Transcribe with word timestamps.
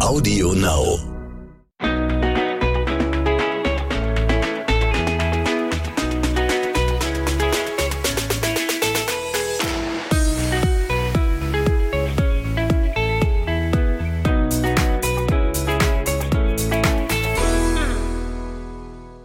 Audio 0.00 0.52
Now. 0.54 0.96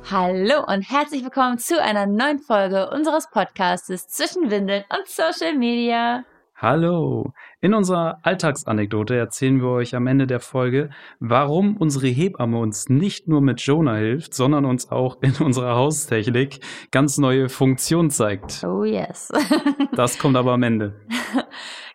Hallo 0.09 0.63
und 0.67 0.81
herzlich 0.81 1.23
willkommen 1.23 1.59
zu 1.59 1.81
einer 1.81 2.07
neuen 2.07 2.39
Folge 2.39 2.89
unseres 2.89 3.29
Podcastes 3.29 4.07
zwischen 4.07 4.49
Windeln 4.49 4.83
und 4.89 5.07
Social 5.07 5.53
Media. 5.53 6.23
Hallo! 6.55 7.31
In 7.63 7.73
unserer 7.73 8.19
Alltagsanekdote 8.23 9.15
erzählen 9.15 9.61
wir 9.61 9.69
euch 9.69 9.95
am 9.95 10.05
Ende 10.05 10.27
der 10.27 10.41
Folge, 10.41 10.89
warum 11.21 11.77
unsere 11.77 12.07
Hebamme 12.07 12.57
uns 12.59 12.89
nicht 12.89 13.29
nur 13.29 13.39
mit 13.39 13.61
Jonah 13.61 13.95
hilft, 13.95 14.33
sondern 14.33 14.65
uns 14.65 14.91
auch 14.91 15.15
in 15.21 15.33
unserer 15.37 15.77
Haustechnik 15.77 16.59
ganz 16.91 17.17
neue 17.17 17.47
Funktionen 17.47 18.09
zeigt. 18.09 18.65
Oh 18.65 18.83
yes. 18.83 19.31
das 19.95 20.19
kommt 20.19 20.35
aber 20.35 20.51
am 20.51 20.63
Ende. 20.63 20.99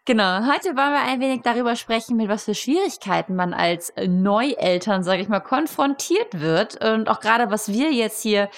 Genau, 0.06 0.38
heute 0.50 0.68
wollen 0.68 0.94
wir 0.94 1.06
ein 1.06 1.20
wenig 1.20 1.42
darüber 1.42 1.76
sprechen, 1.76 2.16
mit 2.16 2.30
was 2.30 2.46
für 2.46 2.54
Schwierigkeiten 2.54 3.36
man 3.36 3.52
als 3.52 3.92
Neueltern, 4.06 5.02
sage 5.02 5.20
ich 5.20 5.28
mal, 5.28 5.40
konfrontiert 5.40 6.40
wird 6.40 6.82
und 6.82 7.10
auch 7.10 7.20
gerade 7.20 7.50
was 7.50 7.70
wir 7.70 7.92
jetzt 7.92 8.22
hier, 8.22 8.48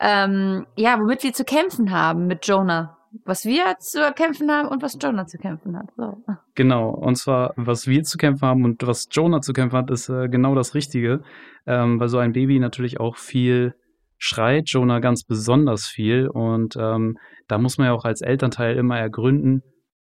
ähm, 0.00 0.66
ja, 0.76 1.00
womit 1.00 1.22
wir 1.22 1.32
zu 1.32 1.46
kämpfen 1.46 1.92
haben 1.92 2.26
mit 2.26 2.46
Jonah 2.46 2.97
was 3.24 3.44
wir 3.44 3.76
zu 3.78 4.12
kämpfen 4.12 4.50
haben 4.50 4.68
und 4.68 4.82
was 4.82 4.98
Jonah 5.00 5.26
zu 5.26 5.38
kämpfen 5.38 5.76
hat. 5.76 5.90
So. 5.96 6.22
Genau, 6.54 6.90
und 6.90 7.16
zwar, 7.16 7.52
was 7.56 7.86
wir 7.86 8.02
zu 8.02 8.18
kämpfen 8.18 8.46
haben 8.46 8.64
und 8.64 8.86
was 8.86 9.08
Jonah 9.10 9.40
zu 9.40 9.52
kämpfen 9.52 9.76
hat, 9.76 9.90
ist 9.90 10.08
äh, 10.08 10.28
genau 10.28 10.54
das 10.54 10.74
Richtige, 10.74 11.22
ähm, 11.66 12.00
weil 12.00 12.08
so 12.08 12.18
ein 12.18 12.32
Baby 12.32 12.58
natürlich 12.58 13.00
auch 13.00 13.16
viel 13.16 13.74
schreit, 14.18 14.68
Jonah 14.68 14.98
ganz 14.98 15.24
besonders 15.24 15.86
viel 15.86 16.28
und 16.28 16.76
ähm, 16.76 17.18
da 17.46 17.58
muss 17.58 17.78
man 17.78 17.86
ja 17.86 17.92
auch 17.92 18.04
als 18.04 18.20
Elternteil 18.20 18.76
immer 18.76 18.98
ergründen, 18.98 19.62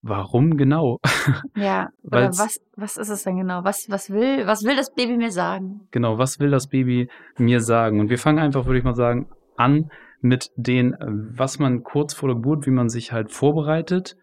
warum 0.01 0.57
genau? 0.57 0.99
Ja, 1.55 1.89
oder 2.03 2.29
was, 2.29 2.59
was 2.75 2.97
ist 2.97 3.09
es 3.09 3.23
denn 3.23 3.37
genau? 3.37 3.63
Was, 3.63 3.89
was, 3.89 4.09
will, 4.09 4.45
was 4.45 4.63
will 4.63 4.75
das 4.75 4.93
Baby 4.93 5.17
mir 5.17 5.31
sagen? 5.31 5.87
Genau, 5.91 6.17
was 6.17 6.39
will 6.39 6.51
das 6.51 6.67
Baby 6.67 7.09
mir 7.37 7.59
sagen? 7.59 7.99
Und 7.99 8.09
wir 8.09 8.19
fangen 8.19 8.39
einfach, 8.39 8.65
würde 8.65 8.77
ich 8.77 8.83
mal 8.83 8.95
sagen, 8.95 9.27
an 9.57 9.89
mit 10.21 10.51
den, 10.55 10.95
was 11.35 11.59
man 11.59 11.83
kurz 11.83 12.13
vor 12.13 12.29
der 12.29 12.35
Geburt, 12.35 12.65
wie 12.65 12.71
man 12.71 12.89
sich 12.89 13.11
halt 13.11 13.31
vorbereitet 13.31 14.15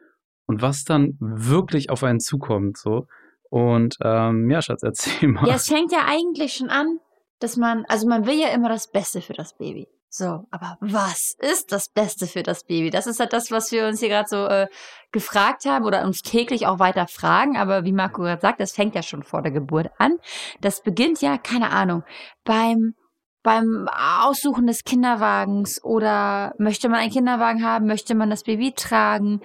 und 0.46 0.62
was 0.62 0.84
dann 0.84 1.16
wirklich 1.20 1.90
auf 1.90 2.02
einen 2.02 2.20
zukommt, 2.20 2.76
so. 2.78 3.06
Und 3.50 3.96
ähm, 4.02 4.50
ja, 4.50 4.62
Schatz, 4.62 4.82
erzähl 4.82 5.28
mal. 5.28 5.46
Ja, 5.46 5.54
es 5.54 5.68
fängt 5.68 5.92
ja 5.92 6.06
eigentlich 6.06 6.54
schon 6.54 6.70
an, 6.70 6.98
dass 7.38 7.56
man, 7.56 7.84
also 7.88 8.08
man 8.08 8.26
will 8.26 8.38
ja 8.38 8.48
immer 8.48 8.68
das 8.68 8.90
Beste 8.90 9.20
für 9.20 9.34
das 9.34 9.56
Baby. 9.56 9.88
So, 10.14 10.46
aber 10.50 10.76
was 10.80 11.34
ist 11.38 11.72
das 11.72 11.88
Beste 11.88 12.26
für 12.26 12.42
das 12.42 12.64
Baby? 12.64 12.90
Das 12.90 13.06
ist 13.06 13.18
halt 13.18 13.32
das, 13.32 13.50
was 13.50 13.72
wir 13.72 13.86
uns 13.86 14.00
hier 14.00 14.10
gerade 14.10 14.28
so 14.28 14.44
äh, 14.44 14.68
gefragt 15.10 15.64
haben 15.64 15.86
oder 15.86 16.04
uns 16.04 16.20
täglich 16.20 16.66
auch 16.66 16.78
weiter 16.78 17.06
fragen. 17.06 17.56
Aber 17.56 17.84
wie 17.84 17.92
Marco 17.92 18.20
gerade 18.20 18.42
sagt, 18.42 18.60
das 18.60 18.72
fängt 18.72 18.94
ja 18.94 19.02
schon 19.02 19.22
vor 19.22 19.40
der 19.40 19.52
Geburt 19.52 19.90
an. 19.96 20.18
Das 20.60 20.82
beginnt 20.82 21.22
ja, 21.22 21.38
keine 21.38 21.70
Ahnung, 21.70 22.04
beim 22.44 22.94
beim 23.42 23.88
Aussuchen 23.88 24.66
des 24.66 24.84
Kinderwagens 24.84 25.82
oder 25.84 26.54
möchte 26.58 26.88
man 26.88 27.00
einen 27.00 27.12
Kinderwagen 27.12 27.64
haben, 27.64 27.86
möchte 27.86 28.14
man 28.14 28.30
das 28.30 28.44
Baby 28.44 28.72
tragen, 28.72 29.40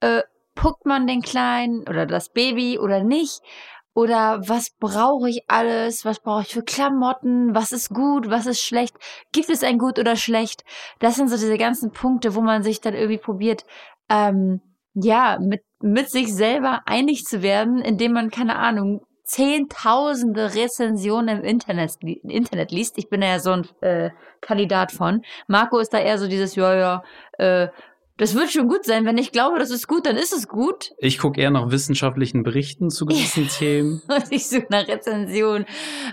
äh, 0.00 0.22
puckt 0.54 0.86
man 0.86 1.06
den 1.06 1.22
Kleinen 1.22 1.80
oder 1.88 2.06
das 2.06 2.30
Baby 2.30 2.78
oder 2.78 3.02
nicht? 3.02 3.40
Oder 3.94 4.40
was 4.46 4.70
brauche 4.78 5.28
ich 5.28 5.44
alles? 5.48 6.04
Was 6.04 6.20
brauche 6.20 6.42
ich 6.42 6.48
für 6.48 6.62
Klamotten? 6.62 7.54
Was 7.54 7.72
ist 7.72 7.90
gut? 7.90 8.30
Was 8.30 8.46
ist 8.46 8.62
schlecht? 8.62 8.96
Gibt 9.32 9.50
es 9.50 9.62
ein 9.62 9.78
gut 9.78 9.98
oder 9.98 10.16
schlecht? 10.16 10.64
Das 10.98 11.16
sind 11.16 11.28
so 11.28 11.36
diese 11.36 11.58
ganzen 11.58 11.90
Punkte, 11.92 12.34
wo 12.34 12.40
man 12.40 12.62
sich 12.62 12.80
dann 12.80 12.94
irgendwie 12.94 13.18
probiert, 13.18 13.66
ähm, 14.08 14.62
ja, 14.94 15.38
mit, 15.40 15.62
mit 15.80 16.10
sich 16.10 16.34
selber 16.34 16.82
einig 16.86 17.24
zu 17.24 17.42
werden, 17.42 17.78
indem 17.78 18.12
man, 18.12 18.30
keine 18.30 18.56
Ahnung, 18.56 19.02
zehntausende 19.32 20.54
Rezensionen 20.54 21.38
im 21.38 21.44
Internet, 21.44 21.96
Internet 22.02 22.70
liest. 22.70 22.98
Ich 22.98 23.08
bin 23.08 23.22
ja 23.22 23.38
so 23.38 23.52
ein 23.52 23.66
äh, 23.80 24.10
Kandidat 24.42 24.92
von. 24.92 25.22
Marco 25.46 25.78
ist 25.78 25.94
da 25.94 25.98
eher 25.98 26.18
so 26.18 26.28
dieses, 26.28 26.54
ja, 26.54 26.74
ja, 26.74 27.02
äh, 27.38 27.68
das 28.18 28.34
wird 28.34 28.52
schon 28.52 28.68
gut 28.68 28.84
sein. 28.84 29.06
Wenn 29.06 29.16
ich 29.16 29.32
glaube, 29.32 29.58
das 29.58 29.70
ist 29.70 29.88
gut, 29.88 30.04
dann 30.04 30.16
ist 30.16 30.34
es 30.34 30.48
gut. 30.48 30.92
Ich 30.98 31.16
gucke 31.16 31.40
eher 31.40 31.50
nach 31.50 31.70
wissenschaftlichen 31.70 32.42
Berichten 32.42 32.90
zu 32.90 33.06
gewissen 33.06 33.48
Themen. 33.58 34.02
Und 34.06 34.26
ich 34.28 34.50
suche 34.50 34.66
nach 34.68 34.86
Rezensionen. 34.86 35.64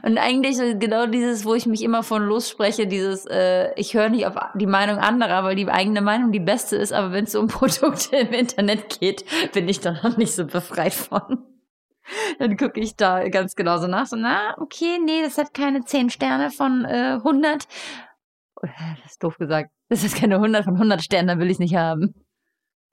Und 0.02 0.18
eigentlich 0.18 0.58
genau 0.80 1.06
dieses, 1.06 1.44
wo 1.44 1.56
ich 1.56 1.66
mich 1.66 1.84
immer 1.84 2.04
von 2.04 2.24
losspreche, 2.24 2.88
dieses, 2.88 3.26
äh, 3.26 3.74
ich 3.76 3.96
höre 3.96 4.08
nicht 4.08 4.28
auf 4.28 4.36
die 4.56 4.66
Meinung 4.66 4.98
anderer, 4.98 5.44
weil 5.44 5.58
die 5.58 5.68
eigene 5.68 6.02
Meinung 6.02 6.32
die 6.32 6.40
beste 6.40 6.78
ist. 6.78 6.94
Aber 6.94 7.12
wenn 7.12 7.26
es 7.26 7.36
um 7.36 7.48
Produkte 7.50 8.16
im 8.16 8.32
Internet 8.32 9.02
geht, 9.02 9.26
bin 9.52 9.68
ich 9.68 9.82
dann 9.82 9.98
auch 9.98 10.16
nicht 10.16 10.34
so 10.34 10.46
befreit 10.46 10.94
von. 10.94 11.44
Dann 12.40 12.58
gucke 12.58 12.80
ich 12.80 12.96
da 12.96 13.28
ganz 13.30 13.56
genauso 13.56 13.88
nach. 13.88 14.06
So, 14.06 14.16
na, 14.16 14.56
okay, 14.58 15.00
nee, 15.04 15.22
das 15.24 15.38
hat 15.38 15.54
keine 15.54 15.84
10 15.84 16.10
Sterne 16.10 16.52
von 16.52 16.86
äh, 16.86 17.18
100. 17.18 17.68
Das 18.62 19.12
ist 19.12 19.24
doof 19.24 19.38
gesagt. 19.38 19.72
Das 19.90 20.04
hat 20.04 20.20
keine 20.20 20.36
100 20.36 20.66
von 20.66 20.76
100 20.76 21.02
Sternen, 21.02 21.28
dann 21.28 21.40
will 21.40 21.50
ich 21.50 21.60
nicht 21.60 21.76
haben. 21.76 22.14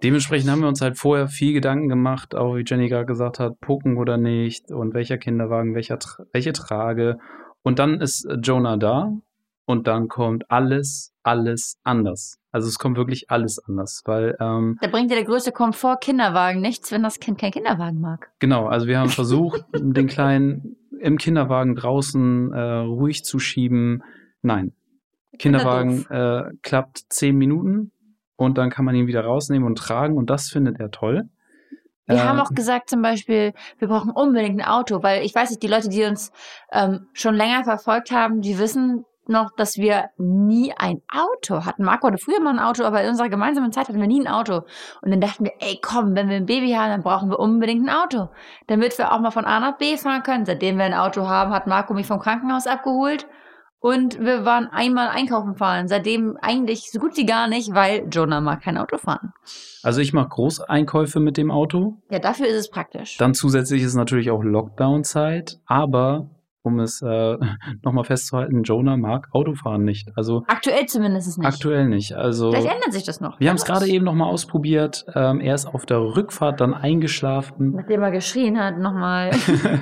Dementsprechend 0.03 0.51
haben 0.51 0.61
wir 0.61 0.69
uns 0.69 0.83
halt 0.83 0.99
vorher 0.99 1.27
viel 1.27 1.55
Gedanken 1.55 1.89
gemacht, 1.89 2.35
auch 2.35 2.55
wie 2.55 2.65
Jenny 2.67 2.89
gerade 2.89 3.07
gesagt 3.07 3.39
hat, 3.39 3.59
pucken 3.61 3.97
oder 3.97 4.19
nicht 4.19 4.71
und 4.71 4.93
welcher 4.93 5.17
Kinderwagen, 5.17 5.75
welcher, 5.75 5.99
welche 6.33 6.53
Trage. 6.53 7.19
Und 7.63 7.79
dann 7.79 8.01
ist 8.01 8.29
Jonah 8.43 8.77
da 8.77 9.13
und 9.67 9.87
dann 9.87 10.09
kommt 10.09 10.51
alles, 10.51 11.13
alles 11.23 11.79
anders. 11.83 12.39
Also 12.53 12.69
es 12.69 12.79
kommt 12.79 12.97
wirklich 12.97 13.31
alles 13.31 13.59
anders, 13.59 14.03
weil 14.07 14.37
ähm, 14.41 14.79
da 14.81 14.89
bringt 14.89 15.11
dir 15.11 15.17
der 15.17 15.25
größte 15.25 15.53
Komfort 15.53 15.99
Kinderwagen 16.01 16.61
nichts, 16.61 16.91
wenn 16.91 17.03
das 17.03 17.21
Kind 17.21 17.39
keinen 17.39 17.51
Kinderwagen 17.51 18.01
mag. 18.01 18.31
Genau, 18.39 18.67
also 18.67 18.87
wir 18.87 18.99
haben 18.99 19.09
versucht, 19.11 19.65
den 19.75 20.07
Kleinen 20.07 20.77
im 20.99 21.19
Kinderwagen 21.19 21.75
draußen 21.75 22.53
äh, 22.53 22.61
ruhig 22.79 23.25
zu 23.25 23.39
schieben. 23.39 24.03
Nein, 24.41 24.73
Kinderwagen 25.39 26.07
äh, 26.09 26.45
klappt 26.63 27.03
zehn 27.11 27.37
Minuten 27.37 27.93
und 28.37 28.57
dann 28.57 28.71
kann 28.71 28.85
man 28.85 28.95
ihn 28.95 29.07
wieder 29.07 29.25
rausnehmen 29.25 29.67
und 29.67 29.77
tragen 29.77 30.17
und 30.17 30.31
das 30.31 30.49
findet 30.49 30.81
er 30.81 30.91
toll. 30.91 31.29
Wir 32.09 32.23
haben 32.23 32.39
auch 32.39 32.55
gesagt 32.55 32.89
zum 32.89 33.03
Beispiel, 33.03 33.53
wir 33.79 33.89
brauchen 33.89 34.13
unbedingt 34.13 34.61
ein 34.61 34.65
Auto, 34.65 35.03
weil 35.03 35.25
ich 35.25 35.35
weiß 35.35 35.51
nicht, 35.51 35.63
die 35.63 35.67
Leute, 35.67 35.89
die 35.89 36.05
uns 36.05 36.31
ähm, 36.71 37.09
schon 37.13 37.35
länger 37.35 37.65
verfolgt 37.65 38.13
haben, 38.13 38.43
die 38.43 38.61
wissen, 38.61 39.05
noch, 39.29 39.51
dass 39.57 39.77
wir 39.77 40.11
nie 40.19 40.73
ein 40.77 41.03
Auto 41.11 41.65
hatten. 41.65 41.85
Marco 41.85 42.07
hatte 42.07 42.19
früher 42.19 42.41
mal 42.41 42.51
ein 42.51 42.59
Auto, 42.59 42.85
aber 42.85 43.03
in 43.03 43.11
unserer 43.11 43.29
gemeinsamen 43.29 43.73
Zeit 43.73 43.89
hatten 43.89 44.01
wir 44.01 44.07
nie 44.07 44.21
ein 44.21 44.33
Auto. 44.33 44.63
Und 45.03 45.11
dann 45.11 45.21
dachten 45.21 45.45
wir, 45.45 45.53
ey, 45.61 45.79
komm, 45.83 46.15
wenn 46.15 46.29
wir 46.29 46.37
ein 46.37 46.47
Baby 46.47 46.73
haben, 46.73 46.91
dann 46.91 47.03
brauchen 47.03 47.31
wir 47.31 47.39
unbedingt 47.39 47.89
ein 47.89 47.95
Auto. 47.95 48.29
Damit 48.67 48.97
wir 48.99 49.13
auch 49.13 49.21
mal 49.21 49.31
von 49.31 49.45
A 49.45 49.61
nach 49.61 49.79
B 49.79 49.97
fahren 49.97 50.23
können. 50.23 50.45
Seitdem 50.45 50.79
wir 50.79 50.85
ein 50.85 50.95
Auto 50.95 51.27
haben, 51.27 51.53
hat 51.53 51.67
Marco 51.67 51.95
mich 51.95 52.07
vom 52.07 52.21
Krankenhaus 52.21 52.67
abgeholt. 52.67 53.27
Und 53.79 54.19
wir 54.19 54.45
waren 54.45 54.67
einmal 54.67 55.09
einkaufen 55.09 55.55
fahren. 55.55 55.87
Seitdem 55.87 56.37
eigentlich 56.41 56.91
so 56.91 56.99
gut 56.99 57.17
wie 57.17 57.27
gar 57.27 57.47
nicht, 57.47 57.75
weil 57.75 58.09
Jonah 58.11 58.41
mag 58.41 58.63
kein 58.63 58.79
Auto 58.79 58.99
fahren. 58.99 59.33
Also 59.83 60.01
ich 60.01 60.13
mache 60.13 60.29
Großeinkäufe 60.29 61.21
mit 61.21 61.37
dem 61.37 61.51
Auto. 61.51 61.95
Ja, 62.11 62.19
dafür 62.19 62.47
ist 62.47 62.57
es 62.57 62.71
praktisch. 62.71 63.17
Dann 63.19 63.35
zusätzlich 63.35 63.83
ist 63.83 63.95
natürlich 63.95 64.31
auch 64.31 64.43
Lockdown-Zeit. 64.43 65.59
Aber 65.67 66.31
um 66.67 66.81
es 66.81 67.01
äh, 67.03 67.37
nochmal 67.83 68.05
festzuhalten, 68.05 68.63
Jonah 68.63 68.97
mag 68.97 69.29
Autofahren 69.33 69.85
nicht. 69.85 70.11
Also 70.17 70.43
aktuell 70.47 70.87
zumindest 70.87 71.39
nicht. 71.39 71.47
Aktuell 71.47 71.89
nicht. 71.89 72.13
Also 72.13 72.51
vielleicht 72.51 72.69
ändert 72.69 72.93
sich 72.93 73.05
das 73.05 73.21
noch. 73.21 73.41
Wir 73.41 73.49
haben 73.49 73.57
es 73.57 73.65
gerade 73.65 73.87
eben 73.87 74.05
nochmal 74.05 74.31
ausprobiert. 74.31 75.07
Ähm, 75.15 75.41
er 75.41 75.55
ist 75.55 75.67
auf 75.67 75.87
der 75.87 76.01
Rückfahrt 76.01 76.61
dann 76.61 76.75
eingeschlafen. 76.75 77.73
Nachdem 77.77 78.03
er 78.03 78.11
geschrien 78.11 78.59
hat, 78.59 78.79
nochmal. 78.79 79.31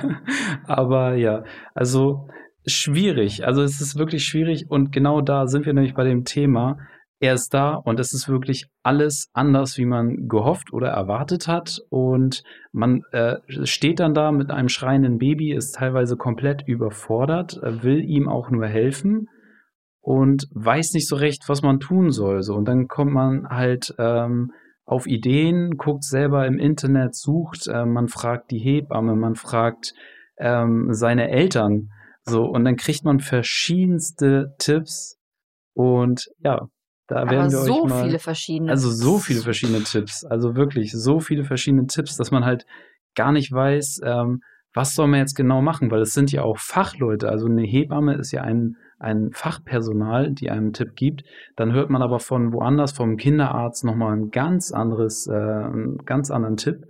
Aber 0.67 1.15
ja, 1.15 1.43
also 1.73 2.27
schwierig. 2.67 3.45
Also 3.45 3.61
es 3.61 3.81
ist 3.81 3.97
wirklich 3.97 4.25
schwierig 4.25 4.69
und 4.69 4.91
genau 4.91 5.21
da 5.21 5.47
sind 5.47 5.65
wir 5.65 5.73
nämlich 5.73 5.93
bei 5.93 6.03
dem 6.03 6.23
Thema 6.23 6.77
er 7.19 7.33
ist 7.33 7.53
da 7.53 7.75
und 7.75 7.99
es 7.99 8.13
ist 8.13 8.27
wirklich 8.27 8.67
alles 8.83 9.29
anders, 9.33 9.77
wie 9.77 9.85
man 9.85 10.27
gehofft 10.27 10.73
oder 10.73 10.89
erwartet 10.89 11.47
hat. 11.47 11.79
Und 11.89 12.43
man 12.71 13.01
äh, 13.11 13.37
steht 13.63 13.99
dann 13.99 14.13
da 14.13 14.31
mit 14.31 14.51
einem 14.51 14.69
schreienden 14.69 15.17
Baby, 15.17 15.53
ist 15.53 15.75
teilweise 15.75 16.17
komplett 16.17 16.67
überfordert, 16.67 17.57
äh, 17.63 17.83
will 17.83 18.03
ihm 18.03 18.27
auch 18.27 18.49
nur 18.49 18.67
helfen 18.67 19.27
und 20.01 20.47
weiß 20.51 20.93
nicht 20.93 21.07
so 21.07 21.15
recht, 21.15 21.43
was 21.47 21.61
man 21.61 21.79
tun 21.79 22.11
soll. 22.11 22.43
So. 22.43 22.53
Und 22.53 22.67
dann 22.67 22.87
kommt 22.87 23.13
man 23.13 23.47
halt 23.47 23.93
ähm, 23.97 24.51
auf 24.85 25.07
Ideen, 25.07 25.77
guckt 25.77 26.03
selber 26.03 26.45
im 26.45 26.59
Internet, 26.59 27.15
sucht, 27.15 27.67
äh, 27.67 27.85
man 27.85 28.07
fragt 28.07 28.51
die 28.51 28.59
Hebamme, 28.59 29.15
man 29.15 29.35
fragt 29.35 29.93
ähm, 30.37 30.89
seine 30.91 31.29
Eltern. 31.29 31.89
So, 32.23 32.43
und 32.43 32.65
dann 32.65 32.75
kriegt 32.75 33.03
man 33.05 33.19
verschiedenste 33.19 34.53
Tipps. 34.59 35.17
Und 35.73 36.27
ja, 36.39 36.67
da 37.07 37.17
Aber 37.17 37.31
werden 37.31 37.51
wir 37.51 37.59
so 37.59 37.83
euch 37.83 37.89
mal, 37.89 38.03
viele 38.05 38.19
verschiedene. 38.19 38.71
Also 38.71 38.89
so 38.89 39.19
viele 39.19 39.41
verschiedene 39.41 39.83
Tipps. 39.83 40.25
Also 40.25 40.55
wirklich 40.55 40.91
so 40.91 41.19
viele 41.19 41.43
verschiedene 41.43 41.87
Tipps, 41.87 42.17
dass 42.17 42.31
man 42.31 42.45
halt 42.45 42.65
gar 43.15 43.31
nicht 43.31 43.51
weiß, 43.51 44.01
ähm, 44.03 44.41
was 44.73 44.93
soll 44.93 45.07
man 45.07 45.19
jetzt 45.19 45.35
genau 45.35 45.61
machen? 45.61 45.89
Weil 45.89 46.01
es 46.01 46.13
sind 46.13 46.31
ja 46.31 46.43
auch 46.43 46.57
Fachleute. 46.57 47.29
Also 47.29 47.47
eine 47.47 47.63
Hebamme 47.63 48.15
ist 48.15 48.31
ja 48.31 48.41
ein, 48.41 48.75
ein 48.99 49.29
Fachpersonal, 49.31 50.33
die 50.33 50.49
einem 50.49 50.65
einen 50.65 50.73
Tipp 50.73 50.95
gibt. 50.95 51.23
Dann 51.55 51.71
hört 51.71 51.89
man 51.89 52.01
aber 52.01 52.19
von 52.19 52.51
woanders, 52.51 52.91
vom 52.91 53.15
Kinderarzt 53.15 53.85
nochmal 53.85 54.17
ein 54.17 54.31
ganz 54.31 54.71
anderes, 54.71 55.27
äh, 55.27 55.33
einen 55.33 55.99
ganz 56.05 56.29
anderen 56.29 56.57
Tipp. 56.57 56.85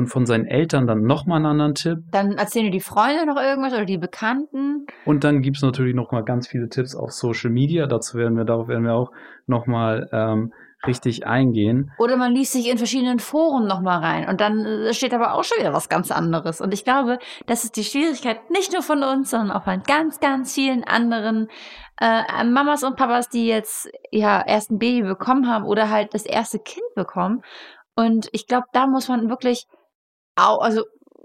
Und 0.00 0.06
von 0.06 0.24
seinen 0.24 0.46
Eltern 0.46 0.86
dann 0.86 1.02
nochmal 1.02 1.36
einen 1.36 1.46
anderen 1.46 1.74
Tipp. 1.74 1.98
Dann 2.10 2.38
erzählen 2.38 2.64
dir 2.64 2.70
die 2.70 2.80
Freunde 2.80 3.26
noch 3.26 3.36
irgendwas 3.36 3.74
oder 3.74 3.84
die 3.84 3.98
Bekannten. 3.98 4.86
Und 5.04 5.24
dann 5.24 5.42
gibt's 5.42 5.60
natürlich 5.60 5.94
nochmal 5.94 6.24
ganz 6.24 6.48
viele 6.48 6.70
Tipps 6.70 6.96
auf 6.96 7.12
Social 7.12 7.50
Media. 7.50 7.86
Dazu 7.86 8.16
werden 8.16 8.34
wir, 8.34 8.46
darauf 8.46 8.66
werden 8.66 8.84
wir 8.84 8.94
auch 8.94 9.12
nochmal 9.46 10.08
ähm, 10.10 10.54
richtig 10.86 11.26
eingehen. 11.26 11.92
Oder 11.98 12.16
man 12.16 12.32
liest 12.32 12.52
sich 12.52 12.70
in 12.70 12.78
verschiedenen 12.78 13.18
Foren 13.18 13.66
nochmal 13.66 13.98
rein 13.98 14.26
und 14.26 14.40
dann 14.40 14.64
äh, 14.64 14.94
steht 14.94 15.12
aber 15.12 15.34
auch 15.34 15.44
schon 15.44 15.58
wieder 15.58 15.74
was 15.74 15.90
ganz 15.90 16.10
anderes. 16.10 16.62
Und 16.62 16.72
ich 16.72 16.86
glaube, 16.86 17.18
das 17.44 17.64
ist 17.64 17.76
die 17.76 17.84
Schwierigkeit 17.84 18.48
nicht 18.48 18.72
nur 18.72 18.80
von 18.80 19.02
uns, 19.02 19.28
sondern 19.28 19.50
auch 19.50 19.64
von 19.64 19.82
ganz, 19.82 20.18
ganz 20.20 20.54
vielen 20.54 20.82
anderen 20.82 21.48
äh, 22.00 22.42
Mamas 22.44 22.84
und 22.84 22.96
Papas, 22.96 23.28
die 23.28 23.46
jetzt 23.46 23.90
ja 24.10 24.42
erst 24.46 24.70
ein 24.70 24.78
Baby 24.78 25.02
bekommen 25.02 25.46
haben 25.46 25.66
oder 25.66 25.90
halt 25.90 26.14
das 26.14 26.24
erste 26.24 26.58
Kind 26.58 26.86
bekommen. 26.94 27.42
Und 27.94 28.30
ich 28.32 28.46
glaube, 28.46 28.64
da 28.72 28.86
muss 28.86 29.08
man 29.08 29.28
wirklich, 29.28 29.66
also 30.58 30.84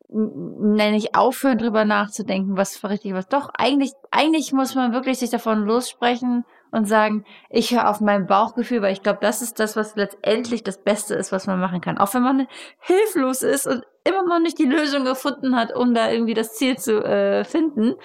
nenne 0.09 0.97
ich 0.97 1.15
aufhören, 1.15 1.57
drüber 1.57 1.83
nachzudenken, 1.83 2.55
was 2.57 2.83
richtig 2.83 3.13
was. 3.13 3.27
Doch, 3.27 3.49
eigentlich, 3.57 3.91
eigentlich 4.11 4.53
muss 4.53 4.75
man 4.75 4.93
wirklich 4.93 5.19
sich 5.19 5.29
davon 5.29 5.65
lossprechen 5.65 6.45
und 6.71 6.85
sagen, 6.85 7.25
ich 7.49 7.71
höre 7.71 7.89
auf 7.89 8.01
mein 8.01 8.27
Bauchgefühl, 8.27 8.81
weil 8.81 8.93
ich 8.93 9.01
glaube, 9.01 9.19
das 9.21 9.41
ist 9.41 9.59
das, 9.59 9.75
was 9.75 9.95
letztendlich 9.95 10.63
das 10.63 10.81
Beste 10.81 11.15
ist, 11.15 11.31
was 11.31 11.47
man 11.47 11.59
machen 11.59 11.81
kann. 11.81 11.97
Auch 11.97 12.13
wenn 12.13 12.21
man 12.21 12.47
hilflos 12.79 13.41
ist 13.41 13.67
und 13.67 13.83
immer 14.03 14.23
noch 14.23 14.39
nicht 14.39 14.59
die 14.59 14.65
Lösung 14.65 15.03
gefunden 15.03 15.55
hat, 15.55 15.75
um 15.75 15.93
da 15.93 16.11
irgendwie 16.11 16.33
das 16.33 16.53
Ziel 16.53 16.77
zu 16.77 17.03
äh, 17.03 17.43
finden, 17.43 17.95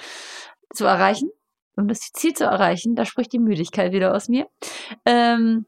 zu 0.73 0.87
erreichen. 0.87 1.31
Um 1.77 1.87
das 1.89 2.01
Ziel 2.13 2.33
zu 2.33 2.45
erreichen, 2.45 2.95
da 2.95 3.05
spricht 3.05 3.33
die 3.33 3.39
Müdigkeit 3.39 3.93
wieder 3.93 4.15
aus 4.15 4.29
mir. 4.29 4.47
Ähm, 5.05 5.67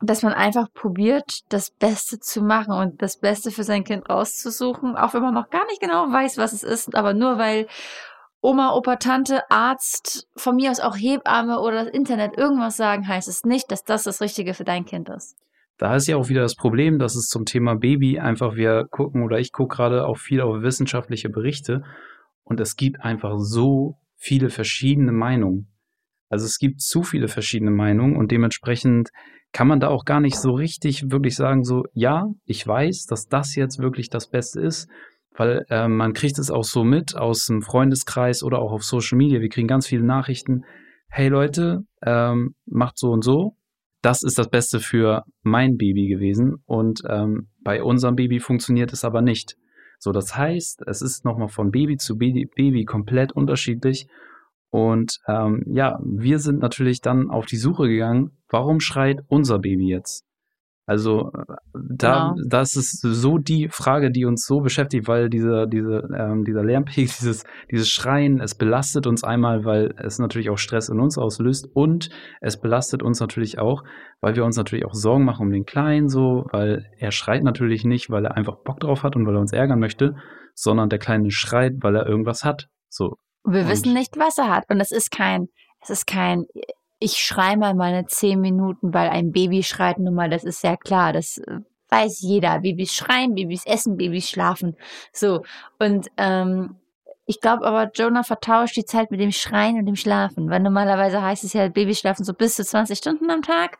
dass 0.00 0.22
man 0.22 0.32
einfach 0.32 0.72
probiert, 0.72 1.40
das 1.48 1.70
Beste 1.70 2.18
zu 2.18 2.42
machen 2.42 2.72
und 2.72 3.00
das 3.00 3.18
Beste 3.18 3.50
für 3.50 3.64
sein 3.64 3.84
Kind 3.84 4.08
rauszusuchen, 4.08 4.96
auch 4.96 5.14
wenn 5.14 5.22
man 5.22 5.34
noch 5.34 5.50
gar 5.50 5.64
nicht 5.66 5.80
genau 5.80 6.10
weiß, 6.12 6.36
was 6.38 6.52
es 6.52 6.62
ist, 6.62 6.94
aber 6.94 7.14
nur 7.14 7.38
weil 7.38 7.66
Oma, 8.42 8.74
Opa, 8.74 8.96
Tante, 8.96 9.50
Arzt, 9.50 10.28
von 10.36 10.56
mir 10.56 10.70
aus 10.70 10.80
auch 10.80 10.96
Hebamme 10.96 11.60
oder 11.60 11.84
das 11.84 11.92
Internet 11.92 12.36
irgendwas 12.36 12.76
sagen, 12.76 13.08
heißt 13.08 13.28
es 13.28 13.44
nicht, 13.44 13.70
dass 13.72 13.82
das 13.82 14.04
das 14.04 14.20
Richtige 14.20 14.54
für 14.54 14.64
dein 14.64 14.84
Kind 14.84 15.08
ist. 15.08 15.36
Da 15.78 15.94
ist 15.96 16.06
ja 16.06 16.16
auch 16.16 16.28
wieder 16.28 16.42
das 16.42 16.54
Problem, 16.54 16.98
dass 16.98 17.16
es 17.16 17.26
zum 17.26 17.44
Thema 17.44 17.74
Baby 17.74 18.18
einfach, 18.18 18.54
wir 18.54 18.86
gucken 18.90 19.22
oder 19.22 19.38
ich 19.38 19.52
gucke 19.52 19.76
gerade 19.76 20.06
auch 20.06 20.16
viel 20.16 20.40
auf 20.40 20.62
wissenschaftliche 20.62 21.28
Berichte 21.28 21.82
und 22.44 22.60
es 22.60 22.76
gibt 22.76 23.00
einfach 23.00 23.34
so 23.38 23.98
viele 24.16 24.48
verschiedene 24.48 25.12
Meinungen. 25.12 25.68
Also 26.28 26.44
es 26.44 26.58
gibt 26.58 26.80
zu 26.80 27.02
viele 27.02 27.28
verschiedene 27.28 27.70
Meinungen 27.70 28.16
und 28.16 28.30
dementsprechend 28.30 29.10
kann 29.56 29.68
man 29.68 29.80
da 29.80 29.88
auch 29.88 30.04
gar 30.04 30.20
nicht 30.20 30.36
so 30.36 30.52
richtig 30.52 31.10
wirklich 31.10 31.34
sagen, 31.34 31.64
so, 31.64 31.84
ja, 31.94 32.26
ich 32.44 32.66
weiß, 32.66 33.06
dass 33.06 33.26
das 33.26 33.54
jetzt 33.54 33.78
wirklich 33.78 34.10
das 34.10 34.28
Beste 34.28 34.60
ist 34.60 34.88
weil 35.38 35.64
äh, 35.68 35.88
man 35.88 36.12
kriegt 36.12 36.38
es 36.38 36.50
auch 36.50 36.64
so 36.64 36.84
mit 36.84 37.16
aus 37.16 37.46
dem 37.46 37.62
Freundeskreis 37.62 38.42
oder 38.42 38.58
auch 38.58 38.72
auf 38.72 38.84
Social 38.84 39.18
Media. 39.18 39.40
Wir 39.40 39.48
kriegen 39.48 39.68
ganz 39.68 39.86
viele 39.86 40.04
Nachrichten. 40.04 40.64
Hey 41.08 41.28
Leute, 41.28 41.84
ähm, 42.04 42.54
macht 42.66 42.98
so 42.98 43.10
und 43.10 43.22
so. 43.22 43.56
Das 44.02 44.22
ist 44.22 44.38
das 44.38 44.48
Beste 44.48 44.80
für 44.80 45.24
mein 45.42 45.76
Baby 45.76 46.08
gewesen 46.08 46.62
und 46.66 47.02
ähm, 47.08 47.48
bei 47.62 47.82
unserem 47.82 48.14
Baby 48.14 48.40
funktioniert 48.40 48.92
es 48.92 49.04
aber 49.04 49.22
nicht. 49.22 49.56
So, 49.98 50.12
das 50.12 50.36
heißt, 50.36 50.82
es 50.86 51.02
ist 51.02 51.24
nochmal 51.24 51.48
von 51.48 51.70
Baby 51.70 51.96
zu 51.96 52.16
Baby, 52.16 52.48
Baby 52.54 52.84
komplett 52.84 53.32
unterschiedlich. 53.32 54.06
Und 54.70 55.18
ähm, 55.28 55.62
ja, 55.66 55.98
wir 56.04 56.38
sind 56.38 56.60
natürlich 56.60 57.00
dann 57.00 57.30
auf 57.30 57.46
die 57.46 57.56
Suche 57.56 57.88
gegangen, 57.88 58.32
warum 58.48 58.80
schreit 58.80 59.20
unser 59.28 59.58
Baby 59.58 59.88
jetzt? 59.88 60.26
Also 60.88 61.32
äh, 61.32 61.54
da, 61.74 62.32
genau. 62.34 62.48
das 62.48 62.76
ist 62.76 63.00
so 63.00 63.38
die 63.38 63.68
Frage, 63.68 64.12
die 64.12 64.24
uns 64.24 64.46
so 64.46 64.60
beschäftigt, 64.60 65.08
weil 65.08 65.28
dieser, 65.28 65.66
diese, 65.66 66.08
ähm, 66.16 66.44
dieser 66.44 66.62
Lärmpegel, 66.62 67.06
dieses, 67.20 67.44
dieses 67.70 67.90
Schreien, 67.90 68.40
es 68.40 68.54
belastet 68.54 69.08
uns 69.08 69.24
einmal, 69.24 69.64
weil 69.64 69.94
es 69.98 70.20
natürlich 70.20 70.48
auch 70.48 70.58
Stress 70.58 70.88
in 70.88 71.00
uns 71.00 71.18
auslöst 71.18 71.68
und 71.74 72.08
es 72.40 72.60
belastet 72.60 73.02
uns 73.02 73.18
natürlich 73.18 73.58
auch, 73.58 73.82
weil 74.20 74.36
wir 74.36 74.44
uns 74.44 74.56
natürlich 74.56 74.86
auch 74.86 74.94
Sorgen 74.94 75.24
machen 75.24 75.46
um 75.46 75.52
den 75.52 75.66
Kleinen 75.66 76.08
so, 76.08 76.46
weil 76.52 76.86
er 76.98 77.10
schreit 77.10 77.42
natürlich 77.42 77.84
nicht, 77.84 78.08
weil 78.08 78.24
er 78.24 78.36
einfach 78.36 78.62
Bock 78.62 78.78
drauf 78.78 79.02
hat 79.02 79.16
und 79.16 79.26
weil 79.26 79.34
er 79.34 79.40
uns 79.40 79.52
ärgern 79.52 79.80
möchte, 79.80 80.14
sondern 80.54 80.88
der 80.88 81.00
Kleine 81.00 81.32
schreit, 81.32 81.74
weil 81.80 81.96
er 81.96 82.06
irgendwas 82.06 82.44
hat. 82.44 82.68
So. 82.88 83.16
Wir 83.46 83.62
und 83.62 83.68
wissen 83.68 83.94
nicht, 83.94 84.18
was 84.18 84.38
er 84.38 84.48
hat 84.48 84.68
und 84.68 84.80
es 84.80 84.90
ist 84.90 85.10
kein, 85.10 85.48
es 85.80 85.90
ist 85.90 86.06
kein 86.06 86.46
ich 86.98 87.18
schreie 87.18 87.56
mal 87.56 87.74
meine 87.74 88.06
zehn 88.06 88.40
Minuten, 88.40 88.94
weil 88.94 89.10
ein 89.10 89.32
Baby 89.32 89.62
schreit 89.62 89.98
nun 89.98 90.14
mal, 90.14 90.30
das 90.30 90.44
ist 90.44 90.60
sehr 90.60 90.76
klar, 90.76 91.12
das 91.12 91.38
äh, 91.38 91.60
weiß 91.90 92.20
jeder. 92.20 92.60
Babys 92.60 92.94
schreien, 92.94 93.34
Babys 93.34 93.66
essen, 93.66 93.96
Babys 93.96 94.28
schlafen. 94.28 94.76
So. 95.12 95.42
Und 95.78 96.08
ähm, 96.16 96.76
ich 97.26 97.40
glaube 97.40 97.66
aber, 97.66 97.90
Jonah 97.92 98.22
vertauscht 98.22 98.76
die 98.76 98.84
Zeit 98.84 99.10
mit 99.10 99.20
dem 99.20 99.32
Schreien 99.32 99.78
und 99.78 99.86
dem 99.86 99.96
Schlafen, 99.96 100.48
weil 100.48 100.60
normalerweise 100.60 101.22
heißt 101.22 101.44
es 101.44 101.52
ja, 101.52 101.68
Babys 101.68 101.98
schlafen 101.98 102.24
so 102.24 102.32
bis 102.32 102.56
zu 102.56 102.64
20 102.64 102.96
Stunden 102.96 103.30
am 103.30 103.42
Tag 103.42 103.78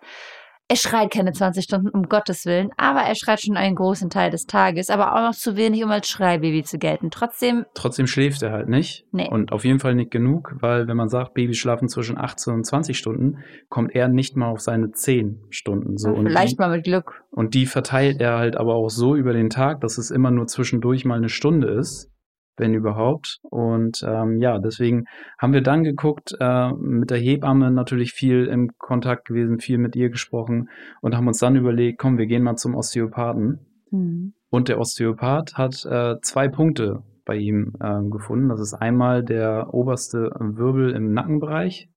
er 0.68 0.76
schreit 0.76 1.12
keine 1.12 1.32
20 1.32 1.64
Stunden, 1.64 1.88
um 1.88 2.04
Gottes 2.04 2.44
Willen, 2.44 2.70
aber 2.76 3.00
er 3.00 3.14
schreit 3.14 3.40
schon 3.40 3.56
einen 3.56 3.76
großen 3.76 4.10
Teil 4.10 4.30
des 4.30 4.46
Tages, 4.46 4.90
aber 4.90 5.14
auch 5.14 5.20
noch 5.20 5.34
zu 5.34 5.56
wenig, 5.56 5.84
um 5.84 5.90
als 5.90 6.08
Schreibaby 6.08 6.64
zu 6.64 6.78
gelten. 6.78 7.10
Trotzdem. 7.10 7.66
Trotzdem 7.74 8.06
schläft 8.06 8.42
er 8.42 8.50
halt 8.50 8.68
nicht. 8.68 9.06
Nee. 9.12 9.28
Und 9.30 9.52
auf 9.52 9.64
jeden 9.64 9.78
Fall 9.78 9.94
nicht 9.94 10.10
genug, 10.10 10.56
weil 10.60 10.88
wenn 10.88 10.96
man 10.96 11.08
sagt, 11.08 11.34
Babys 11.34 11.58
schlafen 11.58 11.88
zwischen 11.88 12.18
18 12.18 12.52
und 12.52 12.64
20 12.64 12.98
Stunden, 12.98 13.38
kommt 13.68 13.94
er 13.94 14.08
nicht 14.08 14.36
mal 14.36 14.50
auf 14.50 14.60
seine 14.60 14.90
10 14.90 15.44
Stunden. 15.50 15.96
So. 15.98 16.14
Ja, 16.14 16.22
vielleicht 16.22 16.58
die, 16.58 16.62
mal 16.62 16.70
mit 16.70 16.84
Glück. 16.84 17.22
Und 17.30 17.54
die 17.54 17.66
verteilt 17.66 18.20
er 18.20 18.38
halt 18.38 18.56
aber 18.56 18.74
auch 18.74 18.88
so 18.88 19.14
über 19.14 19.32
den 19.32 19.50
Tag, 19.50 19.80
dass 19.82 19.98
es 19.98 20.10
immer 20.10 20.30
nur 20.30 20.46
zwischendurch 20.46 21.04
mal 21.04 21.16
eine 21.16 21.28
Stunde 21.28 21.68
ist 21.68 22.10
wenn 22.56 22.74
überhaupt. 22.74 23.38
Und 23.42 24.04
ähm, 24.06 24.40
ja, 24.40 24.58
deswegen 24.58 25.04
haben 25.38 25.52
wir 25.52 25.62
dann 25.62 25.84
geguckt, 25.84 26.34
äh, 26.40 26.72
mit 26.72 27.10
der 27.10 27.18
Hebamme 27.18 27.70
natürlich 27.70 28.12
viel 28.12 28.46
im 28.46 28.70
Kontakt 28.78 29.26
gewesen, 29.26 29.58
viel 29.58 29.78
mit 29.78 29.96
ihr 29.96 30.10
gesprochen 30.10 30.68
und 31.00 31.14
haben 31.16 31.28
uns 31.28 31.38
dann 31.38 31.56
überlegt, 31.56 31.98
komm, 31.98 32.18
wir 32.18 32.26
gehen 32.26 32.42
mal 32.42 32.56
zum 32.56 32.74
Osteopathen. 32.74 33.60
Mhm. 33.90 34.34
Und 34.48 34.68
der 34.68 34.78
Osteopath 34.78 35.54
hat 35.54 35.84
äh, 35.84 36.16
zwei 36.22 36.48
Punkte 36.48 37.02
bei 37.24 37.36
ihm 37.36 37.74
äh, 37.80 38.08
gefunden. 38.08 38.48
Das 38.48 38.60
ist 38.60 38.74
einmal 38.74 39.22
der 39.22 39.74
oberste 39.74 40.30
Wirbel 40.38 40.92
im 40.92 41.12
Nackenbereich 41.12 41.88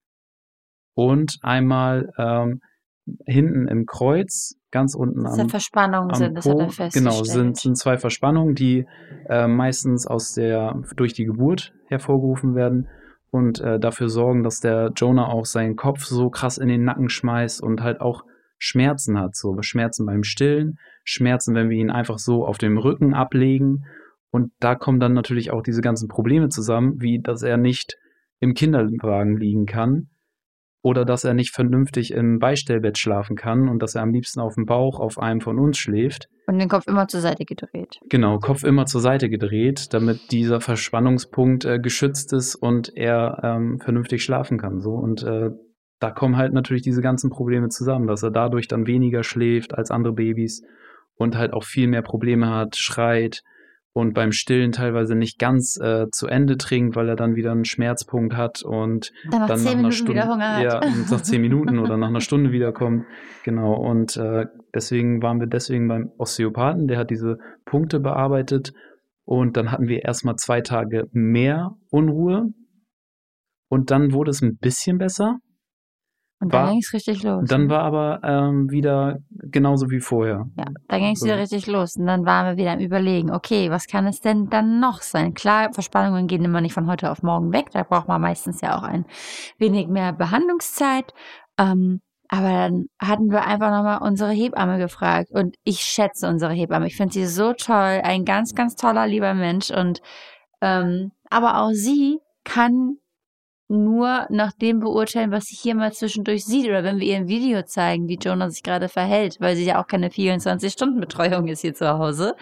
und 0.94 1.38
einmal 1.42 2.10
ähm, 2.18 2.60
hinten 3.26 3.68
im 3.68 3.86
Kreuz 3.86 4.59
ganz 4.70 4.94
unten 4.94 5.26
am, 5.26 5.48
Verspannungen 5.48 6.10
am 6.10 6.16
sind, 6.16 6.36
das 6.36 6.46
hat 6.46 6.58
er 6.58 6.70
festgestellt. 6.70 6.94
Genau, 6.94 7.24
sind, 7.24 7.56
sind 7.56 7.78
zwei 7.78 7.98
Verspannungen, 7.98 8.54
die 8.54 8.86
äh, 9.28 9.46
meistens 9.46 10.06
aus 10.06 10.34
der, 10.34 10.80
durch 10.96 11.12
die 11.12 11.24
Geburt 11.24 11.72
hervorgerufen 11.86 12.54
werden 12.54 12.88
und 13.30 13.60
äh, 13.60 13.78
dafür 13.78 14.08
sorgen, 14.08 14.42
dass 14.42 14.60
der 14.60 14.92
Jonah 14.96 15.28
auch 15.28 15.44
seinen 15.44 15.76
Kopf 15.76 16.04
so 16.04 16.30
krass 16.30 16.58
in 16.58 16.68
den 16.68 16.84
Nacken 16.84 17.08
schmeißt 17.08 17.62
und 17.62 17.82
halt 17.82 18.00
auch 18.00 18.24
Schmerzen 18.58 19.18
hat, 19.18 19.36
so 19.36 19.56
Schmerzen 19.62 20.04
beim 20.06 20.22
Stillen, 20.22 20.78
Schmerzen, 21.04 21.54
wenn 21.54 21.70
wir 21.70 21.78
ihn 21.78 21.90
einfach 21.90 22.18
so 22.18 22.44
auf 22.44 22.58
dem 22.58 22.76
Rücken 22.76 23.14
ablegen. 23.14 23.86
Und 24.30 24.52
da 24.60 24.74
kommen 24.74 25.00
dann 25.00 25.14
natürlich 25.14 25.50
auch 25.50 25.62
diese 25.62 25.80
ganzen 25.80 26.08
Probleme 26.08 26.50
zusammen, 26.50 27.00
wie 27.00 27.20
dass 27.20 27.42
er 27.42 27.56
nicht 27.56 27.96
im 28.38 28.54
Kinderwagen 28.54 29.36
liegen 29.36 29.66
kann, 29.66 30.08
oder 30.82 31.04
dass 31.04 31.24
er 31.24 31.34
nicht 31.34 31.54
vernünftig 31.54 32.12
im 32.12 32.38
Beistellbett 32.38 32.98
schlafen 32.98 33.36
kann 33.36 33.68
und 33.68 33.80
dass 33.82 33.94
er 33.94 34.02
am 34.02 34.12
liebsten 34.12 34.40
auf 34.40 34.54
dem 34.54 34.64
Bauch 34.64 34.98
auf 34.98 35.18
einem 35.18 35.40
von 35.40 35.58
uns 35.58 35.78
schläft. 35.78 36.28
Und 36.46 36.58
den 36.58 36.68
Kopf 36.68 36.86
immer 36.86 37.06
zur 37.06 37.20
Seite 37.20 37.44
gedreht. 37.44 38.00
Genau, 38.08 38.38
Kopf 38.38 38.64
immer 38.64 38.86
zur 38.86 39.00
Seite 39.00 39.28
gedreht, 39.28 39.92
damit 39.92 40.32
dieser 40.32 40.60
Verspannungspunkt 40.60 41.64
äh, 41.64 41.78
geschützt 41.78 42.32
ist 42.32 42.54
und 42.54 42.96
er 42.96 43.40
ähm, 43.42 43.78
vernünftig 43.80 44.24
schlafen 44.24 44.58
kann. 44.58 44.80
So 44.80 44.92
und 44.92 45.22
äh, 45.22 45.50
da 46.00 46.10
kommen 46.10 46.38
halt 46.38 46.54
natürlich 46.54 46.82
diese 46.82 47.02
ganzen 47.02 47.30
Probleme 47.30 47.68
zusammen, 47.68 48.06
dass 48.06 48.22
er 48.22 48.30
dadurch 48.30 48.66
dann 48.66 48.86
weniger 48.86 49.22
schläft 49.22 49.74
als 49.74 49.90
andere 49.90 50.14
Babys 50.14 50.62
und 51.14 51.36
halt 51.36 51.52
auch 51.52 51.64
viel 51.64 51.86
mehr 51.86 52.02
Probleme 52.02 52.48
hat, 52.48 52.76
schreit, 52.76 53.42
und 53.92 54.14
beim 54.14 54.32
Stillen 54.32 54.72
teilweise 54.72 55.16
nicht 55.16 55.38
ganz 55.38 55.76
äh, 55.80 56.06
zu 56.12 56.28
Ende 56.28 56.56
trinkt, 56.56 56.94
weil 56.94 57.08
er 57.08 57.16
dann 57.16 57.34
wieder 57.34 57.50
einen 57.50 57.64
Schmerzpunkt 57.64 58.36
hat 58.36 58.62
und 58.62 59.12
dann, 59.30 59.40
nach, 59.40 59.48
dann 59.48 59.64
nach 59.64 59.74
einer 59.74 59.92
Stunde 59.92 60.20
ja, 60.20 60.80
nach 61.10 61.20
zehn 61.22 61.40
Minuten 61.42 61.78
oder 61.78 61.96
nach 61.96 62.08
einer 62.08 62.20
Stunde 62.20 62.52
wiederkommt. 62.52 63.04
Genau. 63.44 63.74
Und 63.74 64.16
äh, 64.16 64.46
deswegen 64.74 65.22
waren 65.22 65.40
wir 65.40 65.48
deswegen 65.48 65.88
beim 65.88 66.10
Osteopathen, 66.18 66.86
der 66.86 66.98
hat 66.98 67.10
diese 67.10 67.38
Punkte 67.64 67.98
bearbeitet 67.98 68.72
und 69.24 69.56
dann 69.56 69.72
hatten 69.72 69.88
wir 69.88 70.04
erstmal 70.04 70.36
zwei 70.36 70.60
Tage 70.60 71.08
mehr 71.12 71.72
Unruhe 71.90 72.48
und 73.68 73.90
dann 73.90 74.12
wurde 74.12 74.30
es 74.30 74.42
ein 74.42 74.56
bisschen 74.56 74.98
besser. 74.98 75.38
Und 76.40 76.54
dann 76.54 76.70
ging 76.70 76.78
es 76.78 76.94
richtig 76.94 77.22
los. 77.22 77.44
Dann 77.46 77.68
war 77.68 77.82
aber 77.82 78.20
ähm, 78.24 78.70
wieder 78.70 79.18
genauso 79.28 79.90
wie 79.90 80.00
vorher. 80.00 80.46
Ja, 80.56 80.64
da 80.88 80.98
ging 80.98 81.12
es 81.12 81.22
wieder 81.22 81.38
richtig 81.38 81.66
los. 81.66 81.96
Und 81.96 82.06
dann 82.06 82.24
waren 82.24 82.46
wir 82.46 82.56
wieder 82.56 82.72
am 82.72 82.78
Überlegen, 82.80 83.30
okay, 83.30 83.70
was 83.70 83.86
kann 83.86 84.06
es 84.06 84.20
denn 84.20 84.48
dann 84.48 84.80
noch 84.80 85.02
sein? 85.02 85.34
Klar, 85.34 85.70
Verspannungen 85.74 86.28
gehen 86.28 86.42
immer 86.42 86.62
nicht 86.62 86.72
von 86.72 86.86
heute 86.86 87.10
auf 87.10 87.22
morgen 87.22 87.52
weg. 87.52 87.66
Da 87.72 87.82
braucht 87.82 88.08
man 88.08 88.22
meistens 88.22 88.62
ja 88.62 88.78
auch 88.78 88.82
ein 88.82 89.04
wenig 89.58 89.88
mehr 89.88 90.14
Behandlungszeit. 90.14 91.12
Ähm, 91.58 92.00
aber 92.28 92.48
dann 92.48 92.86
hatten 92.98 93.30
wir 93.30 93.44
einfach 93.44 93.70
nochmal 93.70 93.98
unsere 94.00 94.32
Hebamme 94.32 94.78
gefragt. 94.78 95.28
Und 95.30 95.56
ich 95.62 95.80
schätze 95.80 96.26
unsere 96.26 96.54
Hebamme. 96.54 96.86
Ich 96.86 96.96
finde 96.96 97.12
sie 97.12 97.26
so 97.26 97.52
toll. 97.52 98.00
Ein 98.02 98.24
ganz, 98.24 98.54
ganz 98.54 98.76
toller, 98.76 99.06
lieber 99.06 99.34
Mensch. 99.34 99.70
Und 99.70 100.00
ähm, 100.62 101.12
aber 101.28 101.58
auch 101.60 101.72
sie 101.72 102.20
kann 102.44 102.96
nur 103.70 104.26
nach 104.30 104.52
dem 104.52 104.80
beurteilen, 104.80 105.30
was 105.30 105.44
sie 105.44 105.54
hier 105.54 105.76
mal 105.76 105.92
zwischendurch 105.92 106.44
sieht 106.44 106.66
oder 106.66 106.82
wenn 106.82 106.98
wir 106.98 107.06
ihr 107.06 107.16
ein 107.16 107.28
Video 107.28 107.62
zeigen, 107.62 108.08
wie 108.08 108.18
Jonah 108.18 108.50
sich 108.50 108.64
gerade 108.64 108.88
verhält, 108.88 109.36
weil 109.38 109.54
sie 109.54 109.64
ja 109.64 109.80
auch 109.80 109.86
keine 109.86 110.08
24-Stunden-Betreuung 110.08 111.46
ist 111.46 111.60
hier 111.60 111.74
zu 111.74 111.88
Hause. 111.96 112.34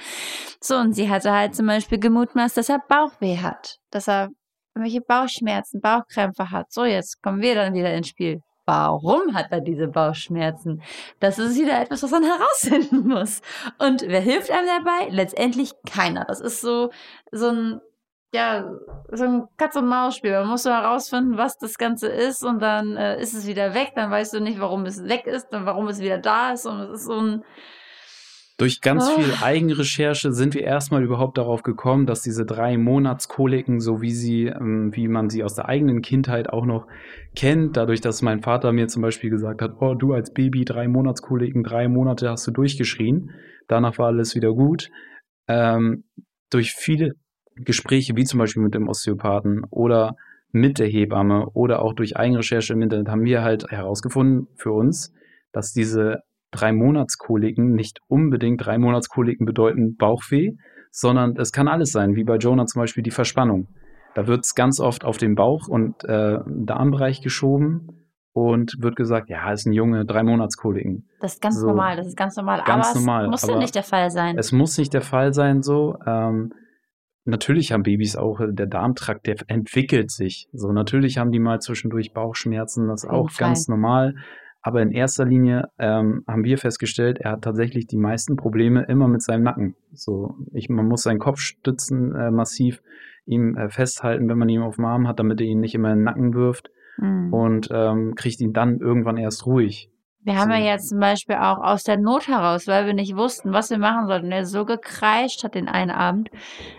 So, 0.61 0.77
und 0.77 0.95
sie 0.95 1.11
hatte 1.11 1.33
halt 1.33 1.55
zum 1.55 1.67
Beispiel 1.67 1.99
gemutmaßt, 1.99 2.57
dass 2.57 2.71
er 2.71 2.81
Bauchweh 2.89 3.37
hat, 3.37 3.77
dass 3.91 4.09
er 4.09 4.31
irgendwelche 4.75 5.03
Bauchschmerzen, 5.03 5.81
Bauchkrämpfe 5.81 6.51
hat. 6.51 6.73
So, 6.73 6.85
jetzt 6.85 7.23
kommen 7.23 7.43
wir 7.43 7.55
dann 7.55 7.75
wieder 7.75 7.93
ins 7.93 8.09
Spiel. 8.09 8.41
Warum 8.65 9.35
hat 9.35 9.47
er 9.51 9.61
diese 9.61 9.89
Bauchschmerzen? 9.89 10.83
Das 11.21 11.39
ist 11.39 11.59
wieder 11.59 11.81
etwas, 11.81 12.03
was 12.03 12.11
man 12.11 12.23
herausfinden 12.25 13.07
muss. 13.07 13.43
Und 13.79 14.03
wer 14.07 14.21
hilft 14.21 14.51
einem 14.51 14.67
dabei? 14.67 15.09
Letztendlich 15.11 15.73
keiner. 15.87 16.25
Das 16.27 16.41
ist 16.41 16.63
so, 16.63 16.91
so 17.33 17.49
ein 17.49 17.81
ja, 18.33 18.71
so 19.11 19.25
ein 19.25 19.45
Katz-und-Maus-Spiel. 19.57 20.33
Man 20.33 20.49
muss 20.49 20.65
so 20.65 20.71
herausfinden, 20.71 21.39
was 21.39 21.57
das 21.57 21.79
Ganze 21.79 22.09
ist 22.09 22.45
und 22.45 22.61
dann 22.61 22.97
äh, 22.97 23.21
ist 23.21 23.35
es 23.35 23.47
wieder 23.47 23.75
weg. 23.75 23.93
Dann 23.95 24.11
weißt 24.11 24.35
du 24.35 24.41
nicht, 24.41 24.61
warum 24.61 24.85
es 24.85 25.05
weg 25.05 25.27
ist 25.27 25.53
und 25.53 25.65
warum 25.65 25.89
es 25.89 26.01
wieder 26.01 26.19
da 26.19 26.53
ist. 26.53 26.67
Und 26.67 26.81
es 26.81 27.01
ist 27.01 27.07
so 27.07 27.19
ein. 27.19 27.45
Durch 28.59 28.81
ganz 28.81 29.09
oh. 29.09 29.21
viel 29.21 29.33
Eigenrecherche 29.41 30.33
sind 30.33 30.53
wir 30.55 30.65
erstmal 30.65 31.05
überhaupt 31.05 31.39
darauf 31.39 31.63
gekommen, 31.63 32.07
dass 32.07 32.23
diese 32.23 32.45
drei 32.45 32.77
Monatskoliken, 32.77 33.81
so 33.81 34.03
wie 34.03 34.11
sie, 34.11 34.47
ähm, 34.47 34.91
wie 34.95 35.07
man 35.07 35.31
sie 35.31 35.45
aus 35.45 35.55
der 35.55 35.69
eigenen 35.69 36.03
Kindheit 36.03 36.51
auch 36.51 36.67
noch 36.67 36.87
kennt, 37.37 37.77
dadurch, 37.77 38.01
dass 38.01 38.21
mein 38.21 38.43
Vater 38.43 38.73
mir 38.73 38.89
zum 38.89 39.01
Beispiel 39.01 39.31
gesagt 39.31 39.63
hat, 39.63 39.77
oh, 39.81 39.95
du 39.95 40.13
als 40.13 40.33
Baby, 40.33 40.65
drei 40.65 40.89
Monatskoliken, 40.89 41.63
drei 41.63 41.89
Monate 41.89 42.29
hast 42.29 42.47
du 42.49 42.51
durchgeschrien, 42.51 43.31
danach 43.69 43.97
war 43.97 44.09
alles 44.09 44.35
wieder 44.35 44.53
gut. 44.53 44.91
Ähm, 45.47 46.05
durch 46.51 46.73
viele 46.73 47.13
Gespräche 47.65 48.17
wie 48.17 48.25
zum 48.25 48.39
Beispiel 48.39 48.63
mit 48.63 48.75
dem 48.75 48.89
Osteopathen 48.89 49.65
oder 49.71 50.17
mit 50.51 50.79
der 50.79 50.87
Hebamme 50.87 51.47
oder 51.51 51.83
auch 51.83 51.93
durch 51.93 52.17
Eigenrecherche 52.17 52.73
im 52.73 52.83
Internet 52.83 53.09
haben 53.09 53.25
wir 53.25 53.43
halt 53.43 53.71
herausgefunden 53.71 54.49
für 54.57 54.73
uns, 54.73 55.13
dass 55.53 55.73
diese 55.73 56.23
drei 56.51 56.73
Monatskoliken 56.73 57.73
nicht 57.73 58.01
unbedingt 58.09 58.65
drei 58.65 58.79
Monatskoliken 58.79 59.45
bedeuten 59.45 59.97
Bauchweh, 59.97 60.53
sondern 60.91 61.37
es 61.37 61.53
kann 61.53 61.69
alles 61.69 61.93
sein, 61.93 62.17
wie 62.17 62.25
bei 62.25 62.37
Jonah 62.37 62.67
zum 62.67 62.81
Beispiel 62.81 63.03
die 63.03 63.11
Verspannung. 63.11 63.69
Da 64.15 64.27
wird 64.27 64.45
es 64.45 64.55
ganz 64.55 64.81
oft 64.81 65.05
auf 65.05 65.19
den 65.19 65.35
Bauch 65.35 65.69
und 65.69 66.03
äh, 66.05 66.39
Darmbereich 66.47 67.21
geschoben 67.21 68.09
und 68.33 68.77
wird 68.81 68.97
gesagt, 68.97 69.29
ja, 69.29 69.53
ist 69.53 69.67
ein 69.67 69.73
Junge, 69.73 70.05
drei 70.07 70.23
Monatskoliken. 70.23 71.09
Das 71.21 71.35
ist 71.35 71.43
ganz 71.43 71.61
so, 71.61 71.67
normal, 71.67 71.97
das 71.97 72.07
ist 72.07 72.17
ganz 72.17 72.37
normal. 72.37 72.63
Ganz 72.65 72.91
aber 72.91 73.01
normal, 73.01 73.25
es 73.25 73.31
muss 73.31 73.47
ja 73.47 73.59
nicht 73.59 73.75
der 73.75 73.83
Fall 73.83 74.11
sein. 74.11 74.39
Es 74.39 74.53
muss 74.53 74.79
nicht 74.79 74.95
der 74.95 75.03
Fall 75.03 75.35
sein, 75.35 75.63
so. 75.63 75.99
Ähm, 76.07 76.53
natürlich 77.25 77.73
haben 77.73 77.83
Babys 77.83 78.17
auch, 78.17 78.41
äh, 78.41 78.53
der 78.53 78.67
Darmtrakt, 78.67 79.27
der 79.27 79.37
entwickelt 79.47 80.11
sich. 80.11 80.49
So, 80.53 80.73
natürlich 80.73 81.19
haben 81.19 81.31
die 81.31 81.41
mal 81.41 81.61
zwischendurch 81.61 82.13
Bauchschmerzen, 82.13 82.89
das 82.89 83.05
ist 83.05 83.11
auch 83.11 83.31
ganz 83.37 83.69
normal. 83.69 84.15
Aber 84.61 84.83
in 84.83 84.91
erster 84.91 85.25
Linie 85.25 85.69
ähm, 85.79 86.25
haben 86.27 86.45
wir 86.45 86.59
festgestellt, 86.59 87.19
er 87.21 87.33
hat 87.33 87.43
tatsächlich 87.43 87.87
die 87.87 87.97
meisten 87.97 88.37
Probleme 88.37 88.85
immer 88.89 89.09
mit 89.09 89.23
seinem 89.23 89.45
Nacken. 89.45 89.77
So, 89.93 90.35
ich, 90.53 90.69
man 90.69 90.87
muss 90.87 91.03
seinen 91.03 91.21
Kopf 91.21 91.39
stützen, 91.39 92.15
äh, 92.15 92.31
massiv 92.31 92.83
ihm 93.25 93.57
äh, 93.57 93.69
festhalten, 93.69 94.29
wenn 94.29 94.39
man 94.39 94.49
ihn 94.49 94.63
auf 94.63 94.77
dem 94.77 94.85
Arm 94.85 95.07
hat, 95.07 95.21
damit 95.21 95.41
er 95.41 95.47
ihn 95.47 95.61
nicht 95.61 95.75
immer 95.75 95.93
in 95.93 95.99
den 95.99 96.05
Nacken 96.05 96.35
wirft. 96.35 96.71
Mhm. 96.99 97.33
Und 97.33 97.69
ähm, 97.71 98.15
kriegt 98.17 98.41
ihn 98.41 98.53
dann 98.53 98.81
irgendwann 98.81 99.17
erst 99.17 99.47
ruhig. 99.47 99.91
Wir 100.29 100.37
haben 100.37 100.51
ja 100.51 100.59
jetzt 100.59 100.91
zum 100.91 101.01
Beispiel 101.01 101.37
auch 101.37 101.57
aus 101.57 101.85
der 101.85 101.97
Not 101.97 102.29
heraus, 102.29 102.67
weil 102.67 102.85
wir 102.85 102.93
nicht 102.93 103.17
wussten, 103.17 103.55
was 103.55 103.71
wir 103.71 103.79
machen 103.79 104.09
sollten. 104.09 104.31
Er 104.31 104.45
so 104.45 104.67
gekreischt 104.67 105.43
hat 105.43 105.55
den 105.55 105.69
einen 105.69 105.91
Abend, 105.91 106.29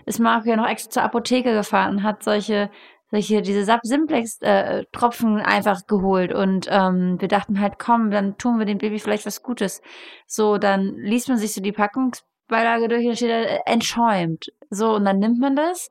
ist 0.06 0.20
Marco 0.20 0.48
ja 0.48 0.54
noch 0.54 0.68
extra 0.68 0.90
zur 0.90 1.02
Apotheke 1.02 1.52
gefahren 1.52 1.96
und 1.96 2.02
hat 2.04 2.22
solche, 2.22 2.70
solche, 3.10 3.42
diese 3.42 3.64
Simplex-Tropfen 3.82 5.40
äh, 5.40 5.42
einfach 5.42 5.84
geholt. 5.88 6.32
Und 6.32 6.68
ähm, 6.70 7.20
wir 7.20 7.26
dachten 7.26 7.60
halt, 7.60 7.80
komm, 7.80 8.12
dann 8.12 8.38
tun 8.38 8.60
wir 8.60 8.66
dem 8.66 8.78
Baby 8.78 9.00
vielleicht 9.00 9.26
was 9.26 9.42
Gutes. 9.42 9.82
So, 10.28 10.56
dann 10.56 10.94
liest 10.98 11.28
man 11.28 11.36
sich 11.36 11.52
so 11.52 11.60
die 11.60 11.72
Packungsbeilage 11.72 12.86
durch 12.86 13.04
und 13.04 13.16
steht 13.16 13.30
da 13.30 13.40
äh, 13.40 13.58
entschäumt. 13.66 14.52
So, 14.70 14.94
und 14.94 15.04
dann 15.04 15.18
nimmt 15.18 15.40
man 15.40 15.56
das. 15.56 15.88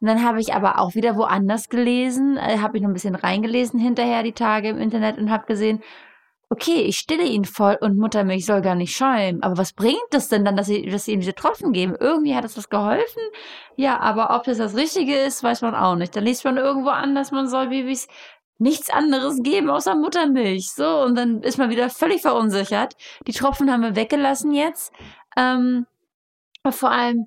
Und 0.00 0.06
dann 0.06 0.24
habe 0.24 0.40
ich 0.40 0.54
aber 0.54 0.78
auch 0.78 0.94
wieder 0.94 1.16
woanders 1.16 1.68
gelesen, 1.70 2.36
äh, 2.36 2.58
habe 2.58 2.76
ich 2.76 2.84
noch 2.84 2.90
ein 2.90 2.94
bisschen 2.94 3.16
reingelesen 3.16 3.80
hinterher 3.80 4.22
die 4.22 4.30
Tage 4.30 4.68
im 4.68 4.78
Internet 4.78 5.18
und 5.18 5.32
habe 5.32 5.46
gesehen, 5.46 5.82
okay, 6.50 6.82
ich 6.82 6.98
stille 6.98 7.24
ihn 7.24 7.44
voll 7.44 7.78
und 7.80 7.96
Muttermilch 7.96 8.44
soll 8.44 8.60
gar 8.60 8.74
nicht 8.74 8.94
schäumen. 8.94 9.42
Aber 9.42 9.56
was 9.56 9.72
bringt 9.72 10.12
es 10.12 10.28
denn 10.28 10.44
dann, 10.44 10.56
dass 10.56 10.66
sie, 10.66 10.82
dass 10.86 11.04
sie 11.04 11.12
ihm 11.12 11.20
diese 11.20 11.34
Tropfen 11.34 11.72
geben? 11.72 11.94
Irgendwie 11.98 12.34
hat 12.34 12.44
es 12.44 12.56
was 12.56 12.68
geholfen. 12.68 13.22
Ja, 13.76 14.00
aber 14.00 14.34
ob 14.34 14.44
das 14.44 14.58
das 14.58 14.76
Richtige 14.76 15.16
ist, 15.16 15.42
weiß 15.44 15.62
man 15.62 15.76
auch 15.76 15.94
nicht. 15.94 16.14
Dann 16.14 16.24
liest 16.24 16.44
man 16.44 16.56
irgendwo 16.56 16.90
an, 16.90 17.14
dass 17.14 17.30
man 17.30 17.48
soll 17.48 17.68
Babys 17.68 18.08
nichts 18.58 18.90
anderes 18.90 19.42
geben 19.42 19.70
außer 19.70 19.94
Muttermilch. 19.94 20.72
So, 20.72 21.02
und 21.02 21.14
dann 21.16 21.42
ist 21.42 21.56
man 21.56 21.70
wieder 21.70 21.88
völlig 21.88 22.20
verunsichert. 22.20 22.94
Die 23.28 23.32
Tropfen 23.32 23.70
haben 23.70 23.82
wir 23.82 23.96
weggelassen 23.96 24.52
jetzt. 24.52 24.92
Ähm, 25.36 25.86
vor 26.68 26.90
allem, 26.90 27.26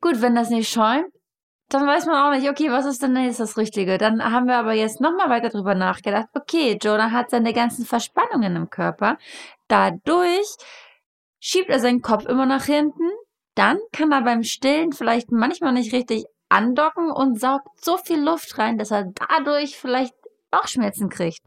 gut, 0.00 0.22
wenn 0.22 0.34
das 0.34 0.48
nicht 0.48 0.70
schäumt, 0.70 1.12
dann 1.68 1.86
weiß 1.86 2.06
man 2.06 2.16
auch 2.16 2.36
nicht, 2.36 2.48
okay, 2.48 2.70
was 2.70 2.86
ist 2.86 3.02
denn 3.02 3.16
jetzt 3.16 3.40
das 3.40 3.58
Richtige? 3.58 3.98
Dann 3.98 4.22
haben 4.24 4.46
wir 4.46 4.56
aber 4.56 4.72
jetzt 4.72 5.00
nochmal 5.00 5.28
weiter 5.28 5.50
drüber 5.50 5.74
nachgedacht. 5.74 6.28
Okay, 6.34 6.78
Jonah 6.80 7.10
hat 7.10 7.30
seine 7.30 7.52
ganzen 7.52 7.84
Verspannungen 7.84 8.56
im 8.56 8.70
Körper. 8.70 9.18
Dadurch 9.68 10.56
schiebt 11.40 11.68
er 11.68 11.80
seinen 11.80 12.00
Kopf 12.00 12.24
immer 12.24 12.46
nach 12.46 12.64
hinten. 12.64 13.10
Dann 13.54 13.78
kann 13.92 14.12
er 14.12 14.22
beim 14.22 14.44
Stillen 14.44 14.92
vielleicht 14.92 15.30
manchmal 15.30 15.72
nicht 15.72 15.92
richtig 15.92 16.24
andocken 16.48 17.10
und 17.10 17.38
saugt 17.38 17.84
so 17.84 17.98
viel 17.98 18.20
Luft 18.20 18.56
rein, 18.56 18.78
dass 18.78 18.90
er 18.90 19.04
dadurch 19.28 19.76
vielleicht 19.76 20.14
Bauchschmerzen 20.50 21.10
kriegt. 21.10 21.44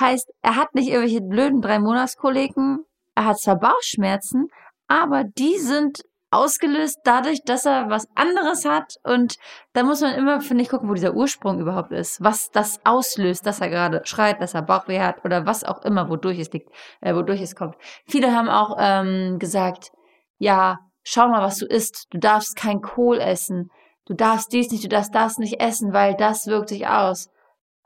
Heißt, 0.00 0.32
er 0.42 0.56
hat 0.56 0.74
nicht 0.74 0.88
irgendwelche 0.88 1.20
blöden 1.20 1.60
drei 1.60 1.78
Monatskoliken, 1.78 2.84
er 3.14 3.26
hat 3.26 3.38
zwar 3.38 3.58
Bauchschmerzen, 3.58 4.48
aber 4.88 5.22
die 5.24 5.58
sind 5.58 6.02
ausgelöst 6.32 7.00
dadurch, 7.04 7.42
dass 7.44 7.66
er 7.66 7.90
was 7.90 8.06
anderes 8.14 8.64
hat. 8.64 8.94
Und 9.04 9.36
da 9.72 9.82
muss 9.82 10.00
man 10.00 10.14
immer, 10.14 10.40
finde 10.40 10.62
ich, 10.62 10.70
gucken, 10.70 10.88
wo 10.88 10.94
dieser 10.94 11.14
Ursprung 11.14 11.60
überhaupt 11.60 11.92
ist. 11.92 12.22
Was 12.22 12.50
das 12.50 12.80
auslöst, 12.84 13.46
dass 13.46 13.60
er 13.60 13.68
gerade 13.68 14.02
schreit, 14.04 14.40
dass 14.40 14.54
er 14.54 14.62
Bauchweh 14.62 15.00
hat 15.00 15.24
oder 15.24 15.46
was 15.46 15.64
auch 15.64 15.82
immer, 15.82 16.08
wodurch 16.08 16.38
es 16.38 16.50
liegt, 16.52 16.70
äh, 17.00 17.14
wodurch 17.14 17.40
es 17.40 17.54
kommt. 17.54 17.76
Viele 18.06 18.34
haben 18.34 18.48
auch 18.48 18.76
ähm, 18.78 19.38
gesagt, 19.38 19.90
ja, 20.38 20.78
schau 21.02 21.28
mal, 21.28 21.42
was 21.42 21.58
du 21.58 21.66
isst. 21.66 22.06
Du 22.10 22.18
darfst 22.18 22.56
kein 22.56 22.80
Kohl 22.80 23.20
essen. 23.20 23.70
Du 24.06 24.14
darfst 24.14 24.52
dies 24.52 24.70
nicht, 24.72 24.82
du 24.82 24.88
darfst 24.88 25.14
das 25.14 25.38
nicht 25.38 25.60
essen, 25.60 25.92
weil 25.92 26.16
das 26.16 26.46
wirkt 26.46 26.70
sich 26.70 26.88
aus. 26.88 27.28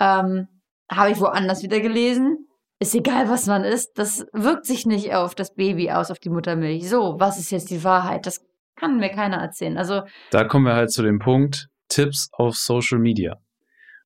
Ähm, 0.00 0.48
Habe 0.90 1.10
ich 1.10 1.20
woanders 1.20 1.62
wieder 1.62 1.80
gelesen 1.80 2.45
ist 2.78 2.94
egal, 2.94 3.28
was 3.28 3.46
man 3.46 3.64
isst, 3.64 3.98
das 3.98 4.26
wirkt 4.32 4.66
sich 4.66 4.86
nicht 4.86 5.14
auf 5.14 5.34
das 5.34 5.54
Baby 5.54 5.90
aus, 5.90 6.10
auf 6.10 6.18
die 6.18 6.30
Muttermilch. 6.30 6.88
So, 6.88 7.16
was 7.18 7.38
ist 7.38 7.50
jetzt 7.50 7.70
die 7.70 7.84
Wahrheit? 7.84 8.26
Das 8.26 8.44
kann 8.76 8.98
mir 8.98 9.10
keiner 9.10 9.38
erzählen. 9.38 9.78
Also 9.78 10.02
da 10.30 10.44
kommen 10.44 10.66
wir 10.66 10.74
halt 10.74 10.90
zu 10.90 11.02
dem 11.02 11.18
Punkt 11.18 11.68
Tipps 11.88 12.28
auf 12.32 12.54
Social 12.54 12.98
Media. 12.98 13.36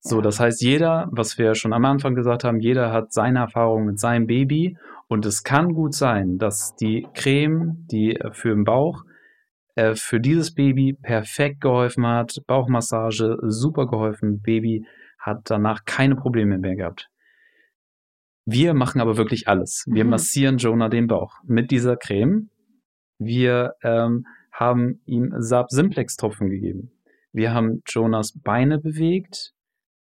So, 0.00 0.16
ja. 0.16 0.22
das 0.22 0.40
heißt, 0.40 0.62
jeder, 0.62 1.08
was 1.10 1.36
wir 1.36 1.54
schon 1.54 1.72
am 1.72 1.84
Anfang 1.84 2.14
gesagt 2.14 2.44
haben, 2.44 2.60
jeder 2.60 2.92
hat 2.92 3.12
seine 3.12 3.40
Erfahrung 3.40 3.84
mit 3.84 3.98
seinem 3.98 4.26
Baby 4.26 4.76
und 5.08 5.26
es 5.26 5.42
kann 5.42 5.74
gut 5.74 5.94
sein, 5.94 6.38
dass 6.38 6.74
die 6.76 7.06
Creme, 7.14 7.86
die 7.90 8.18
für 8.32 8.54
den 8.54 8.64
Bauch 8.64 9.02
äh, 9.74 9.94
für 9.94 10.20
dieses 10.20 10.54
Baby 10.54 10.94
perfekt 10.94 11.60
geholfen 11.60 12.06
hat, 12.06 12.34
Bauchmassage 12.46 13.36
super 13.42 13.86
geholfen, 13.86 14.40
Baby 14.40 14.86
hat 15.18 15.42
danach 15.44 15.84
keine 15.84 16.16
Probleme 16.16 16.58
mehr 16.58 16.76
gehabt. 16.76 17.10
Wir 18.52 18.74
machen 18.74 19.00
aber 19.00 19.16
wirklich 19.16 19.46
alles. 19.46 19.84
Wir 19.86 20.04
mhm. 20.04 20.10
massieren 20.10 20.58
Jonah 20.58 20.88
den 20.88 21.06
Bauch 21.06 21.34
mit 21.44 21.70
dieser 21.70 21.96
Creme. 21.96 22.50
Wir 23.18 23.74
ähm, 23.82 24.26
haben 24.52 25.00
ihm 25.06 25.32
Saab 25.38 25.70
Simplex 25.70 26.16
Tropfen 26.16 26.50
gegeben. 26.50 26.90
Wir 27.32 27.54
haben 27.54 27.82
Jonas 27.86 28.32
Beine 28.42 28.78
bewegt. 28.78 29.52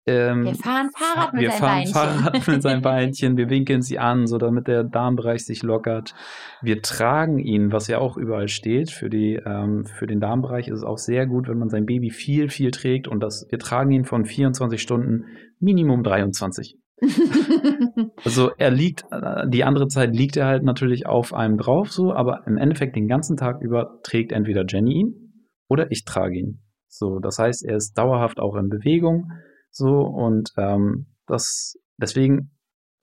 Ähm, 0.05 0.45
wir 0.45 0.55
fahren 0.55 0.89
Fahrrad 0.95 1.33
mit 1.33 1.41
wir 1.41 1.51
fahren 1.51 1.83
Beinchen. 1.83 1.93
Fahrrad 1.93 2.47
mit 2.47 2.61
seinem 2.61 2.81
Beinchen. 2.81 3.35
Wir 3.35 3.49
winkeln 3.49 3.81
sie 3.81 3.99
an, 3.99 4.25
so 4.25 4.37
damit 4.37 4.67
der 4.67 4.85
Darmbereich 4.85 5.45
sich 5.45 5.61
lockert. 5.61 6.15
Wir 6.61 6.81
tragen 6.81 7.39
ihn, 7.39 7.73
was 7.73 7.87
ja 7.87 7.97
auch 7.97 8.15
überall 8.15 8.47
steht. 8.47 8.89
Für 8.89 9.09
die 9.09 9.35
ähm, 9.35 9.85
für 9.85 10.07
den 10.07 10.21
Darmbereich 10.21 10.69
ist 10.69 10.77
es 10.77 10.83
auch 10.83 10.97
sehr 10.97 11.27
gut, 11.27 11.49
wenn 11.49 11.59
man 11.59 11.69
sein 11.69 11.85
Baby 11.85 12.09
viel 12.09 12.49
viel 12.49 12.71
trägt 12.71 13.09
und 13.09 13.19
das. 13.21 13.45
Wir 13.49 13.59
tragen 13.59 13.91
ihn 13.91 14.05
von 14.05 14.23
24 14.23 14.81
Stunden 14.81 15.25
Minimum 15.59 16.03
23. 16.03 16.78
also 18.23 18.51
er 18.57 18.71
liegt, 18.71 19.05
die 19.47 19.63
andere 19.63 19.87
Zeit 19.87 20.15
liegt 20.15 20.37
er 20.37 20.47
halt 20.47 20.63
natürlich 20.63 21.05
auf 21.07 21.33
einem 21.33 21.57
drauf, 21.57 21.91
so, 21.91 22.13
aber 22.13 22.45
im 22.45 22.57
Endeffekt 22.57 22.95
den 22.95 23.07
ganzen 23.07 23.37
Tag 23.37 23.61
über 23.61 23.99
trägt 24.03 24.31
entweder 24.31 24.65
Jenny 24.67 24.93
ihn 24.93 25.33
oder 25.67 25.91
ich 25.91 26.03
trage 26.05 26.37
ihn. 26.37 26.61
So, 26.87 27.19
das 27.19 27.39
heißt, 27.39 27.63
er 27.65 27.77
ist 27.77 27.97
dauerhaft 27.97 28.39
auch 28.39 28.55
in 28.55 28.69
Bewegung, 28.69 29.31
so 29.71 30.01
und 30.01 30.51
ähm, 30.57 31.07
das 31.27 31.77
deswegen 31.97 32.51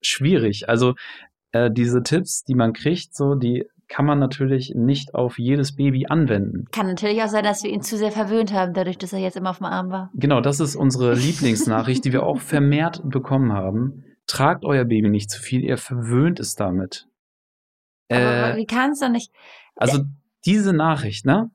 schwierig. 0.02 0.68
Also 0.68 0.94
äh, 1.52 1.70
diese 1.70 2.02
Tipps, 2.02 2.42
die 2.42 2.54
man 2.54 2.72
kriegt, 2.72 3.14
so 3.14 3.34
die 3.34 3.64
kann 3.88 4.04
man 4.04 4.18
natürlich 4.18 4.72
nicht 4.74 5.14
auf 5.14 5.38
jedes 5.38 5.76
Baby 5.76 6.06
anwenden. 6.06 6.66
Kann 6.72 6.86
natürlich 6.86 7.22
auch 7.22 7.28
sein, 7.28 7.44
dass 7.44 7.62
wir 7.62 7.70
ihn 7.70 7.82
zu 7.82 7.96
sehr 7.96 8.10
verwöhnt 8.10 8.52
haben, 8.52 8.74
dadurch, 8.74 8.98
dass 8.98 9.12
er 9.12 9.20
jetzt 9.20 9.36
immer 9.36 9.50
auf 9.50 9.58
dem 9.58 9.66
Arm 9.66 9.90
war. 9.90 10.10
Genau, 10.14 10.40
das 10.40 10.60
ist 10.60 10.76
unsere 10.76 11.14
Lieblingsnachricht, 11.16 12.04
die 12.04 12.12
wir 12.12 12.24
auch 12.24 12.40
vermehrt 12.40 13.00
bekommen 13.04 13.52
haben. 13.52 14.04
Tragt 14.26 14.64
euer 14.64 14.84
Baby 14.84 15.08
nicht 15.08 15.30
zu 15.30 15.40
viel, 15.40 15.62
ihr 15.62 15.76
verwöhnt 15.76 16.40
es 16.40 16.54
damit. 16.54 17.06
Aber 18.10 18.54
äh, 18.54 18.56
wie 18.56 18.66
kann 18.66 18.90
es 18.90 19.00
doch 19.00 19.08
nicht? 19.08 19.32
Also 19.76 20.02
diese 20.44 20.72
Nachricht, 20.72 21.26
ne? 21.26 21.50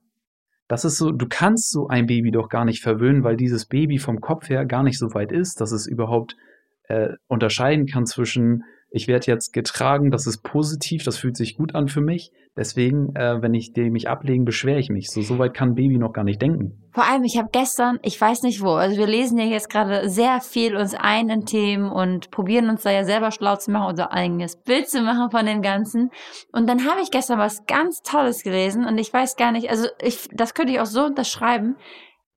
Das 0.67 0.85
ist 0.85 0.97
so, 0.97 1.11
du 1.11 1.27
kannst 1.27 1.69
so 1.71 1.87
ein 1.89 2.05
Baby 2.05 2.31
doch 2.31 2.47
gar 2.47 2.63
nicht 2.63 2.81
verwöhnen, 2.81 3.25
weil 3.25 3.35
dieses 3.35 3.65
Baby 3.65 3.97
vom 3.97 4.21
Kopf 4.21 4.47
her 4.47 4.65
gar 4.65 4.83
nicht 4.83 4.97
so 4.97 5.13
weit 5.13 5.33
ist, 5.33 5.59
dass 5.59 5.73
es 5.73 5.85
überhaupt 5.85 6.37
äh, 6.83 7.09
unterscheiden 7.27 7.87
kann 7.87 8.05
zwischen 8.05 8.63
ich 8.93 9.07
werde 9.07 9.27
jetzt 9.27 9.53
getragen, 9.53 10.11
das 10.11 10.27
ist 10.27 10.43
positiv, 10.43 11.03
das 11.03 11.17
fühlt 11.17 11.37
sich 11.37 11.55
gut 11.55 11.75
an 11.75 11.87
für 11.87 12.01
mich. 12.01 12.31
Deswegen, 12.57 13.15
äh, 13.15 13.41
wenn 13.41 13.53
ich 13.53 13.71
mich 13.77 14.09
ablegen, 14.09 14.43
beschwere 14.43 14.77
ich 14.77 14.89
mich. 14.89 15.09
So, 15.09 15.21
so 15.21 15.39
weit 15.39 15.53
kann 15.53 15.75
Baby 15.75 15.97
noch 15.97 16.11
gar 16.11 16.25
nicht 16.25 16.41
denken. 16.41 16.83
Vor 16.91 17.05
allem, 17.05 17.23
ich 17.23 17.37
habe 17.37 17.47
gestern, 17.53 17.99
ich 18.03 18.19
weiß 18.19 18.43
nicht 18.43 18.61
wo, 18.61 18.71
also 18.71 18.97
wir 18.97 19.07
lesen 19.07 19.37
ja 19.37 19.45
jetzt 19.45 19.69
gerade 19.69 20.09
sehr 20.09 20.41
viel 20.41 20.75
uns 20.75 20.93
ein 20.93 21.29
in 21.29 21.45
Themen 21.45 21.89
und 21.89 22.29
probieren 22.29 22.69
uns 22.69 22.83
da 22.83 22.91
ja 22.91 23.05
selber 23.05 23.31
schlau 23.31 23.55
zu 23.55 23.71
machen, 23.71 23.91
unser 23.91 24.11
eigenes 24.11 24.57
Bild 24.57 24.89
zu 24.89 25.01
machen 25.01 25.31
von 25.31 25.45
dem 25.45 25.61
Ganzen. 25.61 26.11
Und 26.51 26.67
dann 26.67 26.85
habe 26.85 26.99
ich 27.01 27.11
gestern 27.11 27.39
was 27.39 27.65
ganz 27.65 28.01
Tolles 28.01 28.43
gelesen 28.43 28.85
und 28.85 28.97
ich 28.97 29.13
weiß 29.13 29.37
gar 29.37 29.53
nicht, 29.53 29.69
also 29.69 29.87
ich, 30.01 30.27
das 30.33 30.53
könnte 30.53 30.73
ich 30.73 30.81
auch 30.81 30.85
so 30.85 31.05
unterschreiben. 31.05 31.77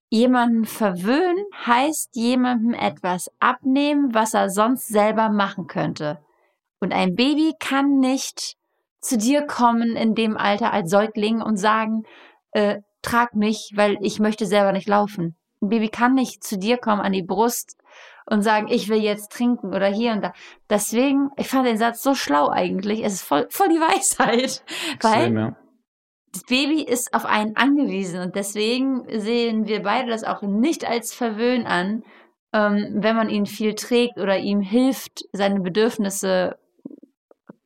Jemanden 0.08 0.64
verwöhnen 0.64 1.44
heißt 1.66 2.14
jemandem 2.14 2.74
etwas 2.74 3.32
abnehmen, 3.40 4.14
was 4.14 4.34
er 4.34 4.48
sonst 4.48 4.86
selber 4.86 5.28
machen 5.28 5.66
könnte. 5.66 6.20
Und 6.84 6.92
ein 6.92 7.14
Baby 7.14 7.54
kann 7.58 7.98
nicht 7.98 8.56
zu 9.00 9.16
dir 9.16 9.46
kommen 9.46 9.96
in 9.96 10.14
dem 10.14 10.36
Alter 10.36 10.70
als 10.70 10.90
Säugling 10.90 11.40
und 11.40 11.56
sagen, 11.56 12.02
äh, 12.52 12.80
trag 13.00 13.34
mich, 13.34 13.72
weil 13.74 13.96
ich 14.02 14.20
möchte 14.20 14.44
selber 14.44 14.72
nicht 14.72 14.86
laufen. 14.86 15.34
Ein 15.62 15.68
Baby 15.70 15.88
kann 15.88 16.12
nicht 16.12 16.44
zu 16.44 16.58
dir 16.58 16.76
kommen 16.76 17.00
an 17.00 17.12
die 17.12 17.22
Brust 17.22 17.78
und 18.26 18.42
sagen, 18.42 18.68
ich 18.68 18.90
will 18.90 19.02
jetzt 19.02 19.32
trinken 19.32 19.68
oder 19.74 19.86
hier 19.86 20.12
und 20.12 20.22
da. 20.22 20.34
Deswegen, 20.68 21.30
ich 21.38 21.48
fand 21.48 21.66
den 21.66 21.78
Satz 21.78 22.02
so 22.02 22.14
schlau 22.14 22.50
eigentlich. 22.50 23.02
Es 23.02 23.14
ist 23.14 23.22
voll, 23.22 23.46
voll 23.48 23.68
die 23.68 23.80
Weisheit. 23.80 24.62
Weil 25.00 25.34
ja. 25.34 25.56
das 26.34 26.42
Baby 26.42 26.82
ist 26.82 27.14
auf 27.14 27.24
einen 27.24 27.56
angewiesen 27.56 28.20
und 28.20 28.34
deswegen 28.36 29.06
sehen 29.08 29.66
wir 29.66 29.82
beide 29.82 30.10
das 30.10 30.24
auch 30.24 30.42
nicht 30.42 30.86
als 30.86 31.14
Verwöhn 31.14 31.64
an, 31.66 32.02
ähm, 32.52 32.98
wenn 32.98 33.16
man 33.16 33.30
ihn 33.30 33.46
viel 33.46 33.74
trägt 33.74 34.18
oder 34.18 34.38
ihm 34.38 34.60
hilft, 34.60 35.24
seine 35.32 35.60
Bedürfnisse 35.60 36.58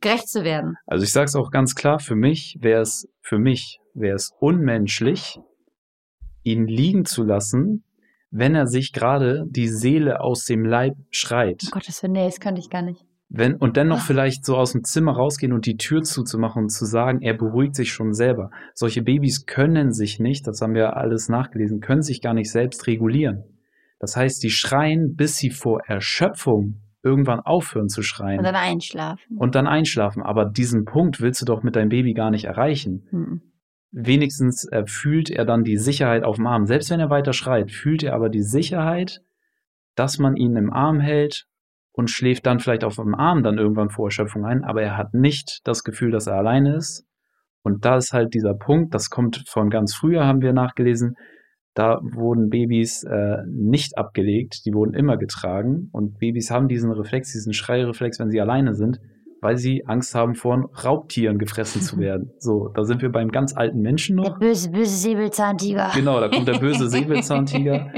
gerecht 0.00 0.28
zu 0.28 0.44
werden. 0.44 0.76
Also 0.86 1.04
ich 1.04 1.12
sage 1.12 1.26
es 1.26 1.36
auch 1.36 1.50
ganz 1.50 1.74
klar, 1.74 1.98
für 1.98 2.16
mich 2.16 2.56
wäre 2.60 2.82
es, 2.82 3.08
für 3.20 3.38
mich 3.38 3.80
wäre 3.94 4.16
es 4.16 4.32
unmenschlich, 4.40 5.38
ihn 6.42 6.66
liegen 6.66 7.04
zu 7.04 7.24
lassen, 7.24 7.84
wenn 8.30 8.54
er 8.54 8.66
sich 8.66 8.92
gerade 8.92 9.44
die 9.48 9.68
Seele 9.68 10.20
aus 10.20 10.44
dem 10.44 10.64
Leib 10.64 10.96
schreit. 11.10 11.62
Oh 11.66 11.70
Gottes 11.70 12.02
Willen, 12.02 12.12
nee, 12.12 12.26
das 12.26 12.40
könnte 12.40 12.60
ich 12.60 12.70
gar 12.70 12.82
nicht. 12.82 13.04
Wenn, 13.30 13.56
und 13.56 13.76
dann 13.76 13.88
noch 13.88 14.00
vielleicht 14.00 14.46
so 14.46 14.56
aus 14.56 14.72
dem 14.72 14.84
Zimmer 14.84 15.12
rausgehen 15.12 15.52
und 15.52 15.66
die 15.66 15.76
Tür 15.76 16.02
zuzumachen 16.02 16.62
und 16.64 16.68
zu 16.70 16.86
sagen, 16.86 17.20
er 17.20 17.34
beruhigt 17.34 17.74
sich 17.74 17.92
schon 17.92 18.14
selber. 18.14 18.50
Solche 18.72 19.02
Babys 19.02 19.44
können 19.44 19.92
sich 19.92 20.18
nicht, 20.18 20.46
das 20.46 20.62
haben 20.62 20.74
wir 20.74 20.96
alles 20.96 21.28
nachgelesen, 21.28 21.80
können 21.80 22.00
sich 22.00 22.22
gar 22.22 22.32
nicht 22.32 22.50
selbst 22.50 22.86
regulieren. 22.86 23.44
Das 23.98 24.16
heißt, 24.16 24.42
die 24.42 24.50
schreien, 24.50 25.14
bis 25.14 25.36
sie 25.36 25.50
vor 25.50 25.82
Erschöpfung 25.86 26.80
irgendwann 27.02 27.40
aufhören 27.40 27.88
zu 27.88 28.02
schreien. 28.02 28.38
Und 28.38 28.44
dann 28.44 28.56
einschlafen. 28.56 29.36
Und 29.36 29.54
dann 29.54 29.66
einschlafen. 29.66 30.22
Aber 30.22 30.44
diesen 30.44 30.84
Punkt 30.84 31.20
willst 31.20 31.40
du 31.40 31.44
doch 31.44 31.62
mit 31.62 31.76
deinem 31.76 31.88
Baby 31.88 32.14
gar 32.14 32.30
nicht 32.30 32.44
erreichen. 32.44 33.06
Mhm. 33.10 33.42
Wenigstens 33.90 34.66
äh, 34.70 34.84
fühlt 34.86 35.30
er 35.30 35.44
dann 35.44 35.64
die 35.64 35.78
Sicherheit 35.78 36.24
auf 36.24 36.36
dem 36.36 36.46
Arm. 36.46 36.66
Selbst 36.66 36.90
wenn 36.90 37.00
er 37.00 37.10
weiter 37.10 37.32
schreit, 37.32 37.70
fühlt 37.70 38.02
er 38.02 38.14
aber 38.14 38.28
die 38.28 38.42
Sicherheit, 38.42 39.20
dass 39.94 40.18
man 40.18 40.36
ihn 40.36 40.56
im 40.56 40.72
Arm 40.72 41.00
hält 41.00 41.46
und 41.92 42.10
schläft 42.10 42.46
dann 42.46 42.60
vielleicht 42.60 42.84
auf 42.84 42.96
dem 42.96 43.14
Arm 43.14 43.42
dann 43.42 43.58
irgendwann 43.58 43.90
vor 43.90 44.08
Erschöpfung 44.08 44.44
ein. 44.44 44.62
Aber 44.64 44.82
er 44.82 44.96
hat 44.96 45.14
nicht 45.14 45.60
das 45.64 45.84
Gefühl, 45.84 46.10
dass 46.10 46.26
er 46.26 46.34
alleine 46.34 46.76
ist. 46.76 47.06
Und 47.62 47.84
da 47.84 47.96
ist 47.96 48.12
halt 48.12 48.34
dieser 48.34 48.54
Punkt, 48.54 48.94
das 48.94 49.10
kommt 49.10 49.44
von 49.48 49.70
ganz 49.70 49.94
früher, 49.94 50.26
haben 50.26 50.42
wir 50.42 50.52
nachgelesen, 50.52 51.16
da 51.78 52.00
wurden 52.02 52.50
Babys 52.50 53.04
äh, 53.04 53.36
nicht 53.46 53.96
abgelegt, 53.96 54.66
die 54.66 54.74
wurden 54.74 54.94
immer 54.94 55.16
getragen. 55.16 55.90
Und 55.92 56.18
Babys 56.18 56.50
haben 56.50 56.66
diesen 56.66 56.90
Reflex, 56.90 57.32
diesen 57.32 57.52
Schreireflex, 57.52 58.18
wenn 58.18 58.30
sie 58.30 58.40
alleine 58.40 58.74
sind, 58.74 59.00
weil 59.40 59.58
sie 59.58 59.86
Angst 59.86 60.12
haben, 60.16 60.34
von 60.34 60.64
Raubtieren 60.64 61.38
gefressen 61.38 61.80
zu 61.80 61.98
werden. 62.00 62.32
So, 62.40 62.66
da 62.74 62.82
sind 62.82 63.00
wir 63.00 63.12
beim 63.12 63.30
ganz 63.30 63.56
alten 63.56 63.80
Menschen 63.80 64.16
noch. 64.16 64.24
Der 64.24 64.46
böse, 64.48 64.72
böse 64.72 64.96
Säbelzahntiger. 64.96 65.92
Genau, 65.94 66.18
da 66.18 66.28
kommt 66.28 66.48
der 66.48 66.58
böse 66.58 66.88
Säbelzahntiger. 66.90 67.92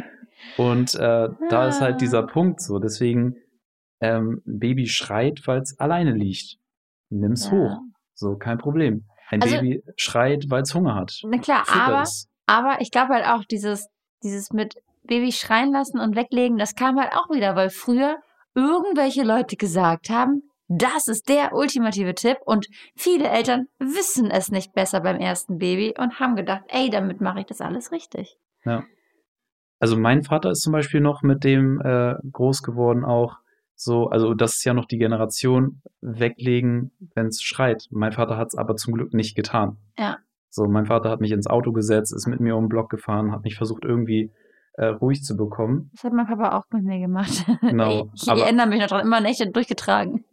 Und 0.59 0.95
äh, 0.97 1.29
da 1.49 1.69
ist 1.69 1.81
halt 1.81 2.03
dieser 2.03 2.25
Punkt 2.25 2.61
so. 2.61 2.81
Deswegen, 2.81 3.37
ähm, 4.03 4.43
Baby 4.45 4.89
schreit, 4.89 5.41
weil 5.47 5.63
es 5.63 5.81
alleine 5.81 6.13
liegt. 6.13 6.59
Nimm's 7.09 7.47
ja. 7.47 7.53
hoch. 7.53 7.79
So, 8.13 8.37
kein 8.37 8.59
Problem. 8.59 9.07
Ein 9.31 9.41
also, 9.41 9.57
Baby 9.57 9.83
schreit, 9.97 10.51
weil 10.51 10.63
es 10.63 10.75
Hunger 10.75 10.97
hat. 10.97 11.19
Na 11.25 11.39
klar, 11.39 11.65
Fütter 11.65 11.83
aber 11.83 12.03
es. 12.03 12.30
Aber 12.51 12.81
ich 12.81 12.91
glaube 12.91 13.15
halt 13.15 13.27
auch, 13.27 13.45
dieses, 13.45 13.87
dieses 14.25 14.51
mit 14.51 14.75
Baby 15.05 15.31
schreien 15.31 15.71
lassen 15.71 16.01
und 16.01 16.17
weglegen, 16.17 16.59
das 16.59 16.75
kam 16.75 16.99
halt 16.99 17.13
auch 17.13 17.31
wieder, 17.31 17.55
weil 17.55 17.71
früher 17.71 18.19
irgendwelche 18.57 19.23
Leute 19.23 19.55
gesagt 19.55 20.11
haben, 20.11 20.43
das 20.67 21.07
ist 21.07 21.29
der 21.29 21.55
ultimative 21.55 22.13
Tipp 22.13 22.39
und 22.45 22.67
viele 22.97 23.29
Eltern 23.29 23.67
wissen 23.79 24.33
es 24.33 24.51
nicht 24.51 24.73
besser 24.73 25.01
beim 25.01 25.21
ersten 25.21 25.59
Baby 25.59 25.95
und 25.97 26.19
haben 26.19 26.35
gedacht, 26.35 26.65
ey, 26.67 26.91
damit 26.91 27.21
mache 27.21 27.39
ich 27.39 27.47
das 27.47 27.61
alles 27.61 27.93
richtig. 27.93 28.37
Ja. 28.65 28.83
Also 29.79 29.97
mein 29.97 30.25
Vater 30.25 30.51
ist 30.51 30.63
zum 30.63 30.73
Beispiel 30.73 31.01
noch 31.01 31.23
mit 31.23 31.45
dem 31.45 31.81
äh, 31.81 32.17
groß 32.33 32.65
geworden 32.65 33.05
auch 33.05 33.37
so, 33.77 34.09
also 34.09 34.35
das 34.35 34.57
ist 34.57 34.65
ja 34.65 34.75
noch 34.75 34.87
die 34.87 34.99
Generation 34.99 35.83
weglegen, 36.01 36.91
wenn 37.15 37.27
es 37.27 37.43
schreit. 37.43 37.87
Mein 37.91 38.11
Vater 38.11 38.37
hat 38.37 38.49
es 38.49 38.59
aber 38.59 38.75
zum 38.75 38.93
Glück 38.93 39.15
nicht 39.15 39.37
getan. 39.37 39.77
Ja. 39.97 40.19
So, 40.51 40.67
mein 40.67 40.87
Vater 40.87 41.11
hat 41.11 41.21
mich 41.21 41.31
ins 41.31 41.47
Auto 41.47 41.73
gesetzt, 41.73 42.13
ist 42.13 42.27
mit 42.27 42.41
mir 42.41 42.57
um 42.57 42.65
den 42.65 42.69
Block 42.69 42.91
gefahren, 42.91 43.33
hat 43.33 43.45
mich 43.45 43.57
versucht 43.57 43.85
irgendwie 43.85 44.33
äh, 44.75 44.87
ruhig 44.87 45.23
zu 45.23 45.37
bekommen. 45.37 45.91
Das 45.93 46.05
hat 46.05 46.13
mein 46.13 46.27
Papa 46.27 46.59
auch 46.59 46.65
mit 46.73 46.85
mir 46.85 46.99
gemacht. 46.99 47.47
Genau. 47.61 48.11
ich 48.15 48.29
aber, 48.29 48.43
erinnere 48.43 48.67
mich 48.67 48.81
noch 48.81 48.89
dran, 48.89 49.07
immer 49.07 49.21
Nächte 49.21 49.51
durchgetragen. 49.51 50.25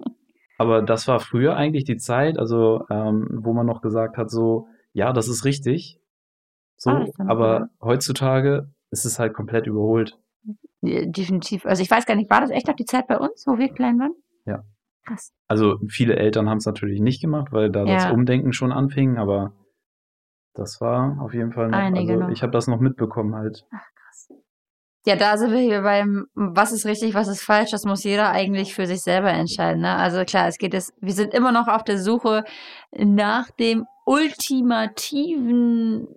Aber 0.58 0.82
das 0.82 1.08
war 1.08 1.20
früher 1.20 1.56
eigentlich 1.56 1.84
die 1.84 1.98
Zeit, 1.98 2.40
also 2.40 2.84
ähm, 2.90 3.28
wo 3.44 3.54
man 3.54 3.68
noch 3.68 3.82
gesagt 3.82 4.18
hat, 4.18 4.32
so, 4.32 4.68
ja, 4.92 5.14
das 5.14 5.28
ist 5.28 5.46
richtig. 5.46 6.00
So, 6.78 6.90
ah, 6.90 7.06
aber 7.28 7.62
cool. 7.62 7.90
heutzutage 7.90 8.72
ist 8.90 9.06
es 9.06 9.20
halt 9.20 9.34
komplett 9.34 9.68
überholt. 9.68 10.18
Definitiv. 10.82 11.66
Also 11.66 11.84
ich 11.84 11.92
weiß 11.92 12.06
gar 12.06 12.16
nicht, 12.16 12.30
war 12.30 12.42
das 12.42 12.50
echt 12.50 12.68
noch 12.68 12.76
die 12.76 12.86
Zeit 12.86 13.08
bei 13.08 13.18
uns, 13.18 13.46
wo 13.46 13.58
wir 13.58 13.70
klein 13.70 14.00
waren? 14.00 14.14
Ja. 14.46 14.64
Krass. 15.06 15.32
Also 15.48 15.78
viele 15.88 16.16
Eltern 16.16 16.50
haben 16.50 16.58
es 16.58 16.66
natürlich 16.66 17.02
nicht 17.02 17.22
gemacht, 17.22 17.52
weil 17.52 17.72
da 17.72 17.84
ja. 17.86 17.96
das 17.96 18.12
Umdenken 18.12 18.54
schon 18.54 18.72
anfing, 18.72 19.18
aber 19.18 19.54
das 20.58 20.82
war 20.82 21.18
auf 21.22 21.34
jeden 21.34 21.54
Fall 21.54 21.70
noch, 21.70 21.78
Einige 21.78 22.14
also 22.14 22.26
noch. 22.26 22.32
ich 22.32 22.42
habe 22.42 22.52
das 22.52 22.68
noch 22.68 22.80
mitbekommen 22.80 23.36
halt. 23.36 23.66
Ach, 23.72 23.86
krass. 23.96 24.30
Ja, 25.06 25.16
da 25.16 25.38
sind 25.38 25.52
wir 25.52 25.60
hier 25.60 25.82
beim, 25.82 26.26
was 26.34 26.72
ist 26.72 26.86
richtig, 26.86 27.14
was 27.14 27.28
ist 27.28 27.44
falsch, 27.44 27.72
das 27.72 27.86
muss 27.86 28.04
jeder 28.04 28.32
eigentlich 28.32 28.76
für 28.76 28.88
sich 28.88 29.02
selber 29.02 29.30
entscheiden. 29.30 29.82
Ne? 29.82 29.96
Also 29.96 30.24
klar, 30.26 30.48
es 30.48 30.58
geht 30.58 30.74
jetzt, 30.74 30.94
wir 31.00 31.14
sind 31.14 31.34
immer 31.34 31.52
noch 31.52 31.68
auf 31.68 31.84
der 31.84 31.98
Suche 31.98 32.44
nach 32.92 33.52
dem 33.52 33.86
ultimativen 34.06 36.08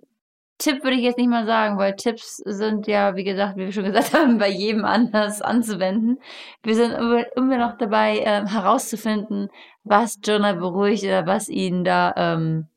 Tipp 0.61 0.83
würde 0.83 0.95
ich 0.95 1.01
jetzt 1.01 1.17
nicht 1.17 1.29
mal 1.29 1.47
sagen, 1.47 1.79
weil 1.79 1.95
Tipps 1.95 2.37
sind 2.37 2.85
ja, 2.85 3.15
wie 3.15 3.23
gesagt, 3.23 3.57
wie 3.57 3.65
wir 3.65 3.71
schon 3.71 3.85
gesagt 3.85 4.13
haben, 4.13 4.37
bei 4.37 4.49
jedem 4.49 4.85
anders 4.85 5.41
anzuwenden. 5.41 6.19
Wir 6.61 6.75
sind 6.75 6.93
immer 7.35 7.57
noch 7.57 7.77
dabei, 7.77 8.19
äh, 8.19 8.45
herauszufinden, 8.45 9.49
was 9.83 10.19
Jonah 10.23 10.53
beruhigt 10.53 11.03
oder 11.03 11.25
was 11.25 11.49
ihn 11.49 11.83
da 11.83 12.13
ähm, 12.15 12.67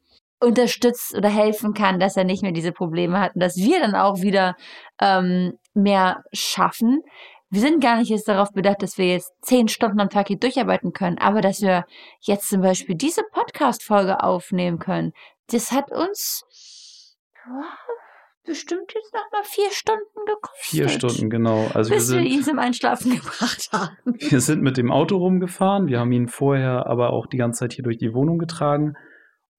unterstützt 0.44 1.16
oder 1.16 1.28
helfen 1.28 1.74
kann, 1.74 1.98
dass 1.98 2.16
er 2.16 2.24
nicht 2.24 2.42
mehr 2.42 2.52
diese 2.52 2.72
Probleme 2.72 3.20
hat 3.20 3.34
und 3.34 3.42
dass 3.42 3.56
wir 3.56 3.80
dann 3.80 3.94
auch 3.94 4.20
wieder 4.20 4.56
ähm, 5.00 5.54
mehr 5.74 6.22
schaffen. 6.32 7.02
Wir 7.50 7.60
sind 7.60 7.82
gar 7.82 7.98
nicht 7.98 8.08
jetzt 8.08 8.28
darauf 8.28 8.50
bedacht, 8.52 8.82
dass 8.82 8.98
wir 8.98 9.06
jetzt 9.06 9.32
zehn 9.42 9.68
Stunden 9.68 10.00
am 10.00 10.10
Tag 10.10 10.28
hier 10.28 10.38
durcharbeiten 10.38 10.92
können, 10.92 11.18
aber 11.18 11.40
dass 11.40 11.62
wir 11.62 11.84
jetzt 12.20 12.48
zum 12.48 12.62
Beispiel 12.62 12.96
diese 12.96 13.22
Podcast-Folge 13.32 14.22
aufnehmen 14.22 14.78
können, 14.78 15.12
das 15.50 15.70
hat 15.70 15.90
uns 15.92 16.44
bestimmt 18.44 18.92
jetzt 18.94 19.12
noch 19.14 19.30
mal 19.32 19.44
vier 19.44 19.70
Stunden 19.70 20.26
gekostet. 20.26 20.70
Vier 20.70 20.88
Stunden, 20.88 21.30
genau. 21.30 21.70
Also 21.74 21.94
bis 21.94 22.10
wir, 22.10 22.18
wir, 22.18 22.26
ihn 22.26 22.42
sind, 22.42 22.44
zum 22.44 22.58
Einschlafen 22.58 23.14
gebracht 23.14 23.70
haben. 23.72 23.96
wir 24.18 24.40
sind 24.40 24.62
mit 24.62 24.76
dem 24.76 24.90
Auto 24.90 25.16
rumgefahren. 25.16 25.88
Wir 25.88 26.00
haben 26.00 26.12
ihn 26.12 26.28
vorher 26.28 26.86
aber 26.86 27.10
auch 27.10 27.26
die 27.26 27.36
ganze 27.36 27.60
Zeit 27.60 27.72
hier 27.72 27.84
durch 27.84 27.98
die 27.98 28.12
Wohnung 28.14 28.38
getragen. 28.38 28.94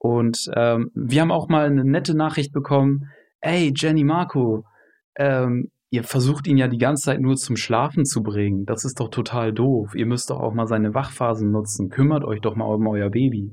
Und 0.05 0.51
ähm, 0.55 0.91
wir 0.93 1.21
haben 1.21 1.31
auch 1.31 1.49
mal 1.49 1.65
eine 1.65 1.83
nette 1.83 2.15
Nachricht 2.15 2.53
bekommen. 2.53 3.09
Ey, 3.41 3.73
Jenny 3.75 4.03
Marco, 4.03 4.63
ähm, 5.15 5.71
ihr 5.89 6.03
versucht 6.03 6.45
ihn 6.45 6.57
ja 6.57 6.67
die 6.67 6.77
ganze 6.77 7.05
Zeit 7.05 7.21
nur 7.21 7.37
zum 7.37 7.55
Schlafen 7.55 8.05
zu 8.05 8.21
bringen. 8.21 8.65
Das 8.67 8.85
ist 8.85 8.99
doch 8.99 9.09
total 9.09 9.51
doof. 9.51 9.95
Ihr 9.95 10.05
müsst 10.05 10.29
doch 10.29 10.39
auch 10.39 10.53
mal 10.53 10.67
seine 10.67 10.93
Wachphasen 10.93 11.49
nutzen. 11.49 11.89
Kümmert 11.89 12.23
euch 12.23 12.39
doch 12.39 12.55
mal 12.55 12.65
um 12.65 12.85
euer 12.85 13.09
Baby. 13.09 13.51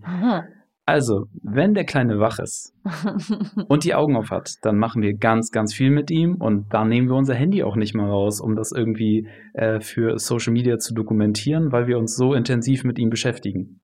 Also, 0.85 1.25
wenn 1.43 1.73
der 1.73 1.87
Kleine 1.87 2.19
wach 2.19 2.39
ist 2.39 2.75
und 3.69 3.85
die 3.85 3.95
Augen 3.95 4.17
auf 4.17 4.31
hat, 4.31 4.57
dann 4.61 4.77
machen 4.77 5.01
wir 5.01 5.15
ganz, 5.15 5.53
ganz 5.53 5.73
viel 5.73 5.91
mit 5.91 6.11
ihm 6.11 6.35
und 6.35 6.67
da 6.75 6.85
nehmen 6.85 7.09
wir 7.09 7.15
unser 7.15 7.35
Handy 7.35 7.63
auch 7.63 7.77
nicht 7.77 7.95
mal 7.95 8.11
raus, 8.11 8.43
um 8.43 8.57
das 8.57 8.73
irgendwie 8.73 9.27
äh, 9.55 9.81
für 9.81 10.19
Social 10.19 10.53
Media 10.53 10.77
zu 10.77 10.93
dokumentieren, 10.93 11.73
weil 11.73 11.87
wir 11.87 11.97
uns 11.97 12.15
so 12.15 12.35
intensiv 12.35 12.85
mit 12.85 12.99
ihm 12.99 13.09
beschäftigen. 13.09 13.81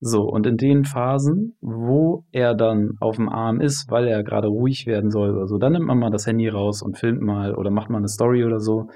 So, 0.00 0.24
und 0.24 0.46
in 0.46 0.58
den 0.58 0.84
Phasen, 0.84 1.56
wo 1.60 2.26
er 2.30 2.54
dann 2.54 2.92
auf 3.00 3.16
dem 3.16 3.30
Arm 3.30 3.60
ist, 3.60 3.90
weil 3.90 4.06
er 4.06 4.22
gerade 4.22 4.48
ruhig 4.48 4.86
werden 4.86 5.10
soll 5.10 5.34
oder 5.34 5.46
so, 5.46 5.56
dann 5.56 5.72
nimmt 5.72 5.86
man 5.86 5.98
mal 5.98 6.10
das 6.10 6.26
Handy 6.26 6.48
raus 6.48 6.82
und 6.82 6.98
filmt 6.98 7.22
mal 7.22 7.54
oder 7.54 7.70
macht 7.70 7.88
mal 7.88 7.98
eine 7.98 8.08
Story 8.08 8.44
oder 8.44 8.60
so. 8.60 8.88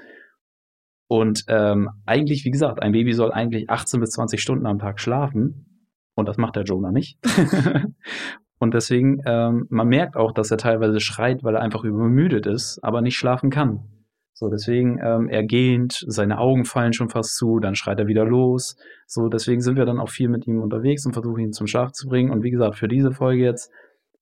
Und 1.07 1.43
ähm, 1.47 1.89
eigentlich, 2.05 2.45
wie 2.45 2.51
gesagt, 2.51 2.81
ein 2.81 2.93
Baby 2.93 3.13
soll 3.13 3.31
eigentlich 3.31 3.69
18 3.69 3.99
bis 3.99 4.11
20 4.11 4.39
Stunden 4.39 4.65
am 4.65 4.79
Tag 4.79 4.99
schlafen. 4.99 5.89
Und 6.15 6.27
das 6.27 6.37
macht 6.37 6.55
der 6.55 6.63
Jonah 6.63 6.91
nicht. 6.91 7.17
und 8.59 8.73
deswegen, 8.73 9.21
ähm, 9.25 9.65
man 9.69 9.87
merkt 9.87 10.15
auch, 10.15 10.31
dass 10.31 10.51
er 10.51 10.57
teilweise 10.57 10.99
schreit, 10.99 11.43
weil 11.43 11.55
er 11.55 11.61
einfach 11.61 11.83
übermüdet 11.83 12.45
ist, 12.45 12.79
aber 12.83 13.01
nicht 13.01 13.17
schlafen 13.17 13.49
kann. 13.49 14.00
So, 14.33 14.49
deswegen, 14.49 14.99
ähm, 15.03 15.29
er 15.29 15.43
gähnt, 15.43 16.03
seine 16.07 16.39
Augen 16.39 16.65
fallen 16.65 16.93
schon 16.93 17.09
fast 17.09 17.35
zu, 17.35 17.59
dann 17.59 17.75
schreit 17.75 17.99
er 17.99 18.07
wieder 18.07 18.25
los. 18.25 18.75
So, 19.05 19.27
deswegen 19.27 19.61
sind 19.61 19.77
wir 19.77 19.85
dann 19.85 19.99
auch 19.99 20.09
viel 20.09 20.29
mit 20.29 20.47
ihm 20.47 20.61
unterwegs 20.61 21.05
und 21.05 21.13
versuchen 21.13 21.39
ihn 21.39 21.53
zum 21.53 21.67
Schlaf 21.67 21.91
zu 21.91 22.07
bringen. 22.07 22.31
Und 22.31 22.43
wie 22.43 22.51
gesagt, 22.51 22.77
für 22.77 22.87
diese 22.87 23.11
Folge 23.11 23.43
jetzt 23.43 23.71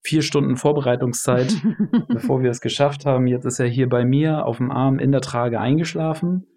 vier 0.02 0.22
Stunden 0.22 0.58
Vorbereitungszeit, 0.58 1.54
bevor 2.08 2.42
wir 2.42 2.50
es 2.50 2.62
geschafft 2.62 3.06
haben. 3.06 3.28
Jetzt 3.28 3.46
ist 3.46 3.60
er 3.60 3.68
hier 3.68 3.88
bei 3.88 4.06
mir 4.06 4.46
auf 4.46 4.58
dem 4.58 4.72
Arm 4.72 5.00
in 5.00 5.12
der 5.12 5.22
Trage 5.22 5.60
eingeschlafen. 5.60 6.48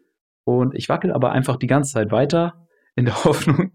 Und 0.44 0.74
ich 0.74 0.88
wackel 0.88 1.12
aber 1.12 1.30
einfach 1.30 1.56
die 1.56 1.66
ganze 1.66 1.92
Zeit 1.92 2.10
weiter, 2.10 2.54
in 2.94 3.06
der 3.06 3.14
Hoffnung, 3.24 3.72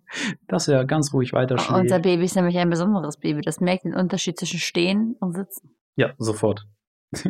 dass 0.47 0.67
er 0.67 0.85
ganz 0.85 1.13
ruhig 1.13 1.33
weiter 1.33 1.55
Unser 1.55 1.85
schläft. 1.85 2.03
Baby 2.03 2.25
ist 2.25 2.35
nämlich 2.35 2.57
ein 2.57 2.69
besonderes 2.69 3.17
Baby. 3.17 3.41
Das 3.41 3.59
merkt 3.59 3.85
den 3.85 3.93
Unterschied 3.93 4.37
zwischen 4.37 4.59
Stehen 4.59 5.15
und 5.19 5.33
Sitzen. 5.35 5.75
Ja, 5.95 6.13
sofort. 6.17 6.67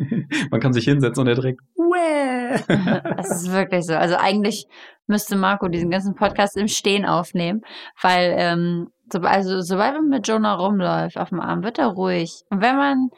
Man 0.50 0.60
kann 0.60 0.72
sich 0.72 0.84
hinsetzen 0.84 1.20
und 1.22 1.28
er 1.28 1.34
direkt, 1.34 1.60
Wäh! 1.76 2.37
Das 3.16 3.30
ist 3.30 3.52
wirklich 3.52 3.84
so. 3.86 3.94
Also 3.94 4.16
eigentlich 4.16 4.66
müsste 5.06 5.36
Marco 5.36 5.68
diesen 5.68 5.90
ganzen 5.90 6.14
Podcast 6.14 6.56
im 6.56 6.68
Stehen 6.68 7.06
aufnehmen, 7.06 7.62
weil 8.00 8.34
ähm, 8.36 8.88
so, 9.12 9.20
also 9.20 9.60
sobald 9.60 9.94
man 9.94 10.08
mit 10.08 10.28
Jonah 10.28 10.54
rumläuft 10.54 11.16
auf 11.16 11.30
dem 11.30 11.40
Arm, 11.40 11.62
wird 11.62 11.78
er 11.78 11.88
ruhig. 11.88 12.42
Und 12.50 12.60
wenn 12.60 12.76
man 12.76 13.08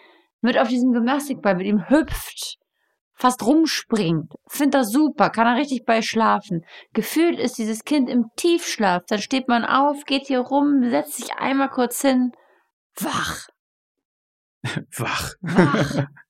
mit 0.40 0.58
auf 0.58 0.68
diesem 0.68 0.92
Gymnastikball 0.92 1.56
mit 1.56 1.66
ihm 1.66 1.88
hüpft, 1.88 2.58
fast 3.14 3.44
rumspringt, 3.44 4.32
findet 4.48 4.74
er 4.76 4.84
super, 4.84 5.30
kann 5.30 5.46
er 5.46 5.56
richtig 5.56 5.84
bei 5.84 6.00
schlafen. 6.00 6.64
Gefühlt 6.94 7.38
ist 7.38 7.58
dieses 7.58 7.84
Kind 7.84 8.08
im 8.08 8.26
Tiefschlaf. 8.36 9.02
Dann 9.08 9.18
steht 9.18 9.48
man 9.48 9.64
auf, 9.64 10.04
geht 10.04 10.26
hier 10.26 10.40
rum, 10.40 10.88
setzt 10.88 11.16
sich 11.16 11.34
einmal 11.34 11.68
kurz 11.68 12.00
hin, 12.00 12.32
wach. 12.98 13.48
wach. 14.96 15.34
Wach. 15.40 16.06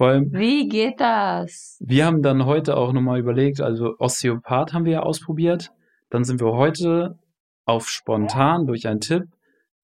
Vor 0.00 0.08
allem, 0.08 0.32
Wie 0.32 0.66
geht 0.66 0.98
das? 0.98 1.76
wir 1.84 2.06
haben 2.06 2.22
dann 2.22 2.46
heute 2.46 2.78
auch 2.78 2.94
nochmal 2.94 3.20
überlegt, 3.20 3.60
also 3.60 3.96
Osteopath 3.98 4.72
haben 4.72 4.86
wir 4.86 4.92
ja 4.92 5.02
ausprobiert. 5.02 5.72
Dann 6.08 6.24
sind 6.24 6.40
wir 6.40 6.54
heute 6.54 7.18
auf 7.66 7.86
spontan 7.86 8.66
durch 8.66 8.88
einen 8.88 9.00
Tipp 9.00 9.24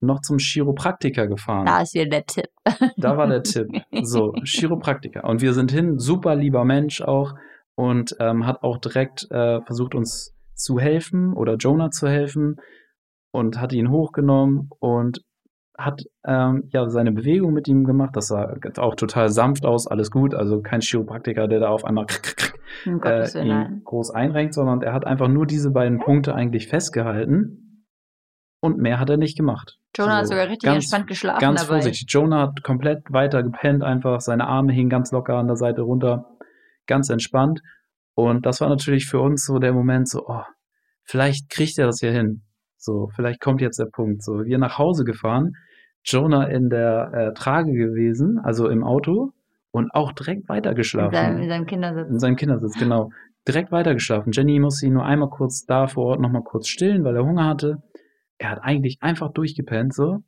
noch 0.01 0.23
zum 0.23 0.39
Chiropraktiker 0.39 1.27
gefahren. 1.27 1.67
Da 1.67 1.83
ist 1.83 1.93
wieder 1.93 2.07
der 2.07 2.25
Tipp. 2.25 2.49
Da 2.97 3.19
war 3.19 3.27
der 3.27 3.43
Tipp. 3.43 3.69
So, 4.05 4.33
Chiropraktiker. 4.43 5.23
Und 5.25 5.43
wir 5.43 5.53
sind 5.53 5.71
hin, 5.71 5.99
super 5.99 6.35
lieber 6.35 6.65
Mensch 6.65 7.03
auch 7.03 7.35
und 7.75 8.17
ähm, 8.19 8.47
hat 8.47 8.63
auch 8.63 8.79
direkt 8.79 9.31
äh, 9.31 9.61
versucht, 9.67 9.95
uns 9.95 10.35
zu 10.55 10.81
helfen 10.81 11.35
oder 11.35 11.57
Jonah 11.57 11.91
zu 11.91 12.09
helfen 12.09 12.57
und 13.33 13.61
hat 13.61 13.75
ihn 13.75 13.91
hochgenommen 13.91 14.71
und 14.79 15.26
hat 15.79 16.03
ähm, 16.25 16.65
ja 16.73 16.89
seine 16.89 17.12
Bewegung 17.12 17.53
mit 17.53 17.69
ihm 17.69 17.85
gemacht. 17.85 18.11
Das 18.15 18.29
sah 18.29 18.55
auch 18.79 18.95
total 18.95 19.29
sanft 19.29 19.65
aus, 19.67 19.87
alles 19.87 20.11
gut. 20.11 20.35
Also 20.35 20.61
kein 20.62 20.81
Chiropraktiker, 20.81 21.49
der 21.49 21.61
da 21.61 21.69
auf 21.69 21.85
einmal 21.85 22.07
Um 22.87 23.01
äh, 23.03 23.27
ihn 23.43 23.83
groß 23.85 24.11
einrenkt, 24.11 24.55
sondern 24.55 24.83
er 24.83 24.93
hat 24.93 25.07
einfach 25.07 25.29
nur 25.29 25.47
diese 25.47 25.71
beiden 25.71 25.99
Punkte 25.99 26.35
eigentlich 26.35 26.69
festgehalten 26.69 27.85
und 28.61 28.79
mehr 28.79 29.01
hat 29.01 29.09
er 29.11 29.17
nicht 29.17 29.37
gemacht. 29.37 29.79
Jonah 29.97 30.12
hat 30.12 30.19
Also 30.21 30.33
sogar 30.35 30.49
richtig 30.49 30.67
ganz- 30.69 30.85
entspannt 30.85 31.07
geschlafen 31.07 31.41
Ganz 31.41 31.61
dabei. 31.62 31.75
vorsichtig. 31.77 32.07
Jonah 32.09 32.43
hat 32.49 32.62
komplett 32.62 33.11
weiter 33.11 33.43
gepennt, 33.43 33.83
einfach 33.83 34.21
seine 34.21 34.47
Arme 34.47 34.73
hingen 34.73 34.91
ganz 34.91 35.11
locker 35.12 35.37
an 35.37 35.47
der 35.47 35.57
Seite 35.57 35.83
runter, 35.83 36.27
ganz 36.87 37.09
entspannt. 37.09 37.61
Und 38.15 38.45
das 38.47 38.61
war 38.61 38.69
natürlich 38.69 39.07
für 39.07 39.21
uns 39.21 39.45
so 39.45 39.59
der 39.59 39.73
Moment, 39.73 40.09
so, 40.09 40.27
oh, 40.27 40.43
vielleicht 41.05 41.49
kriegt 41.51 41.79
er 41.79 41.87
das 41.87 42.01
ja 42.01 42.11
hin. 42.11 42.43
So, 42.77 43.09
vielleicht 43.15 43.41
kommt 43.41 43.61
jetzt 43.61 43.79
der 43.79 43.87
Punkt. 43.87 44.23
So, 44.23 44.45
wir 44.45 44.59
nach 44.59 44.79
Hause 44.79 45.05
gefahren, 45.05 45.53
Jonah 46.05 46.45
in 46.45 46.69
der 46.69 47.11
äh, 47.12 47.35
Trage 47.35 47.73
gewesen, 47.73 48.39
also 48.43 48.69
im 48.69 48.85
Auto, 48.85 49.33
und 49.73 49.91
auch 49.93 50.12
direkt 50.12 50.43
In 50.43 50.49
weitergeschlafen. 50.49 51.12
seinem, 51.12 51.43
in 51.43 51.49
seinem 51.49 51.67
Kindersitz. 51.67 52.09
In 52.09 52.19
seinem 52.19 52.37
Kindersitz, 52.37 52.79
genau. 52.79 53.11
Direkt 53.47 53.71
weitergeschlafen. 53.73 54.33
Jenny 54.33 54.59
musste 54.59 54.87
ihn 54.87 54.95
nur 54.95 55.05
einmal 55.05 55.29
kurz 55.29 55.65
da 55.67 55.87
vor 55.87 56.07
Ort 56.07 56.21
nochmal 56.21 56.43
kurz 56.43 56.69
stillen, 56.69 57.05
weil 57.05 57.17
er 57.17 57.25
Hunger 57.25 57.47
hatte. 57.47 57.83
Er 58.39 58.51
hat 58.51 58.59
eigentlich 58.62 58.99
einfach 59.01 59.33
durchgepennt, 59.33 59.95
so. 59.95 60.19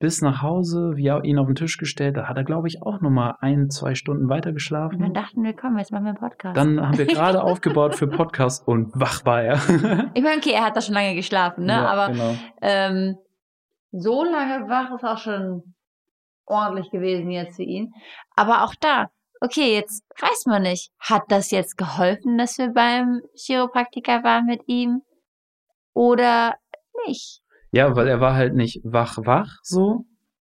Bis 0.00 0.22
nach 0.22 0.40
Hause, 0.40 0.96
wir 0.96 1.22
ihn 1.24 1.38
auf 1.38 1.46
den 1.46 1.56
Tisch 1.56 1.76
gestellt, 1.76 2.16
da 2.16 2.26
hat 2.26 2.38
er, 2.38 2.42
glaube 2.44 2.68
ich, 2.68 2.82
auch 2.82 3.02
nochmal 3.02 3.34
ein, 3.40 3.68
zwei 3.68 3.94
Stunden 3.94 4.22
Und 4.22 4.30
dann 4.30 4.36
weitergeschlafen. 4.38 5.12
dachten 5.12 5.44
wir, 5.44 5.52
komm, 5.52 5.76
jetzt 5.76 5.92
machen 5.92 6.04
wir 6.04 6.10
einen 6.10 6.18
Podcast. 6.18 6.56
Dann 6.56 6.80
haben 6.80 6.96
wir 6.96 7.04
gerade 7.04 7.42
aufgebaut 7.44 7.94
für 7.94 8.06
Podcast 8.06 8.66
und 8.66 8.90
wach 8.94 9.26
war 9.26 9.42
er. 9.42 9.56
ich 10.14 10.22
meine, 10.22 10.38
okay, 10.38 10.52
er 10.52 10.64
hat 10.64 10.74
da 10.74 10.80
schon 10.80 10.94
lange 10.94 11.14
geschlafen, 11.14 11.66
ne? 11.66 11.72
Ja, 11.72 11.86
Aber 11.86 12.12
genau. 12.12 12.34
ähm, 12.62 13.18
so 13.92 14.24
lange 14.24 14.70
wach 14.70 14.90
ist 14.94 15.04
auch 15.04 15.18
schon 15.18 15.74
ordentlich 16.46 16.90
gewesen 16.90 17.30
jetzt 17.30 17.56
für 17.56 17.62
ihn. 17.62 17.92
Aber 18.36 18.64
auch 18.64 18.74
da, 18.80 19.10
okay, 19.42 19.74
jetzt 19.74 20.02
weiß 20.18 20.46
man 20.46 20.62
nicht, 20.62 20.92
hat 20.98 21.24
das 21.28 21.50
jetzt 21.50 21.76
geholfen, 21.76 22.38
dass 22.38 22.56
wir 22.56 22.72
beim 22.72 23.20
Chiropraktiker 23.34 24.24
waren 24.24 24.46
mit 24.46 24.62
ihm? 24.66 25.02
Oder 25.92 26.54
nicht? 27.06 27.39
Ja, 27.72 27.94
weil 27.94 28.08
er 28.08 28.20
war 28.20 28.34
halt 28.34 28.54
nicht 28.54 28.80
wach, 28.84 29.18
wach 29.24 29.58
so 29.62 30.04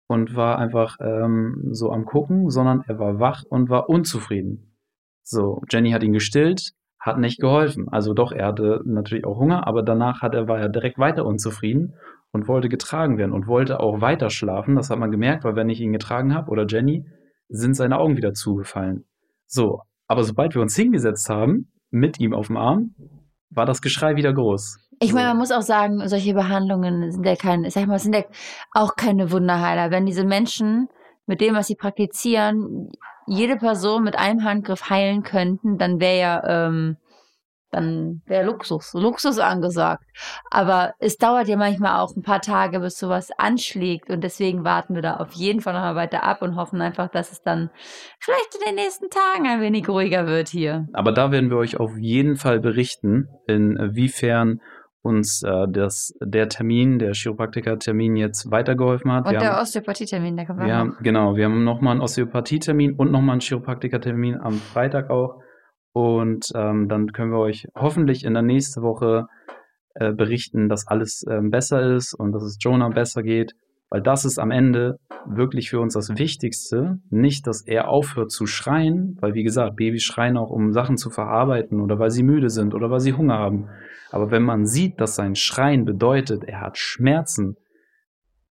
und 0.06 0.36
war 0.36 0.58
einfach 0.58 0.96
ähm, 1.00 1.68
so 1.72 1.90
am 1.90 2.04
Gucken, 2.04 2.48
sondern 2.48 2.82
er 2.86 2.98
war 2.98 3.18
wach 3.18 3.42
und 3.48 3.68
war 3.68 3.88
unzufrieden. 3.88 4.76
So, 5.22 5.60
Jenny 5.70 5.90
hat 5.90 6.02
ihn 6.02 6.12
gestillt, 6.12 6.72
hat 6.98 7.18
nicht 7.18 7.40
geholfen. 7.40 7.88
Also 7.88 8.14
doch, 8.14 8.32
er 8.32 8.46
hatte 8.46 8.80
natürlich 8.84 9.26
auch 9.26 9.38
Hunger, 9.38 9.66
aber 9.66 9.82
danach 9.82 10.22
hat 10.22 10.34
er, 10.34 10.48
war 10.48 10.58
er 10.58 10.68
direkt 10.68 10.98
weiter 10.98 11.26
unzufrieden 11.26 11.94
und 12.32 12.48
wollte 12.48 12.68
getragen 12.68 13.18
werden 13.18 13.32
und 13.32 13.46
wollte 13.46 13.80
auch 13.80 14.00
weiter 14.00 14.30
schlafen. 14.30 14.76
Das 14.76 14.90
hat 14.90 14.98
man 14.98 15.10
gemerkt, 15.10 15.44
weil 15.44 15.56
wenn 15.56 15.68
ich 15.68 15.80
ihn 15.80 15.92
getragen 15.92 16.34
habe 16.34 16.50
oder 16.50 16.66
Jenny, 16.66 17.04
sind 17.48 17.74
seine 17.74 17.98
Augen 17.98 18.16
wieder 18.16 18.32
zugefallen. 18.32 19.04
So, 19.46 19.80
aber 20.06 20.22
sobald 20.24 20.54
wir 20.54 20.62
uns 20.62 20.76
hingesetzt 20.76 21.28
haben, 21.28 21.72
mit 21.90 22.20
ihm 22.20 22.34
auf 22.34 22.48
dem 22.48 22.56
Arm, 22.56 22.94
war 23.50 23.66
das 23.66 23.80
Geschrei 23.80 24.16
wieder 24.16 24.32
groß. 24.32 24.78
Ich 25.00 25.12
meine, 25.12 25.28
man 25.28 25.38
muss 25.38 25.52
auch 25.52 25.62
sagen, 25.62 26.06
solche 26.08 26.34
Behandlungen 26.34 27.12
sind 27.12 27.24
ja 27.24 27.36
kein, 27.36 27.64
ich 27.64 27.74
sag 27.74 27.86
mal, 27.86 27.98
sind 27.98 28.14
ja 28.14 28.24
auch 28.72 28.96
keine 28.96 29.30
Wunderheiler. 29.30 29.90
Wenn 29.90 30.06
diese 30.06 30.24
Menschen 30.24 30.88
mit 31.26 31.40
dem, 31.40 31.54
was 31.54 31.68
sie 31.68 31.76
praktizieren, 31.76 32.90
jede 33.26 33.56
Person 33.56 34.02
mit 34.02 34.18
einem 34.18 34.42
Handgriff 34.44 34.90
heilen 34.90 35.22
könnten, 35.22 35.78
dann 35.78 36.00
wäre 36.00 36.18
ja, 36.18 36.66
ähm, 36.66 36.96
dann 37.70 38.22
wäre 38.24 38.46
Luxus, 38.46 38.94
Luxus 38.94 39.38
angesagt. 39.38 40.02
Aber 40.50 40.94
es 40.98 41.18
dauert 41.18 41.48
ja 41.48 41.58
manchmal 41.58 42.00
auch 42.00 42.16
ein 42.16 42.22
paar 42.22 42.40
Tage, 42.40 42.80
bis 42.80 42.98
sowas 42.98 43.28
anschlägt 43.36 44.08
und 44.08 44.24
deswegen 44.24 44.64
warten 44.64 44.94
wir 44.94 45.02
da 45.02 45.18
auf 45.18 45.32
jeden 45.32 45.60
Fall 45.60 45.74
noch 45.74 45.82
mal 45.82 45.94
weiter 45.94 46.24
ab 46.24 46.40
und 46.40 46.56
hoffen 46.56 46.80
einfach, 46.80 47.08
dass 47.08 47.30
es 47.30 47.42
dann 47.42 47.70
vielleicht 48.18 48.54
in 48.54 48.66
den 48.66 48.74
nächsten 48.82 49.10
Tagen 49.10 49.46
ein 49.46 49.60
wenig 49.60 49.86
ruhiger 49.86 50.26
wird 50.26 50.48
hier. 50.48 50.88
Aber 50.94 51.12
da 51.12 51.30
werden 51.30 51.50
wir 51.50 51.58
euch 51.58 51.78
auf 51.78 51.98
jeden 51.98 52.36
Fall 52.36 52.58
berichten, 52.58 53.28
inwiefern 53.46 54.60
uns 55.02 55.42
äh, 55.42 55.66
das, 55.68 56.12
der 56.20 56.48
Termin, 56.48 56.98
der 56.98 57.12
Chiropraktiker-Termin 57.12 58.16
jetzt 58.16 58.50
weitergeholfen 58.50 59.12
hat. 59.12 59.26
Und 59.26 59.32
wir 59.32 59.38
der 59.38 59.60
Osteopathie-Termin, 59.60 60.36
der 60.36 60.46
noch. 60.46 60.66
haben, 60.78 60.96
genau, 61.02 61.36
wir 61.36 61.44
haben 61.44 61.64
nochmal 61.64 61.92
einen 61.92 62.00
Osteopathie-Termin 62.00 62.94
und 62.94 63.10
nochmal 63.12 63.34
einen 63.34 63.40
Chiropraktiker-Termin 63.40 64.40
am 64.40 64.54
Freitag 64.54 65.10
auch. 65.10 65.40
Und 65.92 66.46
ähm, 66.54 66.88
dann 66.88 67.12
können 67.12 67.32
wir 67.32 67.38
euch 67.38 67.66
hoffentlich 67.74 68.24
in 68.24 68.34
der 68.34 68.42
nächsten 68.42 68.82
Woche 68.82 69.26
äh, 69.94 70.12
berichten, 70.12 70.68
dass 70.68 70.86
alles 70.86 71.24
ähm, 71.28 71.50
besser 71.50 71.94
ist 71.94 72.14
und 72.14 72.32
dass 72.32 72.42
es 72.42 72.58
Jonah 72.60 72.88
besser 72.88 73.22
geht. 73.22 73.54
Weil 73.90 74.02
das 74.02 74.24
ist 74.24 74.38
am 74.38 74.50
Ende 74.50 74.98
wirklich 75.26 75.70
für 75.70 75.80
uns 75.80 75.94
das 75.94 76.10
Wichtigste. 76.18 76.98
Nicht, 77.10 77.46
dass 77.46 77.62
er 77.66 77.88
aufhört 77.88 78.30
zu 78.30 78.46
schreien, 78.46 79.16
weil 79.20 79.34
wie 79.34 79.42
gesagt, 79.42 79.76
Babys 79.76 80.02
schreien 80.02 80.36
auch, 80.36 80.50
um 80.50 80.72
Sachen 80.72 80.96
zu 80.96 81.10
verarbeiten 81.10 81.80
oder 81.80 81.98
weil 81.98 82.10
sie 82.10 82.22
müde 82.22 82.50
sind 82.50 82.74
oder 82.74 82.90
weil 82.90 83.00
sie 83.00 83.14
Hunger 83.14 83.38
haben. 83.38 83.68
Aber 84.10 84.30
wenn 84.30 84.42
man 84.42 84.66
sieht, 84.66 85.00
dass 85.00 85.14
sein 85.14 85.34
Schreien 85.34 85.84
bedeutet, 85.84 86.44
er 86.44 86.60
hat 86.60 86.78
Schmerzen, 86.78 87.56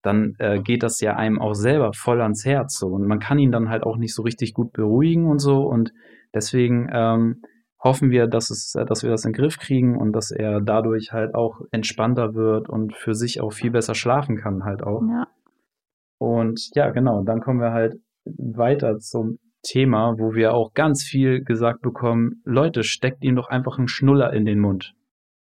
dann 0.04 0.36
äh, 0.38 0.60
geht 0.62 0.84
das 0.84 1.00
ja 1.00 1.16
einem 1.16 1.40
auch 1.40 1.54
selber 1.54 1.94
voll 1.94 2.22
ans 2.22 2.46
Herz 2.46 2.78
so 2.78 2.88
und 2.88 3.08
man 3.08 3.20
kann 3.20 3.40
ihn 3.40 3.52
dann 3.52 3.70
halt 3.70 3.84
auch 3.84 3.98
nicht 3.98 4.14
so 4.14 4.22
richtig 4.22 4.54
gut 4.54 4.74
beruhigen 4.74 5.28
und 5.28 5.40
so 5.40 5.62
und 5.62 5.94
deswegen 6.34 6.90
ähm, 6.92 7.42
hoffen 7.84 8.10
wir, 8.10 8.28
dass 8.28 8.50
es, 8.50 8.76
äh, 8.76 8.86
dass 8.86 9.04
wir 9.04 9.10
das 9.10 9.26
in 9.26 9.32
den 9.32 9.42
Griff 9.42 9.58
kriegen 9.60 9.98
und 9.98 10.14
dass 10.14 10.32
er 10.32 10.62
dadurch 10.62 11.12
halt 11.12 11.36
auch 11.36 11.62
entspannter 11.72 12.34
wird 12.34 12.70
und 12.70 12.96
für 12.96 13.14
sich 13.14 13.42
auch 13.42 13.52
viel 13.52 13.72
besser 13.72 13.94
schlafen 13.94 14.38
kann 14.38 14.64
halt 14.64 14.84
auch. 14.84 15.02
Ja. 15.02 15.28
Und 16.18 16.70
ja, 16.74 16.90
genau, 16.92 17.24
dann 17.24 17.42
kommen 17.42 17.60
wir 17.60 17.74
halt 17.74 18.00
weiter 18.26 19.00
zum 19.00 19.40
Thema, 19.64 20.16
wo 20.18 20.34
wir 20.34 20.54
auch 20.54 20.74
ganz 20.74 21.04
viel 21.04 21.44
gesagt 21.44 21.82
bekommen, 21.82 22.42
Leute, 22.46 22.84
steckt 22.84 23.24
ihm 23.24 23.36
doch 23.36 23.50
einfach 23.50 23.78
einen 23.78 23.88
Schnuller 23.88 24.32
in 24.34 24.46
den 24.46 24.60
Mund. 24.60 24.94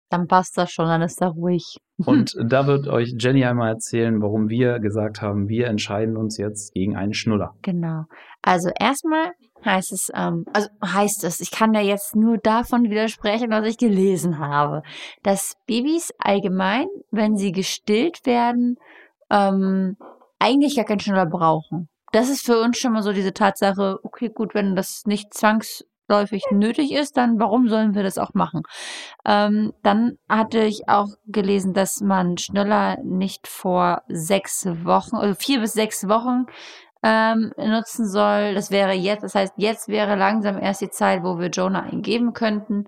Dann 0.09 0.27
passt 0.27 0.57
das 0.57 0.71
schon, 0.71 0.85
dann 0.85 1.01
ist 1.01 1.21
er 1.21 1.29
ruhig. 1.29 1.77
Und 2.05 2.35
da 2.45 2.67
wird 2.67 2.87
euch 2.87 3.15
Jenny 3.17 3.45
einmal 3.45 3.69
erzählen, 3.69 4.21
warum 4.21 4.49
wir 4.49 4.79
gesagt 4.79 5.21
haben, 5.21 5.47
wir 5.47 5.67
entscheiden 5.67 6.17
uns 6.17 6.37
jetzt 6.37 6.73
gegen 6.73 6.95
einen 6.95 7.13
Schnuller. 7.13 7.53
Genau. 7.61 8.03
Also 8.41 8.69
erstmal 8.79 9.31
heißt 9.63 9.91
es, 9.91 10.11
ähm, 10.13 10.45
also 10.53 10.69
heißt 10.83 11.23
es, 11.23 11.39
ich 11.39 11.51
kann 11.51 11.73
ja 11.73 11.81
jetzt 11.81 12.15
nur 12.15 12.37
davon 12.37 12.83
widersprechen, 12.89 13.49
was 13.49 13.65
ich 13.65 13.77
gelesen 13.77 14.39
habe, 14.39 14.83
dass 15.23 15.55
Babys 15.65 16.11
allgemein, 16.19 16.85
wenn 17.11 17.37
sie 17.37 17.51
gestillt 17.51 18.25
werden, 18.25 18.75
ähm, 19.31 19.97
eigentlich 20.37 20.75
gar 20.75 20.85
keinen 20.85 20.99
Schnuller 20.99 21.25
brauchen. 21.25 21.89
Das 22.11 22.29
ist 22.29 22.45
für 22.45 22.61
uns 22.61 22.77
schon 22.77 22.93
mal 22.93 23.01
so 23.01 23.11
diese 23.11 23.33
Tatsache, 23.33 23.97
okay, 24.03 24.29
gut, 24.29 24.53
wenn 24.53 24.75
das 24.75 25.03
nicht 25.05 25.33
zwangsläufig 26.05 26.43
nötig 26.51 26.91
ist, 26.91 27.17
dann 27.17 27.39
warum 27.39 27.67
sollen 27.67 27.95
wir 27.95 28.03
das 28.03 28.17
auch 28.17 28.33
machen? 28.33 28.63
Ähm, 29.25 29.73
dann 29.83 30.17
hatte 30.29 30.63
ich 30.63 30.87
auch 30.87 31.09
gelesen, 31.27 31.73
dass 31.73 32.01
man 32.01 32.37
Schnuller 32.37 32.97
nicht 33.03 33.47
vor 33.47 34.01
sechs 34.07 34.65
Wochen, 34.83 35.15
also 35.15 35.35
vier 35.35 35.59
bis 35.59 35.73
sechs 35.73 36.07
Wochen 36.07 36.45
ähm, 37.03 37.51
nutzen 37.57 38.07
soll. 38.07 38.53
Das 38.55 38.71
wäre 38.71 38.93
jetzt, 38.93 39.23
das 39.23 39.35
heißt, 39.35 39.53
jetzt 39.57 39.87
wäre 39.87 40.15
langsam 40.15 40.57
erst 40.57 40.81
die 40.81 40.89
Zeit, 40.89 41.23
wo 41.23 41.39
wir 41.39 41.49
Jonah 41.49 41.83
eingeben 41.83 42.33
könnten. 42.33 42.85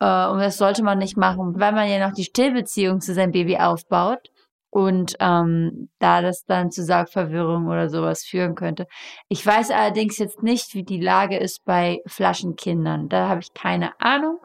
Äh, 0.00 0.28
und 0.28 0.40
das 0.40 0.58
sollte 0.58 0.82
man 0.82 0.98
nicht 0.98 1.16
machen, 1.16 1.54
weil 1.58 1.72
man 1.72 1.88
ja 1.88 2.06
noch 2.06 2.14
die 2.14 2.24
Stillbeziehung 2.24 3.00
zu 3.00 3.14
seinem 3.14 3.32
Baby 3.32 3.58
aufbaut. 3.58 4.30
Und 4.70 5.16
ähm, 5.20 5.88
da 5.98 6.20
das 6.20 6.44
dann 6.44 6.70
zu 6.70 6.84
Saugverwirrung 6.84 7.68
oder 7.68 7.88
sowas 7.88 8.24
führen 8.24 8.54
könnte. 8.54 8.86
Ich 9.28 9.44
weiß 9.44 9.70
allerdings 9.70 10.18
jetzt 10.18 10.42
nicht, 10.42 10.74
wie 10.74 10.84
die 10.84 11.00
Lage 11.00 11.38
ist 11.38 11.64
bei 11.64 12.00
Flaschenkindern. 12.06 13.08
Da 13.08 13.28
habe 13.28 13.40
ich 13.40 13.54
keine 13.54 13.98
Ahnung, 14.00 14.38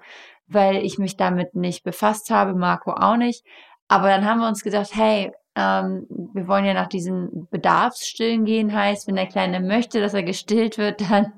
weil 0.47 0.77
ich 0.77 0.97
mich 0.97 1.17
damit 1.17 1.55
nicht 1.55 1.83
befasst 1.83 2.29
habe, 2.29 2.53
Marco 2.53 2.91
auch 2.91 3.17
nicht. 3.17 3.43
Aber 3.89 4.07
dann 4.07 4.25
haben 4.25 4.39
wir 4.39 4.47
uns 4.47 4.63
gedacht, 4.63 4.91
hey, 4.93 5.31
ähm, 5.55 6.07
wir 6.33 6.47
wollen 6.47 6.65
ja 6.65 6.73
nach 6.73 6.87
diesen 6.87 7.47
Bedarfsstillen 7.51 8.45
gehen, 8.45 8.73
heißt, 8.73 9.07
wenn 9.07 9.15
der 9.15 9.27
Kleine 9.27 9.59
möchte, 9.59 9.99
dass 9.99 10.13
er 10.13 10.23
gestillt 10.23 10.77
wird, 10.77 11.01
dann, 11.09 11.33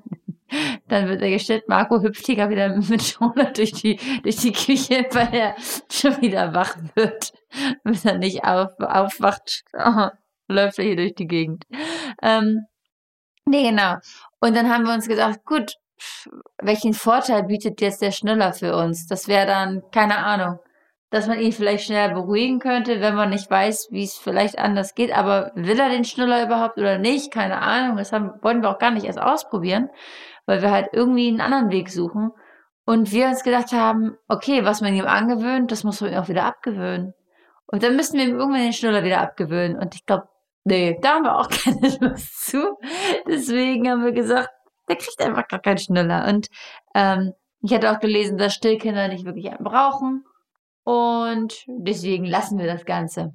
dann 0.88 1.08
wird 1.08 1.22
er 1.22 1.30
gestillt. 1.30 1.68
Marco 1.68 2.00
hüpft 2.00 2.26
hier 2.26 2.48
wieder 2.48 2.68
mit 2.88 3.02
Schoner 3.02 3.52
durch 3.52 3.72
die, 3.72 3.98
durch 4.22 4.36
die 4.36 4.52
Küche, 4.52 5.06
weil 5.12 5.34
er 5.34 5.56
schon 5.90 6.20
wieder 6.20 6.54
wach 6.54 6.76
wird. 6.94 7.32
Wenn 7.84 7.98
er 8.04 8.18
nicht 8.18 8.44
auf, 8.44 8.70
aufwacht, 8.78 9.62
oh, 9.72 10.08
läuft 10.48 10.78
er 10.78 10.84
hier 10.84 10.96
durch 10.96 11.14
die 11.14 11.26
Gegend. 11.26 11.64
Ähm, 12.22 12.66
nee, 13.44 13.68
genau. 13.68 13.96
Und 14.40 14.56
dann 14.56 14.70
haben 14.70 14.86
wir 14.86 14.94
uns 14.94 15.08
gesagt, 15.08 15.44
gut, 15.44 15.74
welchen 16.58 16.92
Vorteil 16.92 17.44
bietet 17.44 17.80
jetzt 17.80 18.02
der 18.02 18.12
Schnuller 18.12 18.52
für 18.52 18.76
uns? 18.76 19.06
Das 19.06 19.28
wäre 19.28 19.46
dann, 19.46 19.82
keine 19.92 20.18
Ahnung, 20.18 20.58
dass 21.10 21.26
man 21.26 21.40
ihn 21.40 21.52
vielleicht 21.52 21.86
schneller 21.86 22.14
beruhigen 22.14 22.58
könnte, 22.58 23.00
wenn 23.00 23.14
man 23.14 23.30
nicht 23.30 23.50
weiß, 23.50 23.88
wie 23.90 24.04
es 24.04 24.16
vielleicht 24.16 24.58
anders 24.58 24.94
geht. 24.94 25.16
Aber 25.16 25.52
will 25.54 25.78
er 25.78 25.88
den 25.88 26.04
Schnuller 26.04 26.44
überhaupt 26.44 26.78
oder 26.78 26.98
nicht? 26.98 27.32
Keine 27.32 27.62
Ahnung. 27.62 27.96
Das 27.96 28.12
haben, 28.12 28.32
wollen 28.42 28.60
wir 28.60 28.70
auch 28.70 28.78
gar 28.78 28.90
nicht 28.90 29.06
erst 29.06 29.20
ausprobieren, 29.20 29.88
weil 30.46 30.62
wir 30.62 30.70
halt 30.70 30.88
irgendwie 30.92 31.28
einen 31.28 31.40
anderen 31.40 31.70
Weg 31.70 31.90
suchen. 31.90 32.30
Und 32.84 33.12
wir 33.12 33.26
uns 33.26 33.42
gedacht 33.42 33.72
haben, 33.72 34.16
okay, 34.28 34.64
was 34.64 34.80
man 34.80 34.94
ihm 34.94 35.06
angewöhnt, 35.06 35.72
das 35.72 35.82
muss 35.82 36.00
man 36.00 36.12
ihm 36.12 36.18
auch 36.18 36.28
wieder 36.28 36.44
abgewöhnen. 36.44 37.14
Und 37.66 37.82
dann 37.82 37.96
müssen 37.96 38.16
wir 38.16 38.24
ihm 38.24 38.38
irgendwann 38.38 38.62
den 38.62 38.72
Schnuller 38.72 39.02
wieder 39.02 39.20
abgewöhnen. 39.20 39.76
Und 39.76 39.94
ich 39.96 40.06
glaube, 40.06 40.28
nee, 40.64 40.96
da 41.02 41.14
haben 41.14 41.24
wir 41.24 41.36
auch 41.36 41.48
keine 41.64 41.96
Lust 42.00 42.46
zu. 42.46 42.78
Deswegen 43.26 43.90
haben 43.90 44.04
wir 44.04 44.12
gesagt, 44.12 44.50
der 44.88 44.96
kriegt 44.96 45.20
einfach 45.20 45.48
gar 45.48 45.60
keinen 45.60 45.78
Schnuller. 45.78 46.28
Und 46.28 46.48
ähm, 46.94 47.32
ich 47.60 47.74
hatte 47.74 47.90
auch 47.90 47.98
gelesen, 47.98 48.38
dass 48.38 48.54
Stillkinder 48.54 49.08
nicht 49.08 49.24
wirklich 49.24 49.50
einen 49.50 49.64
brauchen. 49.64 50.24
Und 50.84 51.64
deswegen 51.66 52.24
lassen 52.24 52.58
wir 52.58 52.66
das 52.66 52.84
Ganze. 52.84 53.34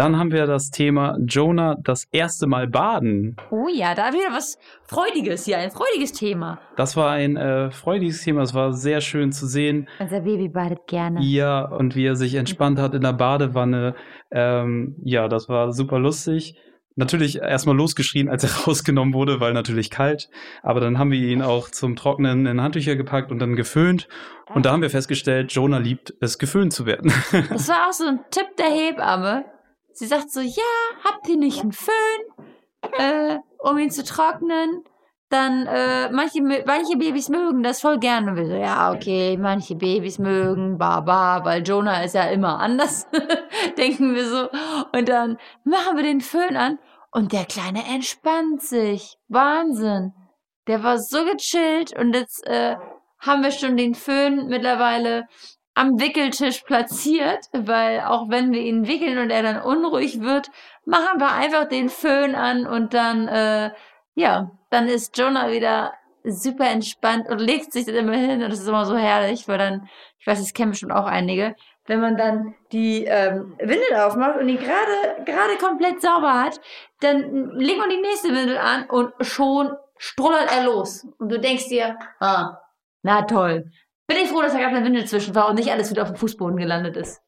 Dann 0.00 0.16
haben 0.16 0.32
wir 0.32 0.46
das 0.46 0.70
Thema 0.70 1.18
Jonah 1.26 1.76
das 1.84 2.04
erste 2.10 2.46
Mal 2.46 2.66
baden. 2.66 3.36
Oh 3.50 3.66
ja, 3.70 3.94
da 3.94 4.14
wieder 4.14 4.32
was 4.32 4.56
Freudiges 4.84 5.44
hier, 5.44 5.58
ein 5.58 5.70
freudiges 5.70 6.12
Thema. 6.12 6.58
Das 6.74 6.96
war 6.96 7.10
ein 7.10 7.36
äh, 7.36 7.70
freudiges 7.70 8.22
Thema, 8.22 8.40
es 8.40 8.54
war 8.54 8.72
sehr 8.72 9.02
schön 9.02 9.30
zu 9.30 9.46
sehen. 9.46 9.90
Unser 9.98 10.22
Baby 10.22 10.48
badet 10.48 10.86
gerne. 10.86 11.20
Ja, 11.20 11.66
und 11.66 11.96
wie 11.96 12.06
er 12.06 12.16
sich 12.16 12.36
entspannt 12.36 12.78
hat 12.78 12.94
in 12.94 13.02
der 13.02 13.12
Badewanne. 13.12 13.94
Ähm, 14.30 14.96
ja, 15.04 15.28
das 15.28 15.50
war 15.50 15.70
super 15.72 15.98
lustig 15.98 16.56
natürlich 16.96 17.38
erstmal 17.38 17.76
losgeschrien, 17.76 18.28
als 18.28 18.44
er 18.44 18.50
rausgenommen 18.66 19.14
wurde, 19.14 19.38
weil 19.40 19.52
natürlich 19.52 19.90
kalt. 19.90 20.28
Aber 20.62 20.80
dann 20.80 20.98
haben 20.98 21.10
wir 21.10 21.18
ihn 21.18 21.42
auch 21.42 21.70
zum 21.70 21.94
Trocknen 21.94 22.46
in 22.46 22.60
Handtücher 22.60 22.96
gepackt 22.96 23.30
und 23.30 23.38
dann 23.38 23.54
geföhnt. 23.54 24.08
Und 24.54 24.66
da 24.66 24.72
haben 24.72 24.82
wir 24.82 24.90
festgestellt, 24.90 25.52
Jonah 25.52 25.78
liebt 25.78 26.14
es, 26.20 26.38
geföhnt 26.38 26.72
zu 26.72 26.86
werden. 26.86 27.12
Das 27.50 27.68
war 27.68 27.88
auch 27.88 27.92
so 27.92 28.06
ein 28.06 28.20
Tipp 28.30 28.56
der 28.58 28.66
Hebamme. 28.66 29.44
Sie 29.92 30.06
sagt 30.06 30.30
so, 30.30 30.40
ja, 30.40 30.62
habt 31.04 31.28
ihr 31.28 31.36
nicht 31.36 31.60
einen 31.60 31.72
Föhn, 31.72 32.50
äh, 32.98 33.38
um 33.58 33.78
ihn 33.78 33.90
zu 33.90 34.04
trocknen? 34.04 34.84
Dann, 35.28 35.66
äh, 35.66 36.10
manche, 36.10 36.42
manche 36.42 36.96
Babys 36.96 37.28
mögen 37.28 37.62
das 37.62 37.80
voll 37.80 37.98
gerne. 37.98 38.32
Und 38.32 38.36
wir 38.36 38.46
so, 38.46 38.54
ja, 38.54 38.92
okay, 38.92 39.36
manche 39.36 39.76
Babys 39.76 40.18
mögen, 40.18 40.76
baba, 40.76 41.44
weil 41.44 41.62
Jonah 41.62 42.02
ist 42.02 42.14
ja 42.14 42.24
immer 42.24 42.58
anders, 42.58 43.06
denken 43.78 44.14
wir 44.14 44.26
so. 44.26 44.48
Und 44.92 45.08
dann 45.08 45.38
machen 45.62 45.96
wir 45.96 46.02
den 46.02 46.20
Föhn 46.20 46.56
an 46.56 46.78
und 47.12 47.32
der 47.32 47.44
Kleine 47.44 47.84
entspannt 47.86 48.62
sich. 48.62 49.16
Wahnsinn. 49.28 50.12
Der 50.66 50.82
war 50.82 50.98
so 50.98 51.24
gechillt 51.24 51.96
und 51.96 52.14
jetzt 52.14 52.46
äh, 52.46 52.76
haben 53.20 53.42
wir 53.42 53.52
schon 53.52 53.76
den 53.76 53.94
Föhn 53.94 54.46
mittlerweile 54.48 55.26
am 55.80 55.98
Wickeltisch 55.98 56.60
platziert, 56.60 57.46
weil 57.52 58.00
auch 58.00 58.28
wenn 58.28 58.52
wir 58.52 58.60
ihn 58.60 58.86
wickeln 58.86 59.16
und 59.16 59.30
er 59.30 59.42
dann 59.42 59.62
unruhig 59.62 60.20
wird, 60.20 60.50
machen 60.84 61.18
wir 61.18 61.32
einfach 61.32 61.70
den 61.70 61.88
Föhn 61.88 62.34
an 62.34 62.66
und 62.66 62.92
dann, 62.92 63.26
äh, 63.28 63.70
ja, 64.14 64.50
dann 64.68 64.88
ist 64.88 65.16
Jonah 65.16 65.50
wieder 65.50 65.94
super 66.22 66.66
entspannt 66.66 67.30
und 67.30 67.38
legt 67.38 67.72
sich 67.72 67.86
dann 67.86 67.94
immer 67.94 68.12
hin 68.12 68.42
und 68.42 68.50
das 68.50 68.60
ist 68.60 68.68
immer 68.68 68.84
so 68.84 68.94
herrlich, 68.94 69.48
weil 69.48 69.56
dann, 69.56 69.88
ich 70.18 70.26
weiß, 70.26 70.38
das 70.38 70.52
kennen 70.52 70.72
bestimmt 70.72 70.92
auch 70.92 71.06
einige, 71.06 71.56
wenn 71.86 72.02
man 72.02 72.18
dann 72.18 72.54
die 72.72 73.06
ähm, 73.06 73.56
Windel 73.58 73.94
aufmacht 73.96 74.38
und 74.38 74.48
die 74.48 74.58
gerade 74.58 75.24
gerade 75.24 75.56
komplett 75.56 76.02
sauber 76.02 76.42
hat, 76.42 76.60
dann 77.00 77.52
legt 77.52 77.78
man 77.78 77.88
die 77.88 78.02
nächste 78.02 78.28
Windel 78.28 78.58
an 78.58 78.84
und 78.90 79.14
schon 79.22 79.74
strullert 79.96 80.54
er 80.54 80.64
los. 80.64 81.06
Und 81.18 81.30
du 81.30 81.40
denkst 81.40 81.68
dir, 81.68 81.98
ah, 82.20 82.58
na 83.02 83.22
toll. 83.22 83.72
Bin 84.10 84.18
ich 84.24 84.28
froh, 84.28 84.42
dass 84.42 84.52
da 84.52 84.58
gerade 84.58 84.74
eine 84.74 84.84
Windel 84.84 85.04
zwischen 85.04 85.36
war 85.36 85.48
und 85.48 85.54
nicht 85.54 85.70
alles 85.70 85.88
wieder 85.92 86.02
auf 86.02 86.08
dem 86.08 86.16
Fußboden 86.16 86.56
gelandet 86.56 86.96
ist. 86.96 87.22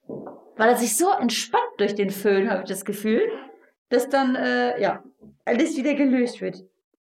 Weil 0.57 0.71
er 0.71 0.77
sich 0.77 0.97
so 0.97 1.12
entspannt 1.12 1.62
durch 1.79 1.95
den 1.95 2.11
Föhn, 2.11 2.51
habe 2.51 2.62
ich 2.62 2.68
das 2.68 2.85
Gefühl, 2.85 3.23
dass 3.88 4.09
dann, 4.09 4.35
äh, 4.35 4.83
ja, 4.83 5.01
alles 5.45 5.77
wieder 5.77 5.95
gelöst 5.95 6.40
wird. 6.40 6.57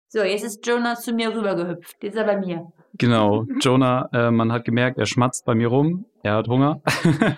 So, 0.09 0.25
jetzt 0.25 0.43
ist 0.43 0.67
Jonah 0.67 0.97
zu 0.97 1.13
mir 1.13 1.33
rübergehüpft. 1.33 2.03
Jetzt 2.03 2.15
ist 2.15 2.19
er 2.19 2.25
bei 2.25 2.39
mir. 2.39 2.73
Genau, 2.95 3.45
Jonah, 3.61 4.09
äh, 4.13 4.33
man 4.33 4.51
hat 4.51 4.65
gemerkt, 4.65 4.99
er 4.99 5.07
schmatzt 5.07 5.45
bei 5.45 5.55
mir 5.55 5.69
rum. 5.69 6.07
Er 6.25 6.35
hat 6.35 6.49
Hunger. 6.49 6.83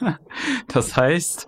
das 0.69 0.97
heißt, 0.97 1.47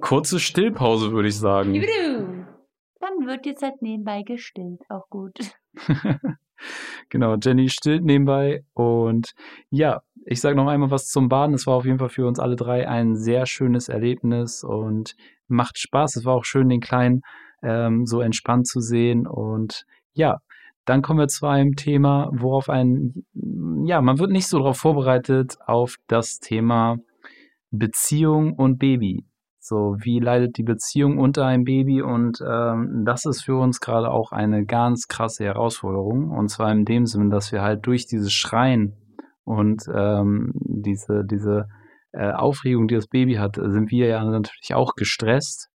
kurze 0.00 0.40
Stillpause, 0.40 1.12
würde 1.12 1.28
ich 1.28 1.36
sagen. 1.36 1.74
Dann 1.74 3.26
wird 3.26 3.44
jetzt 3.44 3.62
halt 3.62 3.82
nebenbei 3.82 4.22
gestillt. 4.22 4.80
Auch 4.88 5.10
gut. 5.10 5.38
genau, 7.10 7.36
Jenny 7.36 7.68
stillt 7.68 8.04
nebenbei. 8.04 8.64
Und 8.72 9.34
ja, 9.68 10.00
ich 10.26 10.40
sage 10.40 10.56
noch 10.56 10.66
einmal 10.66 10.90
was 10.90 11.06
zum 11.08 11.28
Baden. 11.28 11.54
Es 11.54 11.66
war 11.66 11.74
auf 11.74 11.84
jeden 11.84 11.98
Fall 11.98 12.08
für 12.08 12.26
uns 12.26 12.38
alle 12.38 12.56
drei 12.56 12.88
ein 12.88 13.16
sehr 13.16 13.46
schönes 13.46 13.88
Erlebnis 13.88 14.64
und 14.64 15.14
macht 15.48 15.78
Spaß. 15.78 16.16
Es 16.16 16.24
war 16.24 16.34
auch 16.34 16.44
schön, 16.44 16.68
den 16.68 16.80
Kleinen 16.80 17.22
ähm, 17.62 18.06
so 18.06 18.20
entspannt 18.20 18.66
zu 18.66 18.80
sehen. 18.80 19.26
Und 19.26 19.84
ja, 20.14 20.38
dann 20.84 21.02
kommen 21.02 21.18
wir 21.18 21.28
zu 21.28 21.46
einem 21.46 21.76
Thema, 21.76 22.30
worauf 22.32 22.68
ein, 22.68 23.24
ja, 23.84 24.00
man 24.00 24.18
wird 24.18 24.30
nicht 24.30 24.48
so 24.48 24.58
darauf 24.58 24.78
vorbereitet, 24.78 25.56
auf 25.66 25.96
das 26.06 26.38
Thema 26.38 26.96
Beziehung 27.70 28.54
und 28.54 28.78
Baby. 28.78 29.24
So, 29.58 29.96
wie 29.98 30.20
leidet 30.20 30.58
die 30.58 30.62
Beziehung 30.62 31.18
unter 31.18 31.46
einem 31.46 31.64
Baby? 31.64 32.02
Und 32.02 32.38
ähm, 32.46 33.04
das 33.06 33.24
ist 33.24 33.42
für 33.42 33.56
uns 33.56 33.80
gerade 33.80 34.10
auch 34.10 34.30
eine 34.30 34.66
ganz 34.66 35.08
krasse 35.08 35.44
Herausforderung. 35.44 36.30
Und 36.30 36.48
zwar 36.48 36.70
in 36.70 36.84
dem 36.84 37.06
Sinne, 37.06 37.30
dass 37.30 37.50
wir 37.50 37.62
halt 37.62 37.86
durch 37.86 38.06
dieses 38.06 38.32
Schreien 38.32 38.94
und 39.44 39.84
ähm, 39.94 40.52
diese, 40.54 41.24
diese 41.24 41.68
äh, 42.12 42.32
Aufregung, 42.32 42.88
die 42.88 42.94
das 42.94 43.08
Baby 43.08 43.34
hat, 43.34 43.56
sind 43.56 43.90
wir 43.90 44.06
ja 44.06 44.24
natürlich 44.24 44.74
auch 44.74 44.94
gestresst 44.94 45.68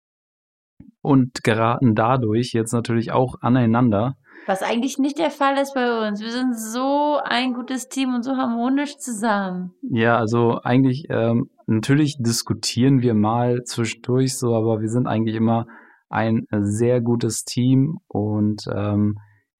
und 1.02 1.44
geraten 1.44 1.96
dadurch 1.96 2.52
jetzt 2.54 2.74
natürlich 2.74 3.12
auch 3.12 3.36
aneinander. 3.42 4.16
Was 4.46 4.64
eigentlich 4.64 4.98
nicht 4.98 5.20
der 5.20 5.32
Fall 5.32 5.58
ist 5.58 5.74
bei 5.74 6.08
uns. 6.08 6.22
Wir 6.22 6.32
sind 6.32 6.58
so 6.58 7.20
ein 7.24 7.54
gutes 7.54 7.90
Team 7.90 8.16
und 8.16 8.24
so 8.24 8.38
harmonisch 8.38 8.98
zusammen. 8.98 9.74
Ja, 9.82 10.18
also 10.18 10.62
eigentlich, 10.64 11.08
ähm, 11.10 11.50
natürlich 11.66 12.18
diskutieren 12.20 13.02
wir 13.02 13.14
mal 13.14 13.64
zwischendurch 13.64 14.38
so, 14.38 14.56
aber 14.56 14.80
wir 14.80 14.88
sind 14.88 15.08
eigentlich 15.08 15.36
immer 15.36 15.66
ein 16.10 16.48
sehr 16.52 17.02
gutes 17.02 17.44
Team 17.44 17.98
und 18.08 18.64
ähm, 18.74 19.18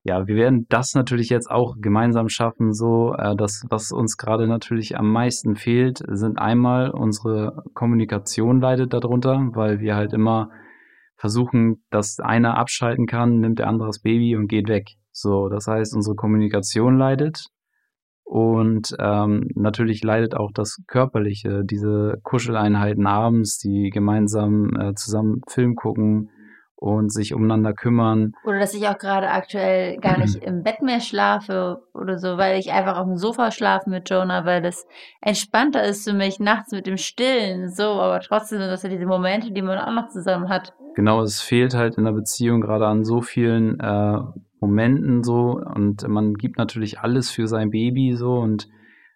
ja, 0.08 0.26
wir 0.26 0.36
werden 0.38 0.66
das 0.70 0.96
natürlich 0.96 1.30
jetzt 1.30 1.52
auch 1.52 1.76
gemeinsam 1.80 2.30
schaffen. 2.30 2.72
So, 2.72 3.14
äh, 3.14 3.36
das, 3.36 3.66
was 3.70 3.92
uns 3.92 4.16
gerade 4.16 4.48
natürlich 4.48 4.98
am 4.98 5.12
meisten 5.12 5.56
fehlt, 5.56 6.02
sind 6.08 6.40
einmal 6.40 6.92
unsere 6.92 7.64
Kommunikation 7.74 8.62
leidet 8.62 8.94
darunter, 8.94 9.50
weil 9.54 9.82
wir 9.82 9.98
halt 9.98 10.14
immer 10.14 10.50
versuchen, 11.18 11.84
dass 11.90 12.20
einer 12.22 12.58
abschalten 12.58 13.06
kann, 13.06 13.40
nimmt 13.40 13.60
der 13.60 13.68
andere 13.68 13.90
das 13.90 14.00
Baby 14.00 14.38
und 14.38 14.48
geht 14.48 14.70
weg. 14.70 14.92
So, 15.12 15.50
das 15.50 15.68
heißt, 15.68 15.94
unsere 15.94 16.16
Kommunikation 16.16 16.98
leidet 16.98 17.48
und 18.24 18.96
ähm, 19.00 19.50
natürlich 19.56 20.04
leidet 20.04 20.36
auch 20.36 20.52
das 20.54 20.78
Körperliche, 20.88 21.64
diese 21.66 22.20
Kuscheleinheiten 22.24 23.08
abends, 23.08 23.58
die 23.58 23.90
gemeinsam 23.90 24.70
äh, 24.80 24.94
zusammen 24.94 25.42
Film 25.50 25.76
gucken, 25.76 26.30
und 26.78 27.12
sich 27.12 27.34
umeinander 27.34 27.74
kümmern. 27.74 28.34
Oder 28.46 28.60
dass 28.60 28.76
ich 28.76 28.88
auch 28.88 28.98
gerade 28.98 29.30
aktuell 29.30 29.98
gar 29.98 30.20
nicht 30.20 30.36
im 30.44 30.64
Bett 30.64 30.82
mehr 30.82 31.02
schlafe 31.02 31.82
oder 31.94 32.20
so, 32.20 32.38
weil 32.38 32.60
ich 32.60 32.72
einfach 32.72 32.98
auf 32.98 33.06
dem 33.06 33.18
Sofa 33.18 33.52
schlafe 33.52 33.90
mit 33.90 34.10
Jonah, 34.10 34.46
weil 34.46 34.62
das 34.62 34.86
entspannter 35.20 35.84
ist 35.84 36.08
für 36.08 36.16
mich 36.16 36.40
nachts 36.40 36.72
mit 36.72 36.86
dem 36.86 36.98
Stillen, 36.98 37.70
so, 37.70 37.84
aber 37.84 38.20
trotzdem 38.20 38.60
sind 38.60 38.70
das 38.70 38.84
ja 38.84 38.90
diese 38.90 39.08
Momente, 39.08 39.52
die 39.52 39.62
man 39.64 39.80
auch 39.80 39.92
noch 39.92 40.10
zusammen 40.10 40.50
hat. 40.50 40.74
Genau, 40.96 41.22
es 41.22 41.42
fehlt 41.42 41.74
halt 41.74 41.98
in 41.98 42.06
der 42.06 42.12
Beziehung 42.12 42.62
gerade 42.62 42.86
an 42.86 43.04
so 43.04 43.22
vielen 43.22 43.80
äh, 43.80 44.20
Momenten 44.60 45.24
so 45.24 45.60
und 45.76 46.08
man 46.08 46.36
gibt 46.36 46.58
natürlich 46.58 47.00
alles 47.00 47.30
für 47.30 47.48
sein 47.48 47.72
Baby 47.72 48.16
so 48.16 48.34
und 48.36 48.68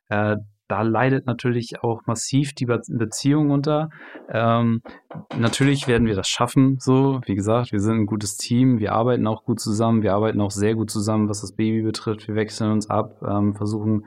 äh, 0.10 0.36
da 0.72 0.84
leidet 0.84 1.26
natürlich 1.26 1.84
auch 1.84 2.06
massiv 2.06 2.54
die 2.54 2.66
Beziehung 2.66 3.52
unter. 3.52 3.90
Ähm, 4.30 4.82
natürlich 5.38 5.86
werden 5.86 6.08
wir 6.08 6.16
das 6.16 6.30
schaffen, 6.30 6.78
so. 6.80 7.20
Wie 7.26 7.36
gesagt, 7.36 7.74
wir 7.74 7.82
sind 7.82 7.98
ein 7.98 8.06
gutes 8.06 8.38
Team, 8.38 8.80
wir 8.80 8.94
arbeiten 8.94 9.28
auch 9.28 9.44
gut 9.44 9.60
zusammen, 9.60 10.02
wir 10.02 10.14
arbeiten 10.14 10.40
auch 10.40 10.50
sehr 10.50 10.76
gut 10.76 10.90
zusammen, 10.90 11.28
was 11.28 11.42
das 11.42 11.58
Baby 11.58 11.82
betrifft. 11.82 12.26
Wir 12.30 12.36
wechseln 12.36 12.72
uns 12.72 12.90
ab, 12.90 13.22
ähm, 13.22 13.54
versuchen 13.54 14.06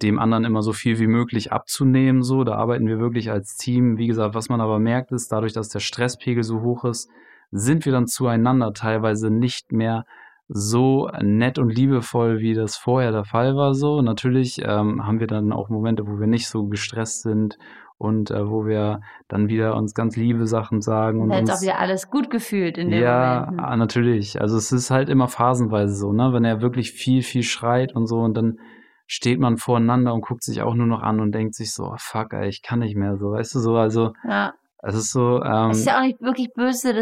dem 0.00 0.18
anderen 0.18 0.44
immer 0.46 0.62
so 0.62 0.72
viel 0.72 0.98
wie 0.98 1.06
möglich 1.06 1.52
abzunehmen, 1.52 2.22
so. 2.22 2.42
Da 2.42 2.54
arbeiten 2.54 2.86
wir 2.86 2.98
wirklich 2.98 3.30
als 3.30 3.56
Team. 3.56 3.98
Wie 3.98 4.06
gesagt, 4.06 4.34
was 4.34 4.48
man 4.48 4.62
aber 4.62 4.78
merkt, 4.78 5.12
ist, 5.12 5.30
dadurch, 5.30 5.52
dass 5.52 5.68
der 5.68 5.80
Stresspegel 5.80 6.42
so 6.42 6.62
hoch 6.62 6.86
ist, 6.86 7.10
sind 7.50 7.84
wir 7.84 7.92
dann 7.92 8.06
zueinander 8.06 8.72
teilweise 8.72 9.30
nicht 9.30 9.72
mehr 9.72 10.06
so 10.54 11.08
nett 11.22 11.58
und 11.58 11.74
liebevoll, 11.74 12.40
wie 12.40 12.54
das 12.54 12.76
vorher 12.76 13.10
der 13.10 13.24
Fall 13.24 13.56
war. 13.56 13.74
So 13.74 14.02
natürlich 14.02 14.60
ähm, 14.62 15.06
haben 15.06 15.18
wir 15.18 15.26
dann 15.26 15.52
auch 15.52 15.70
Momente, 15.70 16.06
wo 16.06 16.20
wir 16.20 16.26
nicht 16.26 16.48
so 16.48 16.66
gestresst 16.66 17.22
sind 17.22 17.58
und 17.96 18.30
äh, 18.30 18.48
wo 18.48 18.66
wir 18.66 19.00
dann 19.28 19.48
wieder 19.48 19.76
uns 19.76 19.94
ganz 19.94 20.16
liebe 20.16 20.46
Sachen 20.46 20.82
sagen 20.82 21.22
und 21.22 21.30
uns 21.30 21.50
auch 21.50 21.62
wieder 21.62 21.78
alles 21.78 22.10
gut 22.10 22.28
gefühlt 22.28 22.76
in 22.76 22.90
dem 22.90 23.02
ja, 23.02 23.46
Moment. 23.46 23.60
Ja, 23.62 23.76
natürlich. 23.76 24.40
Also 24.40 24.56
es 24.56 24.72
ist 24.72 24.90
halt 24.90 25.08
immer 25.08 25.28
phasenweise 25.28 25.94
so, 25.94 26.12
ne, 26.12 26.32
wenn 26.32 26.44
er 26.44 26.60
wirklich 26.60 26.92
viel 26.92 27.22
viel 27.22 27.44
schreit 27.44 27.94
und 27.94 28.06
so 28.06 28.18
und 28.18 28.36
dann 28.36 28.58
steht 29.06 29.40
man 29.40 29.56
voreinander 29.56 30.12
und 30.12 30.22
guckt 30.22 30.42
sich 30.42 30.62
auch 30.62 30.74
nur 30.74 30.86
noch 30.86 31.02
an 31.02 31.20
und 31.20 31.32
denkt 31.32 31.54
sich 31.54 31.72
so, 31.72 31.84
oh, 31.84 31.96
fuck, 31.98 32.32
ey, 32.34 32.48
ich 32.48 32.62
kann 32.62 32.80
nicht 32.80 32.96
mehr 32.96 33.16
so, 33.16 33.32
weißt 33.32 33.54
du 33.54 33.60
so, 33.60 33.76
also 33.76 34.12
ja. 34.28 34.52
Es 34.84 34.96
ist 34.96 35.12
so. 35.12 35.40
Ähm, 35.42 35.70
es 35.70 35.78
ist 35.78 35.86
ja 35.86 35.98
auch 35.98 36.02
nicht 36.02 36.20
wirklich 36.20 36.52
böse 36.54 36.92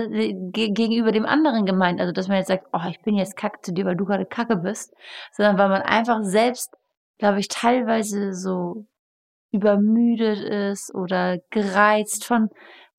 gegenüber 0.52 1.12
dem 1.12 1.24
anderen 1.24 1.64
gemeint. 1.64 1.98
Also, 1.98 2.12
dass 2.12 2.28
man 2.28 2.36
jetzt 2.36 2.48
sagt, 2.48 2.66
oh, 2.72 2.88
ich 2.90 3.00
bin 3.00 3.16
jetzt 3.16 3.36
kacke 3.36 3.60
zu 3.62 3.72
dir, 3.72 3.86
weil 3.86 3.96
du 3.96 4.04
gerade 4.04 4.26
kacke 4.26 4.56
bist. 4.56 4.92
Sondern 5.32 5.56
weil 5.56 5.70
man 5.70 5.82
einfach 5.82 6.22
selbst, 6.22 6.74
glaube 7.18 7.40
ich, 7.40 7.48
teilweise 7.48 8.34
so 8.34 8.84
übermüdet 9.50 10.40
ist 10.40 10.94
oder 10.94 11.38
gereizt 11.50 12.26
von, 12.26 12.50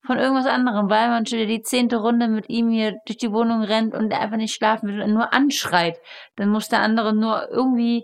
von 0.06 0.18
irgendwas 0.18 0.48
anderem, 0.48 0.90
weil 0.90 1.10
man 1.10 1.28
schon 1.28 1.48
die 1.48 1.62
zehnte 1.62 1.98
Runde 1.98 2.28
mit 2.28 2.50
ihm 2.50 2.70
hier 2.70 2.96
durch 3.06 3.18
die 3.18 3.32
Wohnung 3.32 3.62
rennt 3.62 3.94
und 3.94 4.12
er 4.12 4.20
einfach 4.20 4.38
nicht 4.38 4.56
schlafen 4.56 4.90
will 4.90 5.02
und 5.02 5.14
nur 5.14 5.32
anschreit. 5.32 6.00
Dann 6.38 6.50
muss 6.50 6.70
der 6.70 6.82
andere 6.82 7.14
nur 7.14 7.50
irgendwie 7.52 8.04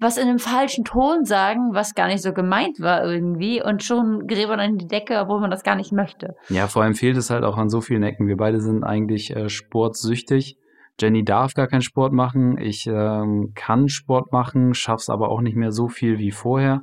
was 0.00 0.16
in 0.16 0.28
einem 0.28 0.38
falschen 0.38 0.84
Ton 0.84 1.24
sagen, 1.24 1.70
was 1.72 1.94
gar 1.94 2.06
nicht 2.06 2.22
so 2.22 2.32
gemeint 2.32 2.80
war 2.80 3.04
irgendwie 3.04 3.62
und 3.62 3.82
schon 3.82 4.26
gräbt 4.26 4.48
man 4.48 4.60
in 4.60 4.78
die 4.78 4.86
Decke, 4.86 5.18
obwohl 5.20 5.40
man 5.40 5.50
das 5.50 5.64
gar 5.64 5.74
nicht 5.74 5.92
möchte. 5.92 6.36
Ja, 6.48 6.68
vor 6.68 6.82
allem 6.82 6.94
fehlt 6.94 7.16
es 7.16 7.30
halt 7.30 7.44
auch 7.44 7.56
an 7.56 7.68
so 7.68 7.80
vielen 7.80 8.04
Ecken. 8.04 8.28
Wir 8.28 8.36
beide 8.36 8.60
sind 8.60 8.84
eigentlich 8.84 9.34
äh, 9.34 9.48
sportsüchtig. 9.48 10.56
Jenny 11.00 11.24
darf 11.24 11.54
gar 11.54 11.66
keinen 11.66 11.82
Sport 11.82 12.12
machen. 12.12 12.58
Ich 12.58 12.86
ähm, 12.86 13.52
kann 13.54 13.88
Sport 13.88 14.32
machen, 14.32 14.74
schaff's 14.74 15.10
aber 15.10 15.30
auch 15.30 15.40
nicht 15.40 15.56
mehr 15.56 15.72
so 15.72 15.88
viel 15.88 16.18
wie 16.18 16.30
vorher. 16.30 16.82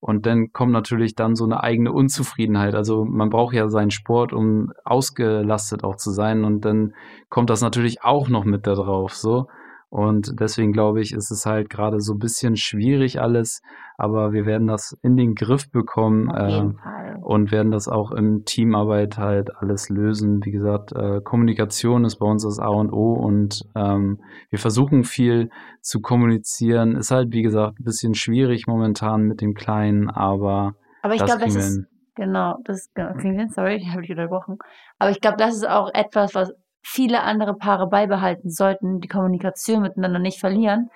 Und 0.00 0.26
dann 0.26 0.52
kommt 0.52 0.72
natürlich 0.72 1.16
dann 1.16 1.34
so 1.34 1.44
eine 1.44 1.62
eigene 1.62 1.92
Unzufriedenheit. 1.92 2.76
Also 2.76 3.04
man 3.04 3.30
braucht 3.30 3.54
ja 3.54 3.68
seinen 3.68 3.90
Sport, 3.90 4.32
um 4.32 4.72
ausgelastet 4.84 5.82
auch 5.82 5.96
zu 5.96 6.12
sein. 6.12 6.44
Und 6.44 6.64
dann 6.64 6.94
kommt 7.30 7.50
das 7.50 7.62
natürlich 7.62 8.02
auch 8.02 8.28
noch 8.28 8.44
mit 8.44 8.66
da 8.66 8.74
drauf, 8.74 9.14
so. 9.14 9.48
Und 9.90 10.38
deswegen 10.38 10.72
glaube 10.72 11.00
ich, 11.00 11.12
ist 11.12 11.30
es 11.30 11.46
halt 11.46 11.70
gerade 11.70 12.00
so 12.00 12.12
ein 12.12 12.18
bisschen 12.18 12.56
schwierig 12.56 13.20
alles, 13.20 13.62
aber 13.96 14.32
wir 14.32 14.44
werden 14.44 14.66
das 14.66 14.96
in 15.02 15.16
den 15.16 15.34
Griff 15.34 15.70
bekommen 15.70 16.28
äh, 16.28 17.18
und 17.22 17.50
werden 17.52 17.72
das 17.72 17.88
auch 17.88 18.10
im 18.10 18.44
Teamarbeit 18.44 19.16
halt 19.16 19.56
alles 19.56 19.88
lösen. 19.88 20.44
Wie 20.44 20.50
gesagt, 20.50 20.92
äh, 20.92 21.20
Kommunikation 21.22 22.04
ist 22.04 22.16
bei 22.16 22.26
uns 22.26 22.44
das 22.44 22.58
A 22.58 22.68
und 22.68 22.92
O 22.92 23.14
und 23.14 23.62
ähm, 23.74 24.20
wir 24.50 24.58
versuchen 24.58 25.04
viel 25.04 25.48
zu 25.80 26.00
kommunizieren. 26.00 26.94
Ist 26.94 27.10
halt, 27.10 27.32
wie 27.32 27.42
gesagt, 27.42 27.80
ein 27.80 27.84
bisschen 27.84 28.14
schwierig 28.14 28.66
momentan 28.66 29.22
mit 29.22 29.40
dem 29.40 29.54
Kleinen, 29.54 30.10
aber, 30.10 30.74
aber 31.02 31.14
ich 31.14 31.24
glaube, 31.24 31.44
das 31.44 31.54
ist 31.54 31.86
Genau, 32.18 32.56
das 32.64 32.90
genau, 32.94 33.12
sorry, 33.54 33.76
ich 33.80 33.88
habe 33.90 34.02
dich 34.02 34.10
unterbrochen. 34.10 34.58
Aber 34.98 35.10
ich 35.10 35.20
glaube, 35.20 35.36
das 35.36 35.54
ist 35.54 35.68
auch 35.68 35.88
etwas, 35.94 36.34
was 36.34 36.52
viele 36.90 37.22
andere 37.22 37.54
Paare 37.54 37.86
beibehalten 37.86 38.48
sollten, 38.50 39.00
die 39.00 39.08
Kommunikation 39.08 39.82
miteinander 39.82 40.18
nicht 40.18 40.40
verlieren. 40.40 40.90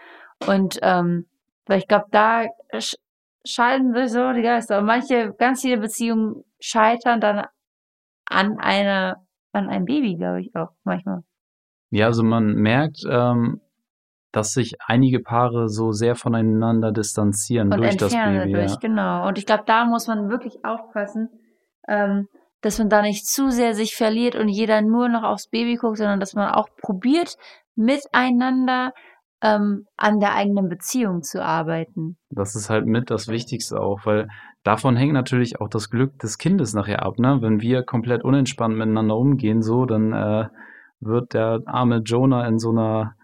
Und 0.47 0.79
ähm, 0.81 1.27
weil 1.67 1.79
ich 1.79 1.87
glaube, 1.87 2.07
da 2.11 2.47
sch 2.79 2.97
scheiden 3.45 3.93
sich 3.93 4.11
so 4.11 4.33
die 4.33 4.43
Geister. 4.43 4.79
Und 4.79 4.87
manche, 4.87 5.35
ganz 5.37 5.61
viele 5.63 5.79
Beziehungen 5.79 6.45
scheitern 6.61 7.21
dann 7.21 7.45
an 8.25 8.59
einer, 8.59 9.17
an 9.53 9.69
einem 9.69 9.85
Baby, 9.85 10.17
glaube 10.17 10.41
ich 10.41 10.55
auch 10.55 10.71
manchmal. 10.85 11.23
Ja, 11.91 12.07
also 12.07 12.23
man 12.23 12.55
merkt, 12.55 13.03
ähm, 13.07 13.61
dass 14.31 14.53
sich 14.53 14.77
einige 14.87 15.21
Paare 15.21 15.69
so 15.69 15.93
sehr 15.93 16.15
voneinander 16.15 16.93
distanzieren 16.93 17.71
und 17.71 17.79
durch 17.81 17.97
das 17.99 18.13
Baby. 18.13 18.53
Dadurch, 18.53 18.71
ja. 18.71 18.79
Genau. 18.81 19.29
Und 19.29 19.37
ich 19.37 19.45
glaube, 19.45 19.65
da 19.67 19.85
muss 19.85 20.07
man 20.07 20.31
wirklich 20.31 20.65
aufpassen, 20.65 21.29
ähm, 21.87 22.29
dass 22.62 22.79
man 22.79 22.88
da 22.88 23.03
nicht 23.03 23.27
zu 23.27 23.51
sehr 23.51 23.75
sich 23.75 23.94
verliert 23.94 24.35
und 24.35 24.48
jeder 24.48 24.81
nur 24.81 25.09
noch 25.09 25.25
aufs 25.25 25.48
Baby 25.48 25.77
guckt, 25.77 25.98
sondern 25.98 26.20
dass 26.20 26.35
man 26.35 26.53
auch 26.53 26.68
probiert, 26.81 27.37
miteinander 27.75 28.92
ähm, 29.42 29.87
an 29.96 30.20
der 30.20 30.35
eigenen 30.35 30.68
Beziehung 30.68 31.22
zu 31.22 31.44
arbeiten. 31.44 32.16
Das 32.31 32.55
ist 32.55 32.70
halt 32.70 32.87
mit 32.87 33.11
das 33.11 33.29
Wichtigste 33.29 33.81
auch, 33.81 34.07
weil 34.07 34.29
davon 34.62 34.96
hängt 34.96 35.12
natürlich 35.12 35.61
auch 35.61 35.68
das 35.68 35.90
Glück 35.90 36.18
des 36.20 36.38
Kindes 36.38 36.75
nachher 36.75 37.03
ab. 37.03 37.18
Ne? 37.18 37.38
Wenn 37.40 37.61
wir 37.61 37.83
komplett 37.83 38.25
unentspannt 38.25 38.77
miteinander 38.77 39.16
umgehen, 39.16 39.62
so, 39.62 39.85
dann 39.85 40.12
äh, 40.12 40.46
wird 41.01 41.35
der 41.35 41.61
arme 41.66 42.03
Jonah 42.05 42.46
in 42.46 42.59
so 42.59 42.70
einer 42.70 43.16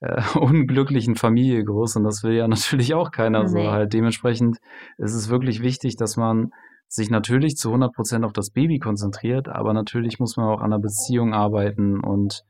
äh, 0.00 0.20
unglücklichen 0.38 1.16
Familie 1.16 1.64
groß 1.64 1.96
und 1.96 2.04
das 2.04 2.22
will 2.22 2.34
ja 2.34 2.46
natürlich 2.48 2.92
auch 2.92 3.10
keiner 3.10 3.42
nee. 3.44 3.48
so 3.48 3.70
halt. 3.70 3.94
Dementsprechend 3.94 4.58
ist 4.98 5.14
es 5.14 5.30
wirklich 5.30 5.62
wichtig, 5.62 5.96
dass 5.96 6.18
man 6.18 6.50
sich 6.88 7.10
natürlich 7.10 7.56
zu 7.56 7.68
100 7.68 7.92
Prozent 7.92 8.24
auf 8.24 8.32
das 8.32 8.50
Baby 8.50 8.78
konzentriert, 8.78 9.48
aber 9.48 9.72
natürlich 9.72 10.18
muss 10.18 10.36
man 10.36 10.46
auch 10.46 10.60
an 10.60 10.70
der 10.70 10.78
Beziehung 10.78 11.32
arbeiten 11.32 12.00
und 12.00 12.44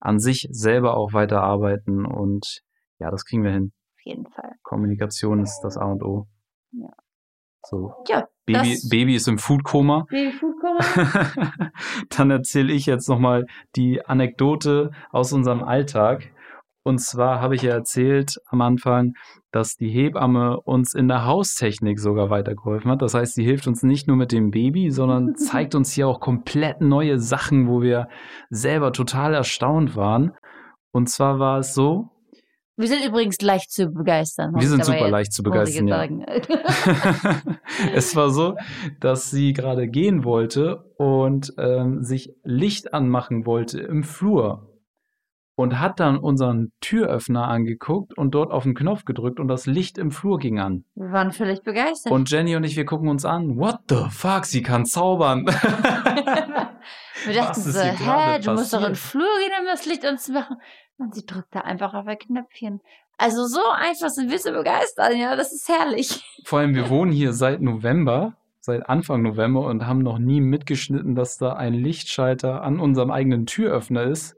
an 0.00 0.20
sich 0.20 0.48
selber 0.50 0.96
auch 0.96 1.12
weiter 1.12 1.42
arbeiten 1.42 2.06
und 2.06 2.62
ja, 2.98 3.10
das 3.10 3.24
kriegen 3.24 3.42
wir 3.42 3.52
hin. 3.52 3.72
Auf 3.94 4.04
jeden 4.04 4.26
Fall. 4.26 4.52
Kommunikation 4.62 5.40
ist 5.40 5.60
das 5.62 5.76
A 5.76 5.86
und 5.86 6.02
O. 6.02 6.26
Ja. 6.72 6.92
So. 7.64 7.92
Ja. 8.08 8.28
Baby, 8.46 8.78
Baby 8.88 9.14
ist 9.16 9.28
im 9.28 9.38
Foodkoma. 9.38 10.06
Baby 10.08 10.32
Foodkoma. 10.32 10.78
Dann 12.16 12.30
erzähle 12.30 12.72
ich 12.72 12.86
jetzt 12.86 13.08
nochmal 13.08 13.46
die 13.76 14.04
Anekdote 14.06 14.92
aus 15.10 15.32
unserem 15.32 15.62
Alltag. 15.62 16.30
Und 16.88 17.00
zwar 17.00 17.42
habe 17.42 17.54
ich 17.54 17.60
ja 17.60 17.74
erzählt 17.74 18.40
am 18.46 18.62
Anfang, 18.62 19.12
dass 19.52 19.76
die 19.76 19.90
Hebamme 19.90 20.58
uns 20.58 20.94
in 20.94 21.06
der 21.06 21.26
Haustechnik 21.26 22.00
sogar 22.00 22.30
weitergeholfen 22.30 22.90
hat. 22.90 23.02
Das 23.02 23.12
heißt, 23.12 23.34
sie 23.34 23.44
hilft 23.44 23.66
uns 23.66 23.82
nicht 23.82 24.08
nur 24.08 24.16
mit 24.16 24.32
dem 24.32 24.50
Baby, 24.50 24.90
sondern 24.90 25.34
zeigt 25.36 25.74
uns 25.74 25.92
hier 25.92 26.08
auch 26.08 26.18
komplett 26.18 26.80
neue 26.80 27.18
Sachen, 27.18 27.68
wo 27.68 27.82
wir 27.82 28.08
selber 28.48 28.94
total 28.94 29.34
erstaunt 29.34 29.96
waren. 29.96 30.32
Und 30.90 31.10
zwar 31.10 31.38
war 31.38 31.58
es 31.58 31.74
so, 31.74 32.08
wir 32.78 32.88
sind 32.88 33.04
übrigens 33.04 33.38
leicht 33.42 33.70
zu 33.70 33.90
begeistern. 33.90 34.54
Wir 34.56 34.68
sind 34.68 34.82
super 34.82 35.10
leicht 35.10 35.34
zu 35.34 35.42
begeistern, 35.42 35.88
ja. 35.88 36.06
es 37.92 38.16
war 38.16 38.30
so, 38.30 38.56
dass 38.98 39.30
sie 39.30 39.52
gerade 39.52 39.88
gehen 39.88 40.24
wollte 40.24 40.84
und 40.96 41.52
ähm, 41.58 42.02
sich 42.02 42.32
Licht 42.44 42.94
anmachen 42.94 43.44
wollte 43.44 43.78
im 43.80 44.04
Flur 44.04 44.67
und 45.58 45.80
hat 45.80 45.98
dann 45.98 46.18
unseren 46.18 46.70
Türöffner 46.80 47.48
angeguckt 47.48 48.16
und 48.16 48.30
dort 48.30 48.52
auf 48.52 48.62
den 48.62 48.76
Knopf 48.76 49.04
gedrückt 49.04 49.40
und 49.40 49.48
das 49.48 49.66
Licht 49.66 49.98
im 49.98 50.12
Flur 50.12 50.38
ging 50.38 50.60
an. 50.60 50.84
Wir 50.94 51.10
waren 51.10 51.32
völlig 51.32 51.64
begeistert. 51.64 52.12
Und 52.12 52.30
Jenny 52.30 52.54
und 52.54 52.62
ich, 52.62 52.76
wir 52.76 52.84
gucken 52.84 53.08
uns 53.08 53.24
an. 53.24 53.56
What 53.56 53.80
the 53.88 54.04
fuck? 54.08 54.44
Sie 54.44 54.62
kann 54.62 54.86
zaubern. 54.86 55.46
wir 57.24 57.34
dachten 57.34 57.60
so, 57.60 57.80
hä, 57.80 58.38
du 58.40 58.52
musst 58.52 58.72
doch 58.72 58.82
in 58.82 58.86
den 58.86 58.94
Flur 58.94 59.26
gehen, 59.40 59.50
um 59.58 59.66
das 59.66 59.84
Licht 59.84 60.04
anzumachen. 60.06 60.58
Und 60.96 61.16
sie 61.16 61.26
drückt 61.26 61.52
da 61.52 61.62
einfach 61.62 61.92
auf 61.92 62.06
ein 62.06 62.18
Knöpfchen. 62.18 62.80
Also 63.16 63.44
so 63.46 63.62
einfach 63.76 64.10
sind 64.10 64.30
wir 64.30 64.38
so 64.38 64.52
begeistert, 64.52 65.16
ja, 65.16 65.34
das 65.34 65.52
ist 65.52 65.68
herrlich. 65.68 66.22
Vor 66.44 66.60
allem, 66.60 66.76
wir 66.76 66.88
wohnen 66.90 67.10
hier 67.10 67.32
seit 67.32 67.60
November, 67.60 68.34
seit 68.60 68.88
Anfang 68.88 69.22
November 69.22 69.66
und 69.66 69.88
haben 69.88 70.02
noch 70.02 70.20
nie 70.20 70.40
mitgeschnitten, 70.40 71.16
dass 71.16 71.36
da 71.36 71.54
ein 71.54 71.74
Lichtschalter 71.74 72.62
an 72.62 72.78
unserem 72.78 73.10
eigenen 73.10 73.46
Türöffner 73.46 74.04
ist, 74.04 74.37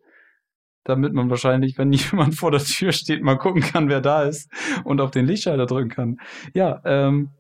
damit 0.85 1.13
man 1.13 1.31
wahrscheinlich, 1.31 1.79
wenn 1.79 1.93
jemand 1.93 2.35
vor 2.37 2.51
der 2.51 2.61
Tür 2.61 2.93
steht, 2.93 3.23
mal 3.23 3.37
gucken 3.37 3.63
kann, 3.63 3.89
wer 3.89 4.01
da 4.01 4.23
ist 4.25 4.51
und 4.85 5.01
auf 5.01 5.11
den 5.11 5.27
Lichtschalter 5.27 5.67
drücken 5.67 5.91
kann. 5.91 6.17
Ja, 6.55 6.81
ähm, 6.85 7.31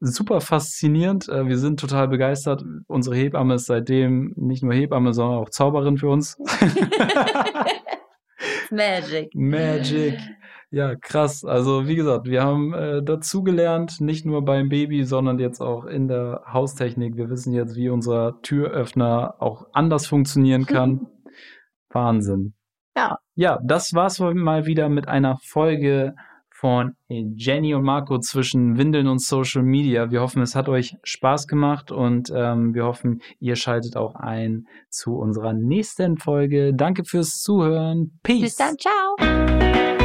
super 0.00 0.40
faszinierend. 0.40 1.28
Äh, 1.28 1.46
wir 1.46 1.58
sind 1.58 1.80
total 1.80 2.08
begeistert. 2.08 2.64
Unsere 2.86 3.16
Hebamme 3.16 3.54
ist 3.54 3.66
seitdem 3.66 4.32
nicht 4.36 4.62
nur 4.62 4.74
Hebamme, 4.74 5.12
sondern 5.12 5.38
auch 5.38 5.50
Zauberin 5.50 5.98
für 5.98 6.08
uns. 6.08 6.38
Magic. 8.70 9.34
Magic. 9.34 10.18
Ja, 10.70 10.96
krass. 10.96 11.44
Also 11.44 11.86
wie 11.86 11.94
gesagt, 11.94 12.26
wir 12.26 12.42
haben 12.42 12.74
äh, 12.74 13.02
dazugelernt, 13.02 14.00
nicht 14.00 14.26
nur 14.26 14.44
beim 14.44 14.68
Baby, 14.68 15.04
sondern 15.04 15.38
jetzt 15.38 15.60
auch 15.60 15.84
in 15.84 16.08
der 16.08 16.42
Haustechnik. 16.52 17.16
Wir 17.16 17.30
wissen 17.30 17.52
jetzt, 17.52 17.76
wie 17.76 17.88
unser 17.88 18.40
Türöffner 18.42 19.36
auch 19.38 19.66
anders 19.72 20.06
funktionieren 20.06 20.66
kann. 20.66 21.06
Wahnsinn. 21.90 22.54
Ja. 22.96 23.18
Ja, 23.34 23.58
das 23.62 23.92
war's 23.92 24.18
mal 24.18 24.66
wieder 24.66 24.88
mit 24.88 25.06
einer 25.08 25.36
Folge 25.44 26.14
von 26.58 26.94
Jenny 27.08 27.74
und 27.74 27.82
Marco 27.82 28.18
zwischen 28.18 28.78
Windeln 28.78 29.08
und 29.08 29.20
Social 29.20 29.62
Media. 29.62 30.10
Wir 30.10 30.22
hoffen, 30.22 30.40
es 30.40 30.54
hat 30.56 30.70
euch 30.70 30.96
Spaß 31.02 31.46
gemacht 31.46 31.92
und 31.92 32.32
ähm, 32.34 32.72
wir 32.74 32.84
hoffen, 32.84 33.20
ihr 33.38 33.56
schaltet 33.56 33.96
auch 33.96 34.14
ein 34.14 34.64
zu 34.88 35.16
unserer 35.16 35.52
nächsten 35.52 36.16
Folge. 36.16 36.72
Danke 36.74 37.04
fürs 37.04 37.40
Zuhören. 37.42 38.18
Peace. 38.22 38.40
Bis 38.40 38.56
dann. 38.56 38.76
Ciao. 38.78 39.95